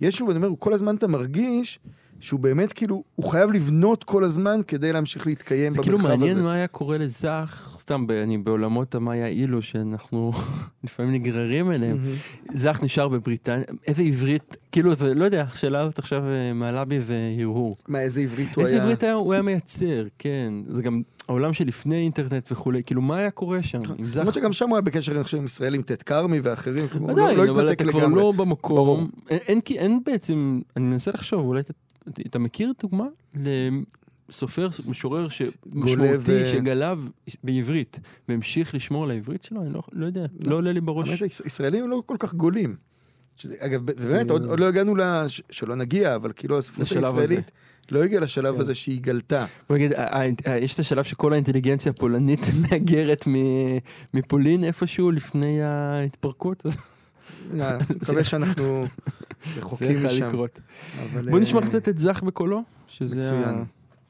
יש 0.00 0.16
שוב, 0.16 0.30
אני 0.30 0.36
אומר, 0.36 0.50
כל 0.58 0.72
הזמן 0.72 0.96
אתה 0.96 1.08
מרגיש 1.08 1.78
שהוא 2.20 2.40
באמת 2.40 2.72
כאילו, 2.72 3.02
הוא 3.14 3.30
חייב 3.30 3.52
לבנות 3.52 4.04
כל 4.04 4.24
הזמן 4.24 4.60
כדי 4.68 4.92
להמשיך 4.92 5.26
להתקיים 5.26 5.72
זה 5.72 5.78
במרחב 5.78 5.92
כאילו 5.92 5.98
הזה. 5.98 6.16
מעניין 6.16 6.42
מה 6.42 6.54
היה 6.54 6.66
קורה 6.66 6.98
לזך, 6.98 7.76
סתם, 7.80 8.06
אני 8.22 8.38
בעולמות 8.38 8.94
המאיה 8.94 9.26
אילו, 9.26 9.62
שאנחנו 9.62 10.32
לפעמים 10.84 11.12
נגררים 11.12 11.72
אליהם. 11.72 11.98
זך 12.52 12.80
נשאר 12.82 13.08
בבריטניה, 13.08 13.64
איזה 13.86 14.02
עברית, 14.02 14.56
כאילו, 14.72 14.94
זה, 14.94 15.14
לא 15.14 15.24
יודע, 15.24 15.46
השאלה 15.52 15.80
הזאת 15.80 15.98
עכשיו 15.98 16.24
אה, 16.26 16.52
מעלה 16.52 16.84
בי 16.84 16.98
והרהור. 17.02 17.76
מה, 17.88 18.00
איזה 18.00 18.20
עברית 18.20 18.56
הוא 18.56 18.64
היה? 18.64 18.72
איזה 18.72 18.82
עברית 18.82 19.02
היה, 19.02 19.12
הוא 19.12 19.32
היה 19.32 19.42
מייצר, 19.42 20.04
כן. 20.18 20.52
זה 20.66 20.82
גם 20.82 21.02
העולם 21.28 21.52
שלפני 21.52 21.96
אינטרנט 21.96 22.52
וכולי, 22.52 22.82
כאילו, 22.82 23.02
מה 23.02 23.16
היה 23.16 23.30
קורה 23.30 23.62
שם? 23.62 23.78
עם 23.98 24.10
זך... 24.10 24.20
למרות 24.20 24.34
שגם 24.34 24.52
שם 24.52 24.68
הוא 24.68 24.76
היה 24.76 24.82
בקשר, 24.82 25.12
אני 25.12 25.24
חושב, 25.24 25.36
עם 25.36 25.44
ישראל, 25.44 25.74
עם 25.74 25.82
טט 25.82 26.02
כרמי 26.06 26.40
ואחרים, 26.40 26.88
כלומר, 26.88 27.12
הוא 27.12 27.20
עדיין, 27.20 27.38
לא, 27.38 27.46
לא 27.46 27.52
אבל 27.52 27.68
התנתק 27.68 27.82
אתה 27.82 27.90
כבר 27.90 28.00
לגמרי. 28.00 28.20
לא 28.20 28.32
במקום. 28.32 29.10
אין 29.76 30.00
בעצם, 30.06 30.60
אני 30.76 30.86
מנסה 30.86 31.10
לחשוב, 31.10 31.40
אולי 31.46 31.62
אתה, 32.26 32.38
מכיר 32.38 32.72
דוגמה 32.82 33.04
לסופר, 34.28 34.68
משורר 34.86 35.26
משמעותי 35.66 36.42
ו- 36.42 36.46
שגלב 36.52 37.08
בעברית 37.44 38.00
והמשיך 38.28 38.74
לשמור 38.74 39.04
על 39.04 39.10
העברית 39.10 39.42
שלו? 39.42 39.62
אני 39.62 39.72
לא, 39.72 39.82
לא 39.92 40.06
יודע, 40.06 40.26
לא 40.46 40.56
עולה 40.56 40.72
לי 40.72 40.80
בראש. 40.80 41.08
האמת, 41.08 41.22
ישראלים 41.46 41.90
לא 41.90 42.02
כל 42.06 42.16
כך 42.18 42.34
גולים. 42.34 42.76
שזה, 43.36 43.56
אגב, 43.58 43.86
באמת, 43.86 44.30
עוד, 44.30 44.46
עוד 44.46 44.60
לא 44.60 44.66
הגענו 44.66 44.96
לש... 44.96 45.42
שלא 45.50 45.74
נגיע, 45.74 46.14
אבל 46.14 46.32
כאילו 46.36 46.58
הספרות 46.58 46.92
הישראלית 46.92 47.50
לא 47.90 48.04
הגיעה 48.04 48.20
לשלב 48.20 48.54
כן. 48.54 48.60
הזה 48.60 48.74
שהיא 48.74 49.00
גלתה. 49.00 49.46
בוא 49.68 49.76
נגיד, 49.76 49.92
יש 50.60 50.74
את 50.74 50.80
השלב 50.80 51.04
שכל 51.04 51.32
האינטליגנציה 51.32 51.90
הפולנית 51.90 52.40
מהגרת 52.62 53.24
מפולין 54.14 54.64
איפשהו 54.64 55.10
לפני 55.10 55.62
ההתפרקות, 55.62 56.66
אני 56.66 56.74
מקווה 57.54 58.24
שאנחנו 58.24 58.84
זה 59.54 59.60
רחוקים 59.60 59.92
יכול 59.92 60.06
משם. 60.06 60.30
בוא 61.30 61.38
נשמע 61.38 61.60
אה, 61.60 61.66
קצת 61.66 61.88
את 61.88 61.98
זך 61.98 62.22
בקולו, 62.22 62.62
שזה. 62.88 63.40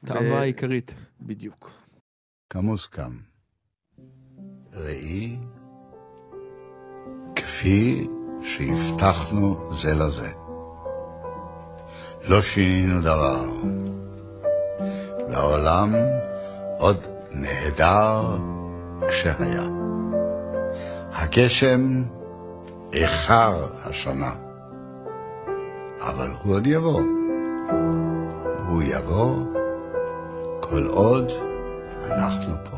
התאווה 0.03 0.21
ב- 0.31 0.33
העיקרית. 0.33 0.93
בדיוק. 1.21 1.71
כמוסכם. 2.49 3.11
ראי, 4.73 5.37
כפי 7.35 8.07
שהבטחנו 8.43 9.69
זה 9.77 9.95
לזה. 9.95 10.31
לא 12.29 12.41
שינינו 12.41 13.01
דבר. 13.01 13.45
והעולם 15.29 15.93
עוד 16.77 16.97
נהדר 17.31 18.37
כשהיה. 19.09 19.63
הגשם 21.11 22.03
איחר 22.97 23.53
השנה, 23.85 24.31
אבל 26.01 26.27
הוא 26.43 26.55
עוד 26.55 26.67
יבוא. 26.67 27.01
הוא 28.67 28.81
יבוא 28.83 29.35
כל 30.59 30.85
עוד 30.85 31.31
אנחנו 32.11 32.53
פה. 32.63 32.77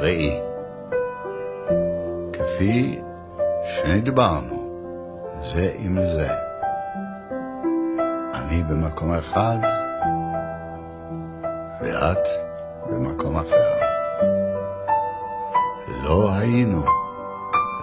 ראי, 0.00 0.40
כפי 2.32 3.00
שנדברנו 3.64 4.80
זה 5.42 5.70
עם 5.78 5.94
זה, 5.94 6.28
אני 8.34 8.62
במקום 8.62 9.12
אחד 9.12 9.58
ואת 11.80 12.28
במקום 12.90 13.36
אחר. 13.36 13.86
לא 16.04 16.30
היינו 16.32 17.05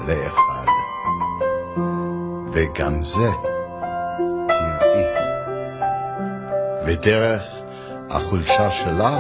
לאחד, 0.07 0.65
וגם 2.51 3.03
זה 3.03 3.29
טבעי. 4.47 5.05
ודרך 6.85 7.43
החולשה 8.09 8.71
שלך, 8.71 9.19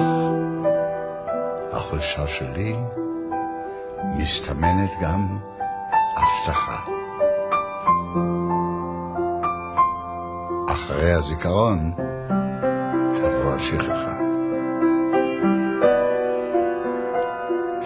החולשה 1.71 2.27
שלי, 2.27 2.75
מסתמנת 4.17 4.91
גם 5.01 5.37
הבטחה. 6.17 6.91
אחרי 10.69 11.11
הזיכרון 11.11 11.91
תבוא 13.15 13.53
השכחה. 13.55 14.22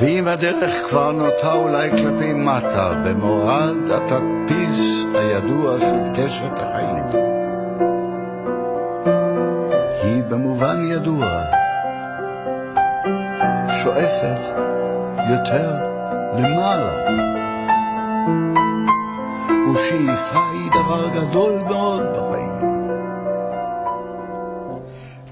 ואם 0.01 0.27
הדרך 0.27 0.87
כבר 0.87 1.11
נוטה 1.11 1.53
אולי 1.53 1.89
כלפי 1.89 2.33
מטה, 2.33 2.93
במורד 3.05 3.75
התדפיס 3.91 5.05
הידוע 5.13 5.79
של 5.79 5.99
קשת 6.13 6.51
החיים. 6.55 7.03
היא 10.03 10.23
במובן 10.23 10.91
ידוע, 10.91 11.25
שואפת 13.83 14.55
יותר 15.29 15.71
למעלה. 16.37 17.17
ושאיפה 19.73 20.39
היא 20.53 20.71
דבר 20.71 21.09
גדול 21.09 21.59
מאוד 21.59 22.01
בחיים. 22.13 22.77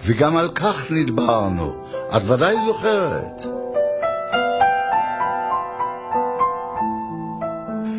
וגם 0.05 0.37
על 0.37 0.49
כך 0.49 0.91
נדברנו, 0.91 1.75
את 2.17 2.21
ודאי 2.29 2.55
זוכרת. 2.65 3.54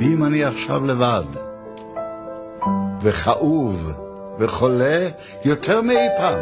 ואם 0.07 0.25
אני 0.25 0.45
עכשיו 0.45 0.87
לבד, 0.87 1.25
וכאוב 3.01 3.93
וחולה 4.39 5.09
יותר 5.45 5.83
מאי 5.83 6.09
פעם, 6.17 6.39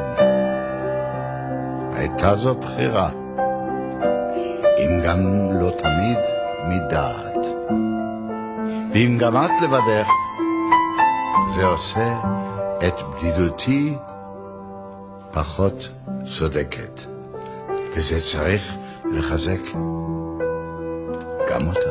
הייתה 1.92 2.36
זו 2.36 2.54
בחירה, 2.54 3.10
אם 4.78 5.00
גם 5.06 5.18
לא 5.60 5.70
תמיד 5.70 6.18
מדעת. 6.68 7.46
ואם 8.92 9.18
גם 9.20 9.36
את 9.36 9.50
לבדך, 9.62 10.08
זה 11.54 11.66
עושה 11.66 12.20
את 12.88 13.02
בדידותי 13.02 13.96
פחות 15.32 15.88
צודקת, 16.38 17.00
וזה 17.96 18.20
צריך 18.20 18.76
לחזק 19.12 19.60
גם 21.50 21.66
אותך. 21.66 21.83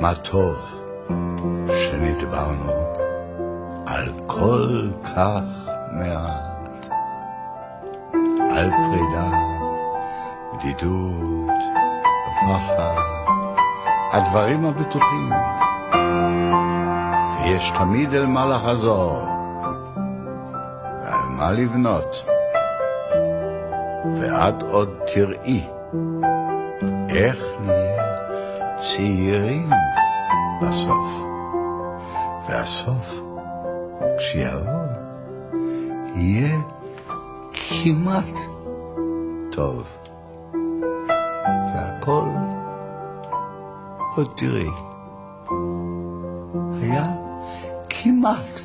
מה 0.00 0.14
טוב 0.14 0.56
שנדברנו 1.68 2.94
על 3.86 4.12
כל 4.26 4.90
כך 5.04 5.42
מעט, 5.92 6.88
על 8.50 8.70
פרידה, 8.70 9.30
בדידות, 10.54 11.62
ופחד, 12.26 13.00
הדברים 14.12 14.64
הבטוחים. 14.64 15.32
ויש 17.36 17.72
תמיד 17.78 18.14
אל 18.14 18.26
מה 18.26 18.46
לחזור, 18.46 19.22
ועל 21.02 21.28
מה 21.38 21.52
לבנות. 21.52 22.26
ואת 24.14 24.62
עוד 24.62 24.98
תראי 25.14 25.66
איך 27.08 27.44
נהיה 27.60 27.77
צעירים 28.98 29.70
בסוף. 30.62 31.22
והסוף, 32.48 33.20
כשיבוא, 34.18 34.86
יהיה 36.14 36.58
כמעט 37.52 38.38
טוב. 39.52 39.96
והכל, 41.74 42.28
עוד 44.16 44.32
תראי, 44.36 44.70
היה 46.82 47.04
כמעט 47.88 48.57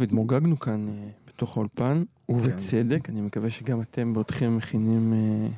טוב, 0.00 0.08
התמוגגנו 0.08 0.58
כאן 0.58 0.88
אה, 0.88 1.08
בתוך 1.26 1.56
האולפן, 1.56 2.02
ובצדק, 2.28 3.10
אני 3.10 3.20
מקווה 3.20 3.50
שגם 3.50 3.80
אתם 3.80 4.12
בעודכם 4.12 4.56
מכינים 4.56 5.12
אה, 5.12 5.48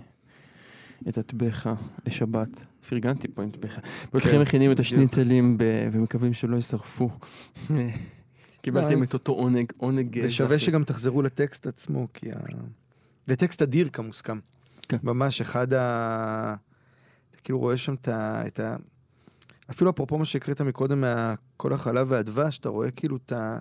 את 1.09 1.19
הטבחה 1.19 1.75
לשבת. 2.07 2.49
פרגנתי 2.89 3.29
פה 3.29 3.43
עם 3.43 3.51
טבחה. 3.51 3.81
בעודכם 4.13 4.41
מכינים 4.41 4.73
את 4.73 4.81
השניצלים 4.81 5.59
ב- 5.59 5.89
ומקווים 5.93 6.35
שלא 6.35 6.57
יישרפו. 6.57 7.11
קיבלתם 8.63 8.99
לא, 8.99 9.05
את 9.05 9.15
אותו 9.15 9.33
עונג, 9.33 9.73
עונג 9.77 10.21
ושווה. 10.25 10.59
שגם 10.59 10.85
תחזרו 10.85 11.23
לטקסט 11.23 11.67
עצמו, 11.67 12.09
כי 12.15 12.33
ה... 12.33 12.37
וטקסט 13.29 13.63
אדיר 13.63 13.89
כמוסכם. 13.89 14.39
כן. 14.89 14.97
ממש 15.03 15.41
אחד 15.41 15.73
ה... 15.73 16.55
אתה 17.31 17.39
כאילו 17.45 17.59
רואה 17.59 17.77
שם 17.77 17.95
את 17.95 18.09
ה... 18.09 18.47
את 18.47 18.61
ה... 18.61 18.77
אפילו 19.71 19.91
אפרופו 19.91 20.19
מה 20.19 20.25
שהקראת 20.25 20.61
מקודם 20.61 21.01
מהכל 21.01 21.73
החלב 21.73 22.07
והדבש, 22.11 22.59
אתה 22.59 22.69
רואה 22.69 22.91
כאילו 22.91 23.17
את 23.17 23.33
ה... 23.33 23.61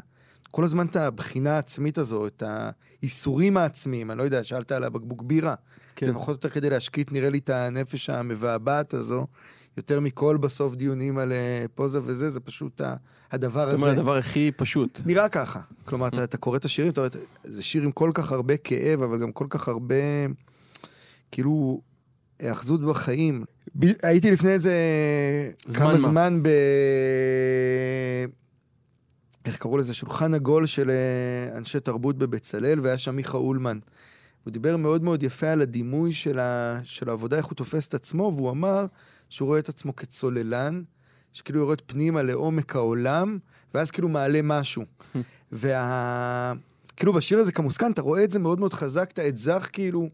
כל 0.51 0.63
הזמן 0.63 0.85
את 0.85 0.95
הבחינה 0.95 1.55
העצמית 1.55 1.97
הזו, 1.97 2.27
את 2.27 2.43
האיסורים 2.45 3.57
העצמיים, 3.57 4.11
אני 4.11 4.17
לא 4.17 4.23
יודע, 4.23 4.43
שאלת 4.43 4.71
על 4.71 4.83
הבקבוק 4.83 5.21
בירה. 5.21 5.55
כן. 5.95 6.07
זה 6.07 6.13
פחות 6.13 6.27
או 6.27 6.31
יותר 6.33 6.49
כדי 6.49 6.69
להשקיט, 6.69 7.11
נראה 7.11 7.29
לי, 7.29 7.37
את 7.37 7.49
הנפש 7.49 8.09
המבעבעת 8.09 8.93
הזו, 8.93 9.27
יותר 9.77 9.99
מכל 9.99 10.37
בסוף 10.37 10.75
דיונים 10.75 11.17
על 11.17 11.31
אה, 11.31 11.65
פוזה 11.75 11.99
וזה, 12.03 12.29
זה 12.29 12.39
פשוט 12.39 12.81
הדבר 13.31 13.65
זאת 13.65 13.73
הזה. 13.73 13.83
אומרת, 13.83 13.97
הדבר 13.97 14.17
הכי 14.17 14.51
פשוט. 14.57 15.01
נראה 15.05 15.29
ככה. 15.29 15.59
כלומר, 15.85 16.07
אתה, 16.07 16.23
אתה 16.23 16.37
קורא 16.37 16.57
את 16.57 16.65
השירים, 16.65 16.91
אתה 16.91 17.01
רואה, 17.01 17.09
זה 17.43 17.63
שיר 17.63 17.83
עם 17.83 17.91
כל 17.91 18.09
כך 18.13 18.31
הרבה 18.31 18.57
כאב, 18.57 19.01
אבל 19.01 19.19
גם 19.19 19.31
כל 19.31 19.47
כך 19.49 19.67
הרבה, 19.67 19.95
כאילו, 21.31 21.81
היאחזות 22.39 22.81
בחיים. 22.81 23.43
ב, 23.79 23.85
הייתי 24.03 24.31
לפני 24.31 24.49
איזה 24.49 24.73
זמן 25.67 25.79
כמה 25.79 25.93
מה? 25.93 25.99
זמן 25.99 26.39
ב... 26.43 26.49
איך 29.45 29.57
קראו 29.57 29.77
לזה? 29.77 29.93
שולחן 29.93 30.33
עגול 30.33 30.65
של 30.65 30.89
אה, 30.89 31.57
אנשי 31.57 31.79
תרבות 31.79 32.17
בבצלאל, 32.17 32.79
והיה 32.79 32.97
שם 32.97 33.15
מיכה 33.15 33.37
אולמן. 33.37 33.79
הוא 34.43 34.51
דיבר 34.51 34.77
מאוד 34.77 35.03
מאוד 35.03 35.23
יפה 35.23 35.47
על 35.47 35.61
הדימוי 35.61 36.13
של, 36.13 36.39
ה... 36.39 36.79
של 36.83 37.09
העבודה, 37.09 37.37
איך 37.37 37.45
הוא 37.45 37.55
תופס 37.55 37.87
את 37.87 37.93
עצמו, 37.93 38.33
והוא 38.35 38.49
אמר 38.49 38.85
שהוא 39.29 39.47
רואה 39.47 39.59
את 39.59 39.69
עצמו 39.69 39.95
כצוללן, 39.95 40.83
שכאילו 41.33 41.59
יורד 41.59 41.81
פנימה 41.85 42.21
לעומק 42.23 42.75
העולם, 42.75 43.37
ואז 43.73 43.91
כאילו 43.91 44.09
מעלה 44.09 44.39
משהו. 44.43 44.83
וה... 45.51 46.53
כאילו 46.95 47.13
בשיר 47.13 47.39
הזה 47.39 47.51
כמוסכן, 47.51 47.91
אתה 47.91 48.01
רואה 48.01 48.23
את 48.23 48.31
זה 48.31 48.39
מאוד 48.39 48.59
מאוד 48.59 48.73
חזק, 48.73 49.11
אתה 49.13 49.27
את 49.27 49.37
זך 49.37 49.69
כאילו 49.73 50.09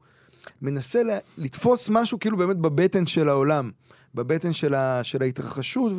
מנסה 0.61 1.03
ל- 1.03 1.17
לתפוס 1.37 1.89
משהו 1.89 2.19
כאילו 2.19 2.37
באמת 2.37 2.57
בבטן 2.57 3.07
של 3.07 3.29
העולם, 3.29 3.71
בבטן 4.15 4.53
של, 4.53 4.73
ה... 4.73 5.03
של 5.03 5.21
ההתרחשות, 5.21 5.91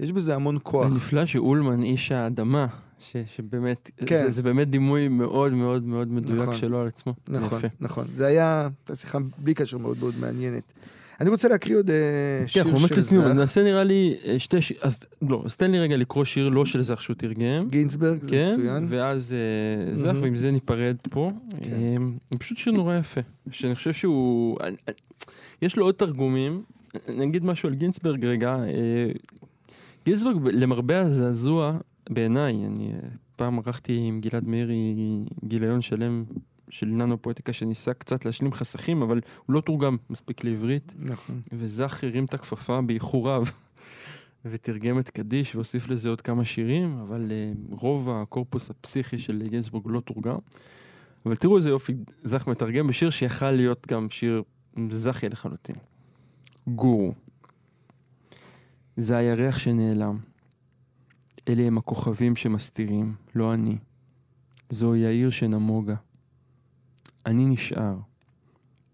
ויש 0.00 0.12
בזה 0.12 0.34
המון 0.34 0.58
כוח. 0.62 0.86
הנפלא 0.86 1.26
שאולמן 1.26 1.82
איש 1.82 2.12
האדמה, 2.12 2.66
ש, 2.98 3.16
שבאמת, 3.26 3.90
כן. 3.96 4.22
זה, 4.22 4.30
זה 4.30 4.42
באמת 4.42 4.70
דימוי 4.70 5.08
מאוד 5.08 5.52
מאוד 5.52 5.82
מאוד 5.84 6.12
מדויק 6.12 6.40
נכון. 6.42 6.54
שלו 6.54 6.80
על 6.80 6.86
עצמו. 6.86 7.14
נכון, 7.28 7.58
יפה. 7.58 7.68
נכון. 7.80 8.04
זה 8.16 8.26
היה, 8.26 8.68
הייתה 8.80 8.96
שיחה 8.96 9.18
בלי 9.38 9.54
קשר 9.54 9.78
מאוד 9.78 9.98
מאוד 10.00 10.14
מעניינת. 10.20 10.72
אני 11.20 11.30
רוצה 11.30 11.48
להקריא 11.48 11.76
עוד 11.76 11.90
אה, 11.90 11.96
כן, 12.40 12.48
שיר 12.48 12.62
אנחנו 12.62 12.78
ממש 12.80 12.88
של 12.88 12.98
לסיום, 12.98 13.24
אז 13.24 13.30
זך. 13.30 13.36
נעשה 13.36 13.62
נראה 13.62 13.84
לי 13.84 14.16
אה, 14.24 14.38
שתי 14.38 14.62
שיר, 14.62 14.76
אז 14.82 15.04
לא, 15.22 15.42
אז 15.44 15.56
תן 15.56 15.70
לי 15.70 15.78
רגע 15.78 15.96
לקרוא 15.96 16.24
שיר 16.24 16.48
לא 16.48 16.66
של 16.66 16.82
זך 16.82 17.02
שהוא 17.02 17.16
תרגם. 17.16 17.68
גינסברג, 17.70 18.22
זה 18.22 18.30
כן, 18.30 18.46
מצוין. 18.52 18.84
ואז 18.88 19.34
אה, 19.34 19.96
זך. 19.96 20.14
ועם 20.20 20.36
זה 20.36 20.50
ניפרד 20.50 20.96
פה. 21.10 21.30
כן. 21.62 21.72
אה, 21.72 21.96
הוא 22.30 22.38
פשוט 22.38 22.58
שיר 22.58 22.72
נורא 22.72 22.96
יפה, 22.96 23.20
שאני 23.50 23.74
חושב 23.74 23.92
שהוא... 23.92 24.58
יש 25.62 25.76
לו 25.76 25.84
עוד 25.84 25.94
תרגומים, 25.94 26.62
אני 27.08 27.24
אגיד 27.24 27.44
משהו 27.44 27.68
על 27.68 27.74
גינסברג 27.74 28.24
רגע. 28.24 28.56
אה, 30.06 30.12
גינסברג, 30.12 30.36
למרבה 30.52 31.00
הזעזוע, 31.00 31.78
בעיניי, 32.10 32.66
אני 32.66 32.92
אה, 32.92 33.08
פעם 33.36 33.58
ערכתי 33.58 33.96
עם 33.96 34.20
גלעד 34.20 34.48
מאירי 34.48 34.94
גיליון 35.44 35.82
שלם 35.82 36.24
של 36.70 36.86
ננו 36.86 37.22
פואטיקה 37.22 37.52
שניסה 37.52 37.94
קצת 37.94 38.24
להשלים 38.24 38.52
חסכים, 38.52 39.02
אבל 39.02 39.20
הוא 39.46 39.54
לא 39.54 39.60
תורגם 39.60 39.96
מספיק 40.10 40.44
לעברית. 40.44 40.94
נכון. 40.98 41.40
וזך 41.52 42.04
הרים 42.04 42.24
את 42.24 42.34
הכפפה 42.34 42.80
באיחור 42.80 43.30
רב 43.30 43.50
ותרגם 44.44 44.98
את 44.98 45.10
קדיש 45.10 45.54
והוסיף 45.54 45.88
לזה 45.88 46.08
עוד 46.08 46.20
כמה 46.20 46.44
שירים, 46.44 46.98
אבל 46.98 47.30
uh, 47.30 47.74
רוב 47.74 48.10
הקורפוס 48.10 48.70
הפסיכי 48.70 49.18
של 49.18 49.42
גינזבורג 49.48 49.84
לא 49.86 50.00
תורגם. 50.00 50.36
אבל 51.26 51.36
תראו 51.36 51.56
איזה 51.56 51.70
יופי 51.70 51.94
זך 52.22 52.46
מתרגם 52.46 52.86
בשיר 52.86 53.10
שיכל 53.10 53.50
להיות 53.50 53.86
גם 53.86 54.10
שיר 54.10 54.42
זכי 54.90 55.28
לחלוטין. 55.28 55.76
גורו. 56.66 57.14
זה 58.96 59.16
הירח 59.16 59.58
שנעלם. 59.58 60.18
אלה 61.48 61.62
הם 61.62 61.78
הכוכבים 61.78 62.36
שמסתירים, 62.36 63.14
לא 63.34 63.54
אני. 63.54 63.78
זוהי 64.70 65.06
העיר 65.06 65.30
שנמוגה. 65.30 65.94
אני 67.26 67.44
נשאר, 67.44 67.96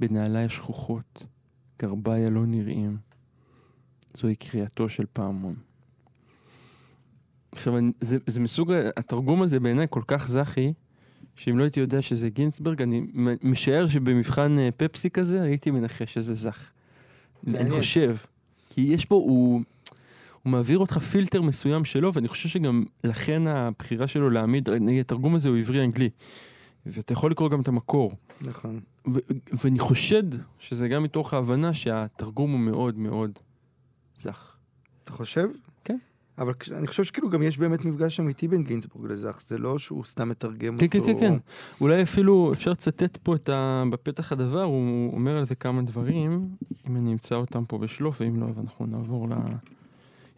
בנעליי 0.00 0.44
השכוחות, 0.44 1.26
גרביי 1.78 2.26
הלא 2.26 2.46
נראים. 2.46 2.96
זוהי 4.14 4.36
קריאתו 4.36 4.88
של 4.88 5.04
פעמון. 5.12 5.54
עכשיו, 7.52 7.74
זה, 8.00 8.18
זה 8.26 8.40
מסוג, 8.40 8.72
התרגום 8.96 9.42
הזה 9.42 9.60
בעיניי 9.60 9.86
כל 9.90 10.02
כך 10.06 10.28
זכי, 10.28 10.72
שאם 11.36 11.58
לא 11.58 11.62
הייתי 11.62 11.80
יודע 11.80 12.02
שזה 12.02 12.28
גינצברג, 12.28 12.82
אני 12.82 13.06
משער 13.42 13.88
שבמבחן 13.88 14.58
אה, 14.58 14.68
פפסי 14.76 15.10
כזה 15.10 15.42
הייתי 15.42 15.70
מנחש 15.70 16.14
שזה 16.14 16.34
זך. 16.34 16.70
אני. 17.46 17.70
חושב. 17.70 18.16
כי 18.70 18.80
יש 18.80 19.04
פה, 19.04 19.14
הוא, 19.14 19.60
הוא 20.42 20.50
מעביר 20.50 20.78
אותך 20.78 20.98
פילטר 20.98 21.42
מסוים 21.42 21.84
שלו, 21.84 22.14
ואני 22.14 22.28
חושב 22.28 22.48
שגם 22.48 22.84
לכן 23.04 23.46
הבחירה 23.46 24.06
שלו 24.06 24.30
להעמיד, 24.30 24.70
נגיד, 24.70 25.00
התרגום 25.00 25.34
הזה 25.34 25.48
הוא 25.48 25.58
עברי-אנגלי. 25.58 26.10
ואתה 26.86 27.12
יכול 27.12 27.30
לקרוא 27.30 27.50
גם 27.50 27.60
את 27.60 27.68
המקור. 27.68 28.12
נכון. 28.40 28.80
ואני 29.52 29.78
חושד 29.78 30.22
שזה 30.58 30.88
גם 30.88 31.02
מתוך 31.02 31.34
ההבנה 31.34 31.74
שהתרגום 31.74 32.52
הוא 32.52 32.60
מאוד 32.60 32.98
מאוד 32.98 33.38
זך. 34.14 34.56
אתה 35.02 35.12
חושב? 35.12 35.48
כן. 35.84 35.98
אבל 36.38 36.52
אני 36.72 36.86
חושב 36.86 37.04
שכאילו 37.04 37.30
גם 37.30 37.42
יש 37.42 37.58
באמת 37.58 37.84
מפגש 37.84 38.20
אמיתי 38.20 38.48
בין 38.48 38.64
גינזבורג 38.64 39.12
לזך, 39.12 39.40
זה 39.46 39.58
לא 39.58 39.78
שהוא 39.78 40.04
סתם 40.04 40.28
מתרגם 40.28 40.76
כן, 40.76 40.98
אותו. 40.98 41.06
כן, 41.06 41.14
כן, 41.14 41.20
כן. 41.20 41.38
אולי 41.80 42.02
אפילו 42.02 42.52
אפשר 42.52 42.70
לצטט 42.70 43.16
פה 43.22 43.34
את 43.34 43.48
ה... 43.48 43.84
בפתח 43.90 44.32
הדבר, 44.32 44.62
הוא 44.62 45.12
אומר 45.12 45.36
על 45.36 45.46
זה 45.46 45.54
כמה 45.54 45.82
דברים, 45.82 46.48
אם 46.88 46.96
אני 46.96 47.12
אמצא 47.12 47.34
אותם 47.34 47.64
פה 47.64 47.78
בשלוף, 47.78 48.20
ואם 48.20 48.40
לא, 48.40 48.46
אז 48.46 48.58
אנחנו 48.58 48.86
נעבור 48.86 49.28
ל... 49.28 49.32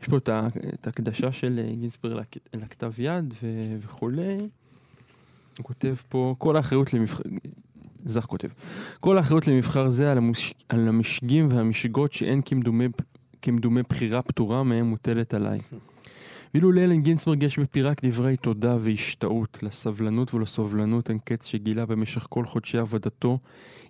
יש 0.05 0.09
פה 0.09 0.17
את, 0.17 0.29
ההקדשה 0.87 1.33
של 1.33 1.61
אה, 1.65 1.75
גינצברג 1.75 2.13
לכ... 2.13 2.27
לכתב 2.55 2.93
יד 2.99 3.35
ו... 3.43 3.47
וכולי. 3.81 4.37
הוא 5.59 5.65
כותב 5.65 5.95
פה, 6.09 6.35
כל 6.39 6.57
האחריות 6.57 6.95
למבחר... 6.95 7.23
זך 8.05 8.25
כותב, 8.25 8.49
כל 9.01 9.19
האחריות 9.19 9.49
למבחר 9.49 9.91
זה 9.91 10.11
על, 10.11 10.19
המוש... 10.19 10.55
על 10.69 10.89
המשגים 10.89 11.49
והמשגות 11.51 12.13
שאין 12.13 12.41
כמדומה, 12.45 12.85
כמדומה 13.43 13.83
בחירה 13.83 14.23
פטורה 14.23 14.63
מהם 14.63 14.87
מוטלת 14.87 15.35
עליי. 15.35 15.61
ואילו 16.55 16.73
לאלן 16.73 17.03
גינצברג 17.03 17.43
יש 17.43 17.59
בפירק 17.59 18.05
דברי 18.05 18.37
תודה 18.37 18.77
והשתאות 18.81 19.59
לסבלנות 19.63 20.35
ולסובלנות 20.35 21.11
אין 21.11 21.19
קץ 21.25 21.47
שגילה 21.47 21.87
במשך 21.87 22.27
כל 22.31 22.45
חודשי 22.45 22.79
עבודתו, 22.79 23.39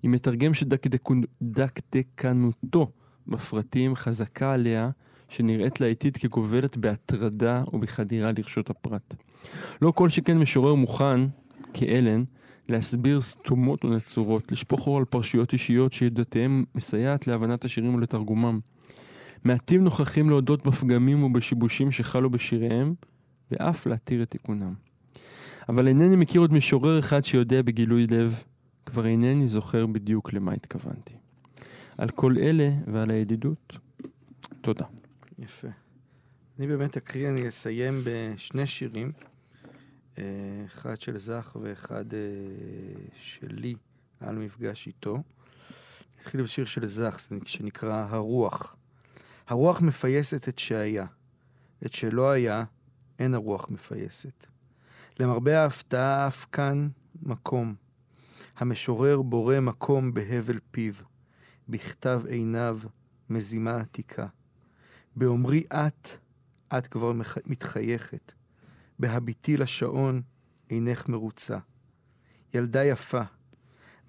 עם 0.02 0.10
מתרגם 0.10 0.54
שדקדקנותו 0.54 2.90
בפרטים 3.26 3.96
חזקה 3.96 4.52
עליה, 4.52 4.90
שנראית 5.29 5.81
לעתיד 5.81 6.16
כגובלת 6.16 6.77
בהטרדה 6.77 7.64
ובחדירה 7.72 8.31
לרשות 8.39 8.70
הפרט. 8.70 9.14
לא 9.83 9.91
כל 9.91 10.09
שכן 10.09 10.39
משורר 10.39 10.75
מוכן, 10.75 11.20
כאלן, 11.75 12.25
להסביר 12.68 13.20
סתומות 13.20 13.85
ונצורות, 13.85 14.53
לשפוך 14.53 14.87
אור 14.87 14.99
על 14.99 15.05
פרשיות 15.05 15.53
אישיות 15.53 15.93
שידעותיהם 15.93 16.64
מסייעת 16.75 17.27
להבנת 17.27 17.64
השירים 17.64 17.95
ולתרגומם. 17.95 18.61
מעטים 19.45 19.85
נוכחים 19.85 20.31
להודות 20.31 20.66
בפגמים 20.66 21.25
ובשיבושים 21.25 21.91
שחלו 21.91 22.31
בשיריהם, 22.31 22.95
ואף 23.51 23.87
להתיר 23.87 24.22
את 24.22 24.31
תיקונם. 24.31 24.75
אבל 25.68 25.89
אינני 25.89 26.16
מכיר 26.16 26.41
עוד 26.41 26.53
משורר 26.53 26.99
אחד 26.99 27.25
שיודע 27.25 27.62
בגילוי 27.62 28.07
לב, 28.07 28.43
כבר 28.87 29.07
אינני 29.07 29.49
זוכר 29.49 29.87
בדיוק 29.87 30.33
למה 30.33 30.53
התכוונתי. 30.53 31.14
על 31.99 32.09
כל 32.09 32.35
אלה 32.39 32.70
ועל 32.87 33.11
הידידות, 33.11 33.79
תודה. 34.61 34.85
יפה. 35.39 35.68
אני 36.59 36.66
באמת 36.66 36.97
אקריא, 36.97 37.28
אני 37.28 37.49
אסיים 37.49 38.01
בשני 38.05 38.66
שירים. 38.66 39.12
אה, 40.18 40.24
אחד 40.66 41.01
של 41.01 41.18
זך 41.18 41.57
ואחד 41.62 42.14
אה, 42.14 42.18
שלי 43.18 43.74
על 44.20 44.39
מפגש 44.39 44.87
איתו. 44.87 45.22
נתחיל 46.18 46.43
בשיר 46.43 46.64
של 46.64 46.87
זך, 46.87 47.28
שנקרא 47.45 48.07
הרוח. 48.11 48.76
הרוח 49.47 49.80
מפייסת 49.80 50.49
את 50.49 50.59
שהיה. 50.59 51.07
את 51.87 51.93
שלא 51.93 52.30
היה, 52.30 52.64
אין 53.18 53.35
הרוח 53.35 53.70
מפייסת. 53.70 54.47
למרבה 55.20 55.62
ההפתעה 55.62 56.26
אף 56.26 56.47
כאן 56.53 56.89
מקום. 57.22 57.74
המשורר 58.57 59.22
בורא 59.22 59.61
מקום 59.61 60.14
בהבל 60.14 60.59
פיו, 60.70 60.95
בכתב 61.68 62.22
עיניו 62.28 62.78
מזימה 63.30 63.76
עתיקה. 63.76 64.26
באומרי 65.16 65.64
את, 65.72 66.08
את 66.78 66.86
כבר 66.86 67.12
מתחייכת. 67.46 68.32
בהביטי 68.98 69.56
לשעון, 69.56 70.22
אינך 70.70 71.08
מרוצה. 71.08 71.58
ילדה 72.54 72.84
יפה, 72.84 73.22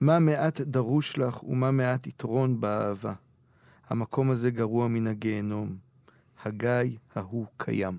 מה 0.02 0.20
מעט 0.20 0.62
דרוש 0.62 1.18
לך 1.18 1.44
ומה 1.44 1.72
מעט 1.72 2.08
יתרון 2.08 2.62
באהבה. 2.62 3.14
המקום 3.90 4.32
הזה 4.32 4.52
גרוע 4.52 4.88
מן 4.88 5.08
הגיהנום. 5.08 5.78
הגיא 6.44 6.98
ההוא 7.16 7.46
קיים. 7.58 7.98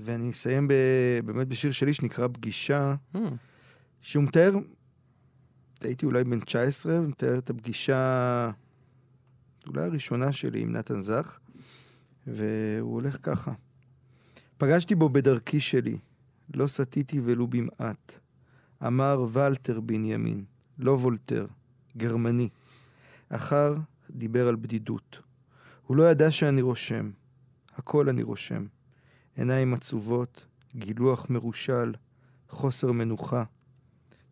ואני 0.00 0.30
אסיים 0.30 0.68
ב... 0.68 0.72
באמת 1.24 1.48
בשיר 1.48 1.72
שלי 1.72 1.94
שנקרא 1.94 2.28
פגישה, 2.28 2.94
Hmm. 3.14 3.18
שהוא 4.00 4.24
מתאר, 4.24 4.52
הייתי 5.80 6.06
אולי 6.06 6.24
בן 6.24 6.40
19, 6.40 7.00
ומתאר 7.00 7.38
את 7.38 7.50
הפגישה 7.50 8.50
אולי 9.66 9.82
הראשונה 9.82 10.32
שלי 10.32 10.60
עם 10.60 10.72
נתן 10.72 11.00
זך, 11.00 11.38
והוא 12.26 12.94
הולך 12.94 13.18
ככה. 13.22 13.52
פגשתי 14.58 14.94
בו 14.94 15.08
בדרכי 15.08 15.60
שלי, 15.60 15.98
לא 16.54 16.66
סטיתי 16.66 17.20
ולו 17.24 17.46
במעט. 17.46 18.18
אמר 18.86 19.26
ולטר 19.32 19.80
בנימין, 19.80 20.44
לא 20.78 20.92
וולטר, 20.92 21.46
גרמני. 21.96 22.48
אחר 23.28 23.76
דיבר 24.10 24.48
על 24.48 24.56
בדידות. 24.56 25.20
הוא 25.86 25.96
לא 25.96 26.10
ידע 26.10 26.30
שאני 26.30 26.62
רושם. 26.62 27.10
הכל 27.74 28.08
אני 28.08 28.22
רושם. 28.22 28.64
עיניים 29.36 29.74
עצובות, 29.74 30.46
גילוח 30.76 31.26
מרושל, 31.30 31.92
חוסר 32.48 32.92
מנוחה. 32.92 33.44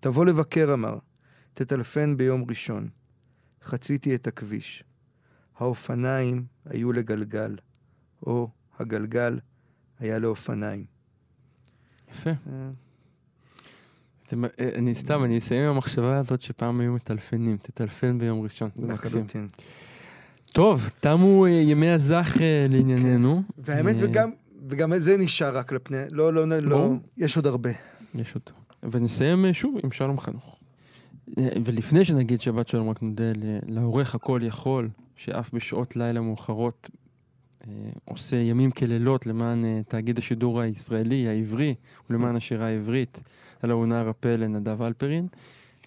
תבוא 0.01 0.25
לבקר, 0.25 0.75
אמר. 0.75 0.99
תטלפן 1.55 2.17
ביום 2.17 2.45
ראשון. 2.49 2.89
חציתי 3.63 4.15
את 4.15 4.27
הכביש. 4.27 4.85
האופניים 5.57 6.47
היו 6.65 6.93
לגלגל, 6.93 7.57
או 8.27 8.49
הגלגל 8.79 9.39
היה 9.99 10.19
לאופניים. 10.19 10.85
יפה. 12.11 12.31
אתם- 14.27 14.45
אה, 14.45 14.51
אני 14.75 14.95
סתם, 14.95 15.25
אני 15.25 15.39
אסיים 15.39 15.63
עם 15.63 15.71
המחשבה 15.71 16.19
הזאת 16.19 16.43
שפעם 16.43 16.81
היו 16.81 16.93
מטלפנים, 16.93 17.57
תטלפן 17.57 18.19
ביום 18.19 18.41
ראשון. 18.41 18.71
לחלוטין. 18.77 19.49
טוב, 20.53 20.91
תמו 21.01 21.47
אה, 21.47 21.51
ימי 21.51 21.91
הזך 21.91 22.37
אה, 22.41 22.67
לענייננו. 22.71 23.43
והאמת, 23.59 24.01
אה, 24.01 24.07
וגם, 24.09 24.31
וגם 24.69 24.99
זה 24.99 25.17
נשאר 25.17 25.57
רק 25.59 25.73
לפני, 25.73 25.97
לא, 26.11 26.33
לא, 26.35 26.49
לא, 26.49 26.69
ברור. 26.79 26.97
יש 27.17 27.37
עוד 27.37 27.47
הרבה. 27.47 27.71
יש 28.15 28.35
אותו. 28.35 28.53
ונסיים 28.83 29.45
אה, 29.45 29.55
שוב 29.55 29.75
עם 29.85 29.91
שלום 29.91 30.21
חנוך. 30.21 30.59
אה, 31.39 31.49
ולפני 31.65 32.05
שנגיד 32.05 32.41
שבת 32.41 32.69
שלום, 32.69 32.91
רק 32.91 33.03
נודה 33.03 33.33
ל- 33.37 33.59
לעורך 33.75 34.15
הכל 34.15 34.41
יכול, 34.43 34.89
שאף 35.17 35.55
בשעות 35.55 35.97
לילה 35.97 36.21
מאוחרות 36.21 36.91
אה, 36.93 36.98
עושה 38.05 38.37
ימים 38.37 38.71
כלילות 38.71 39.27
למען 39.27 39.65
אה, 39.65 39.81
תאגיד 39.89 40.19
השידור 40.19 40.61
הישראלי, 40.61 41.29
העברי, 41.29 41.75
ולמען 42.11 42.37
השירה 42.37 42.67
העברית. 42.67 43.21
הלא 43.63 43.75
הוא 43.75 43.87
נער 43.87 44.09
הפה 44.09 44.37
לנדב 44.37 44.83
אלפרין, 44.83 45.29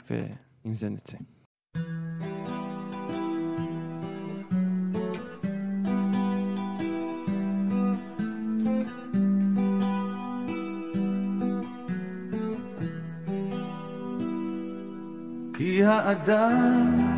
ועם 0.10 0.76
זה 0.76 0.90
נצא. 0.90 1.18
כי 15.54 15.84
האדם 15.84 17.18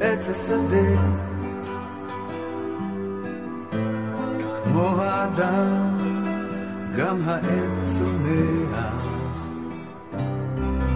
עץ 0.00 0.28
השדה 0.28 1.29
כמו 4.80 5.02
האדם 5.02 5.98
גם 6.96 7.16
העץ 7.26 7.98
צומח 7.98 9.06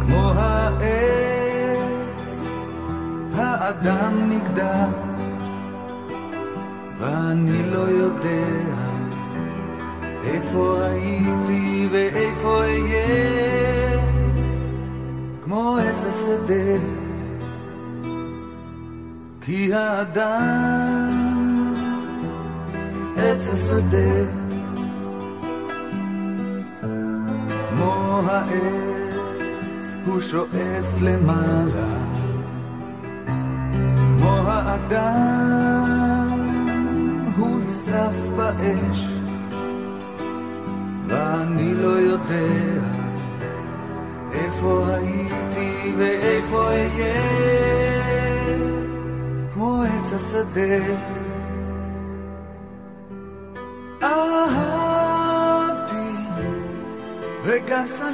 כמו 0.00 0.32
העץ 0.36 1.64
האדם 3.34 4.30
נגדע 4.30 4.86
ואני 6.98 7.70
לא 7.70 7.78
יודע 7.78 8.46
איפה 10.24 10.78
הייתי 10.82 11.88
ואיפה 11.92 12.60
אהיה. 12.60 14.00
כמו 15.42 15.76
עץ 15.76 16.04
השדה 16.04 16.78
כי 19.40 19.74
האדם 19.74 21.23
עץ 23.16 23.48
השדה. 23.48 24.24
כמו 27.70 28.20
העץ 28.26 29.94
הוא 30.06 30.20
שואף 30.20 31.00
למעלה. 31.00 31.94
כמו 34.18 34.36
האדם 34.46 36.28
הוא 37.36 37.60
נשרף 37.60 38.28
באש. 38.36 39.08
ואני 41.08 41.74
לא 41.74 41.88
יודע 41.88 42.84
איפה 44.32 44.86
הייתי 44.88 45.94
ואיפה 45.98 46.66
אהיה. 46.66 47.44
כמו 49.54 49.82
עץ 49.82 50.12
השדה 50.12 51.23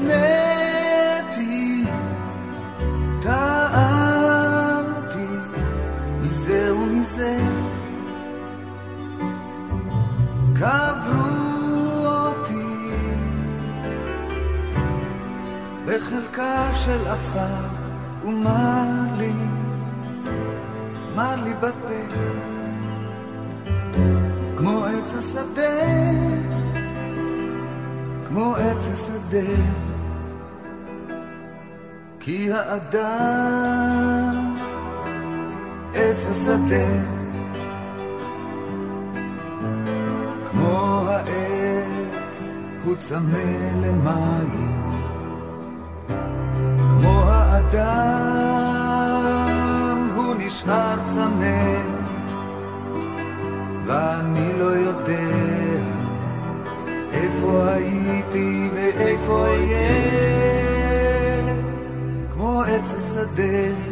שנאתי 0.01 1.85
טעמתי 3.23 4.47
מזה 6.21 6.75
ומזה. 6.75 7.39
קברו 10.55 12.07
אותי 12.07 12.91
בחלקה 15.85 16.71
של 16.75 17.09
עפר 17.09 17.67
ומה 18.25 18.85
לי, 19.19 19.33
מה 21.15 21.37
לי 21.37 21.55
בפה? 21.55 22.03
כמו 24.57 24.85
עץ 24.85 25.15
השדה, 25.15 25.81
כמו 28.29 28.55
עץ 28.55 28.89
השדה 28.95 29.90
כי 32.31 32.49
האדם 32.53 34.35
עץ 35.95 36.27
השדה 36.31 36.91
כמו 40.51 41.03
העץ 41.07 42.39
הוא 42.85 42.97
צמא 42.97 43.53
למים. 43.83 44.81
כמו 46.91 47.23
האדם 47.27 48.01
הוא 50.15 50.35
נשאר 50.39 50.99
צמא 51.15 51.77
ואני 53.87 54.59
לא 54.59 54.65
יודע 54.65 55.37
איפה 57.13 57.65
הייתי 57.73 58.71
ואיפה 58.75 59.47
אהיה 59.47 60.00
עץ 63.21 63.29
השדה 63.29 63.90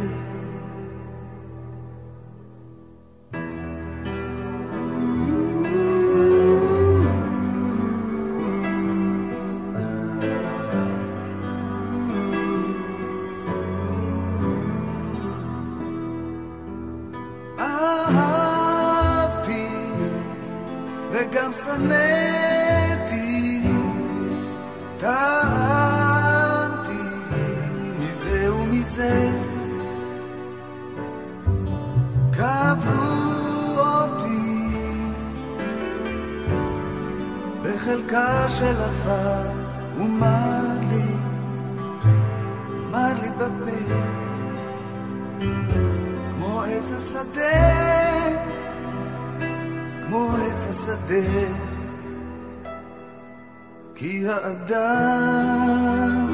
כי 54.49 54.55
האדם 54.75 56.27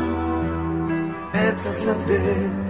עץ 1.35 1.67
השדה. 1.67 2.65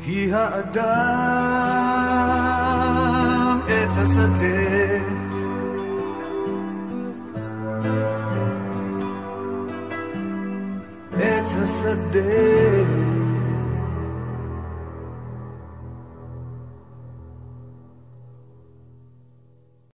כי 0.00 0.32
האדם 0.32 1.15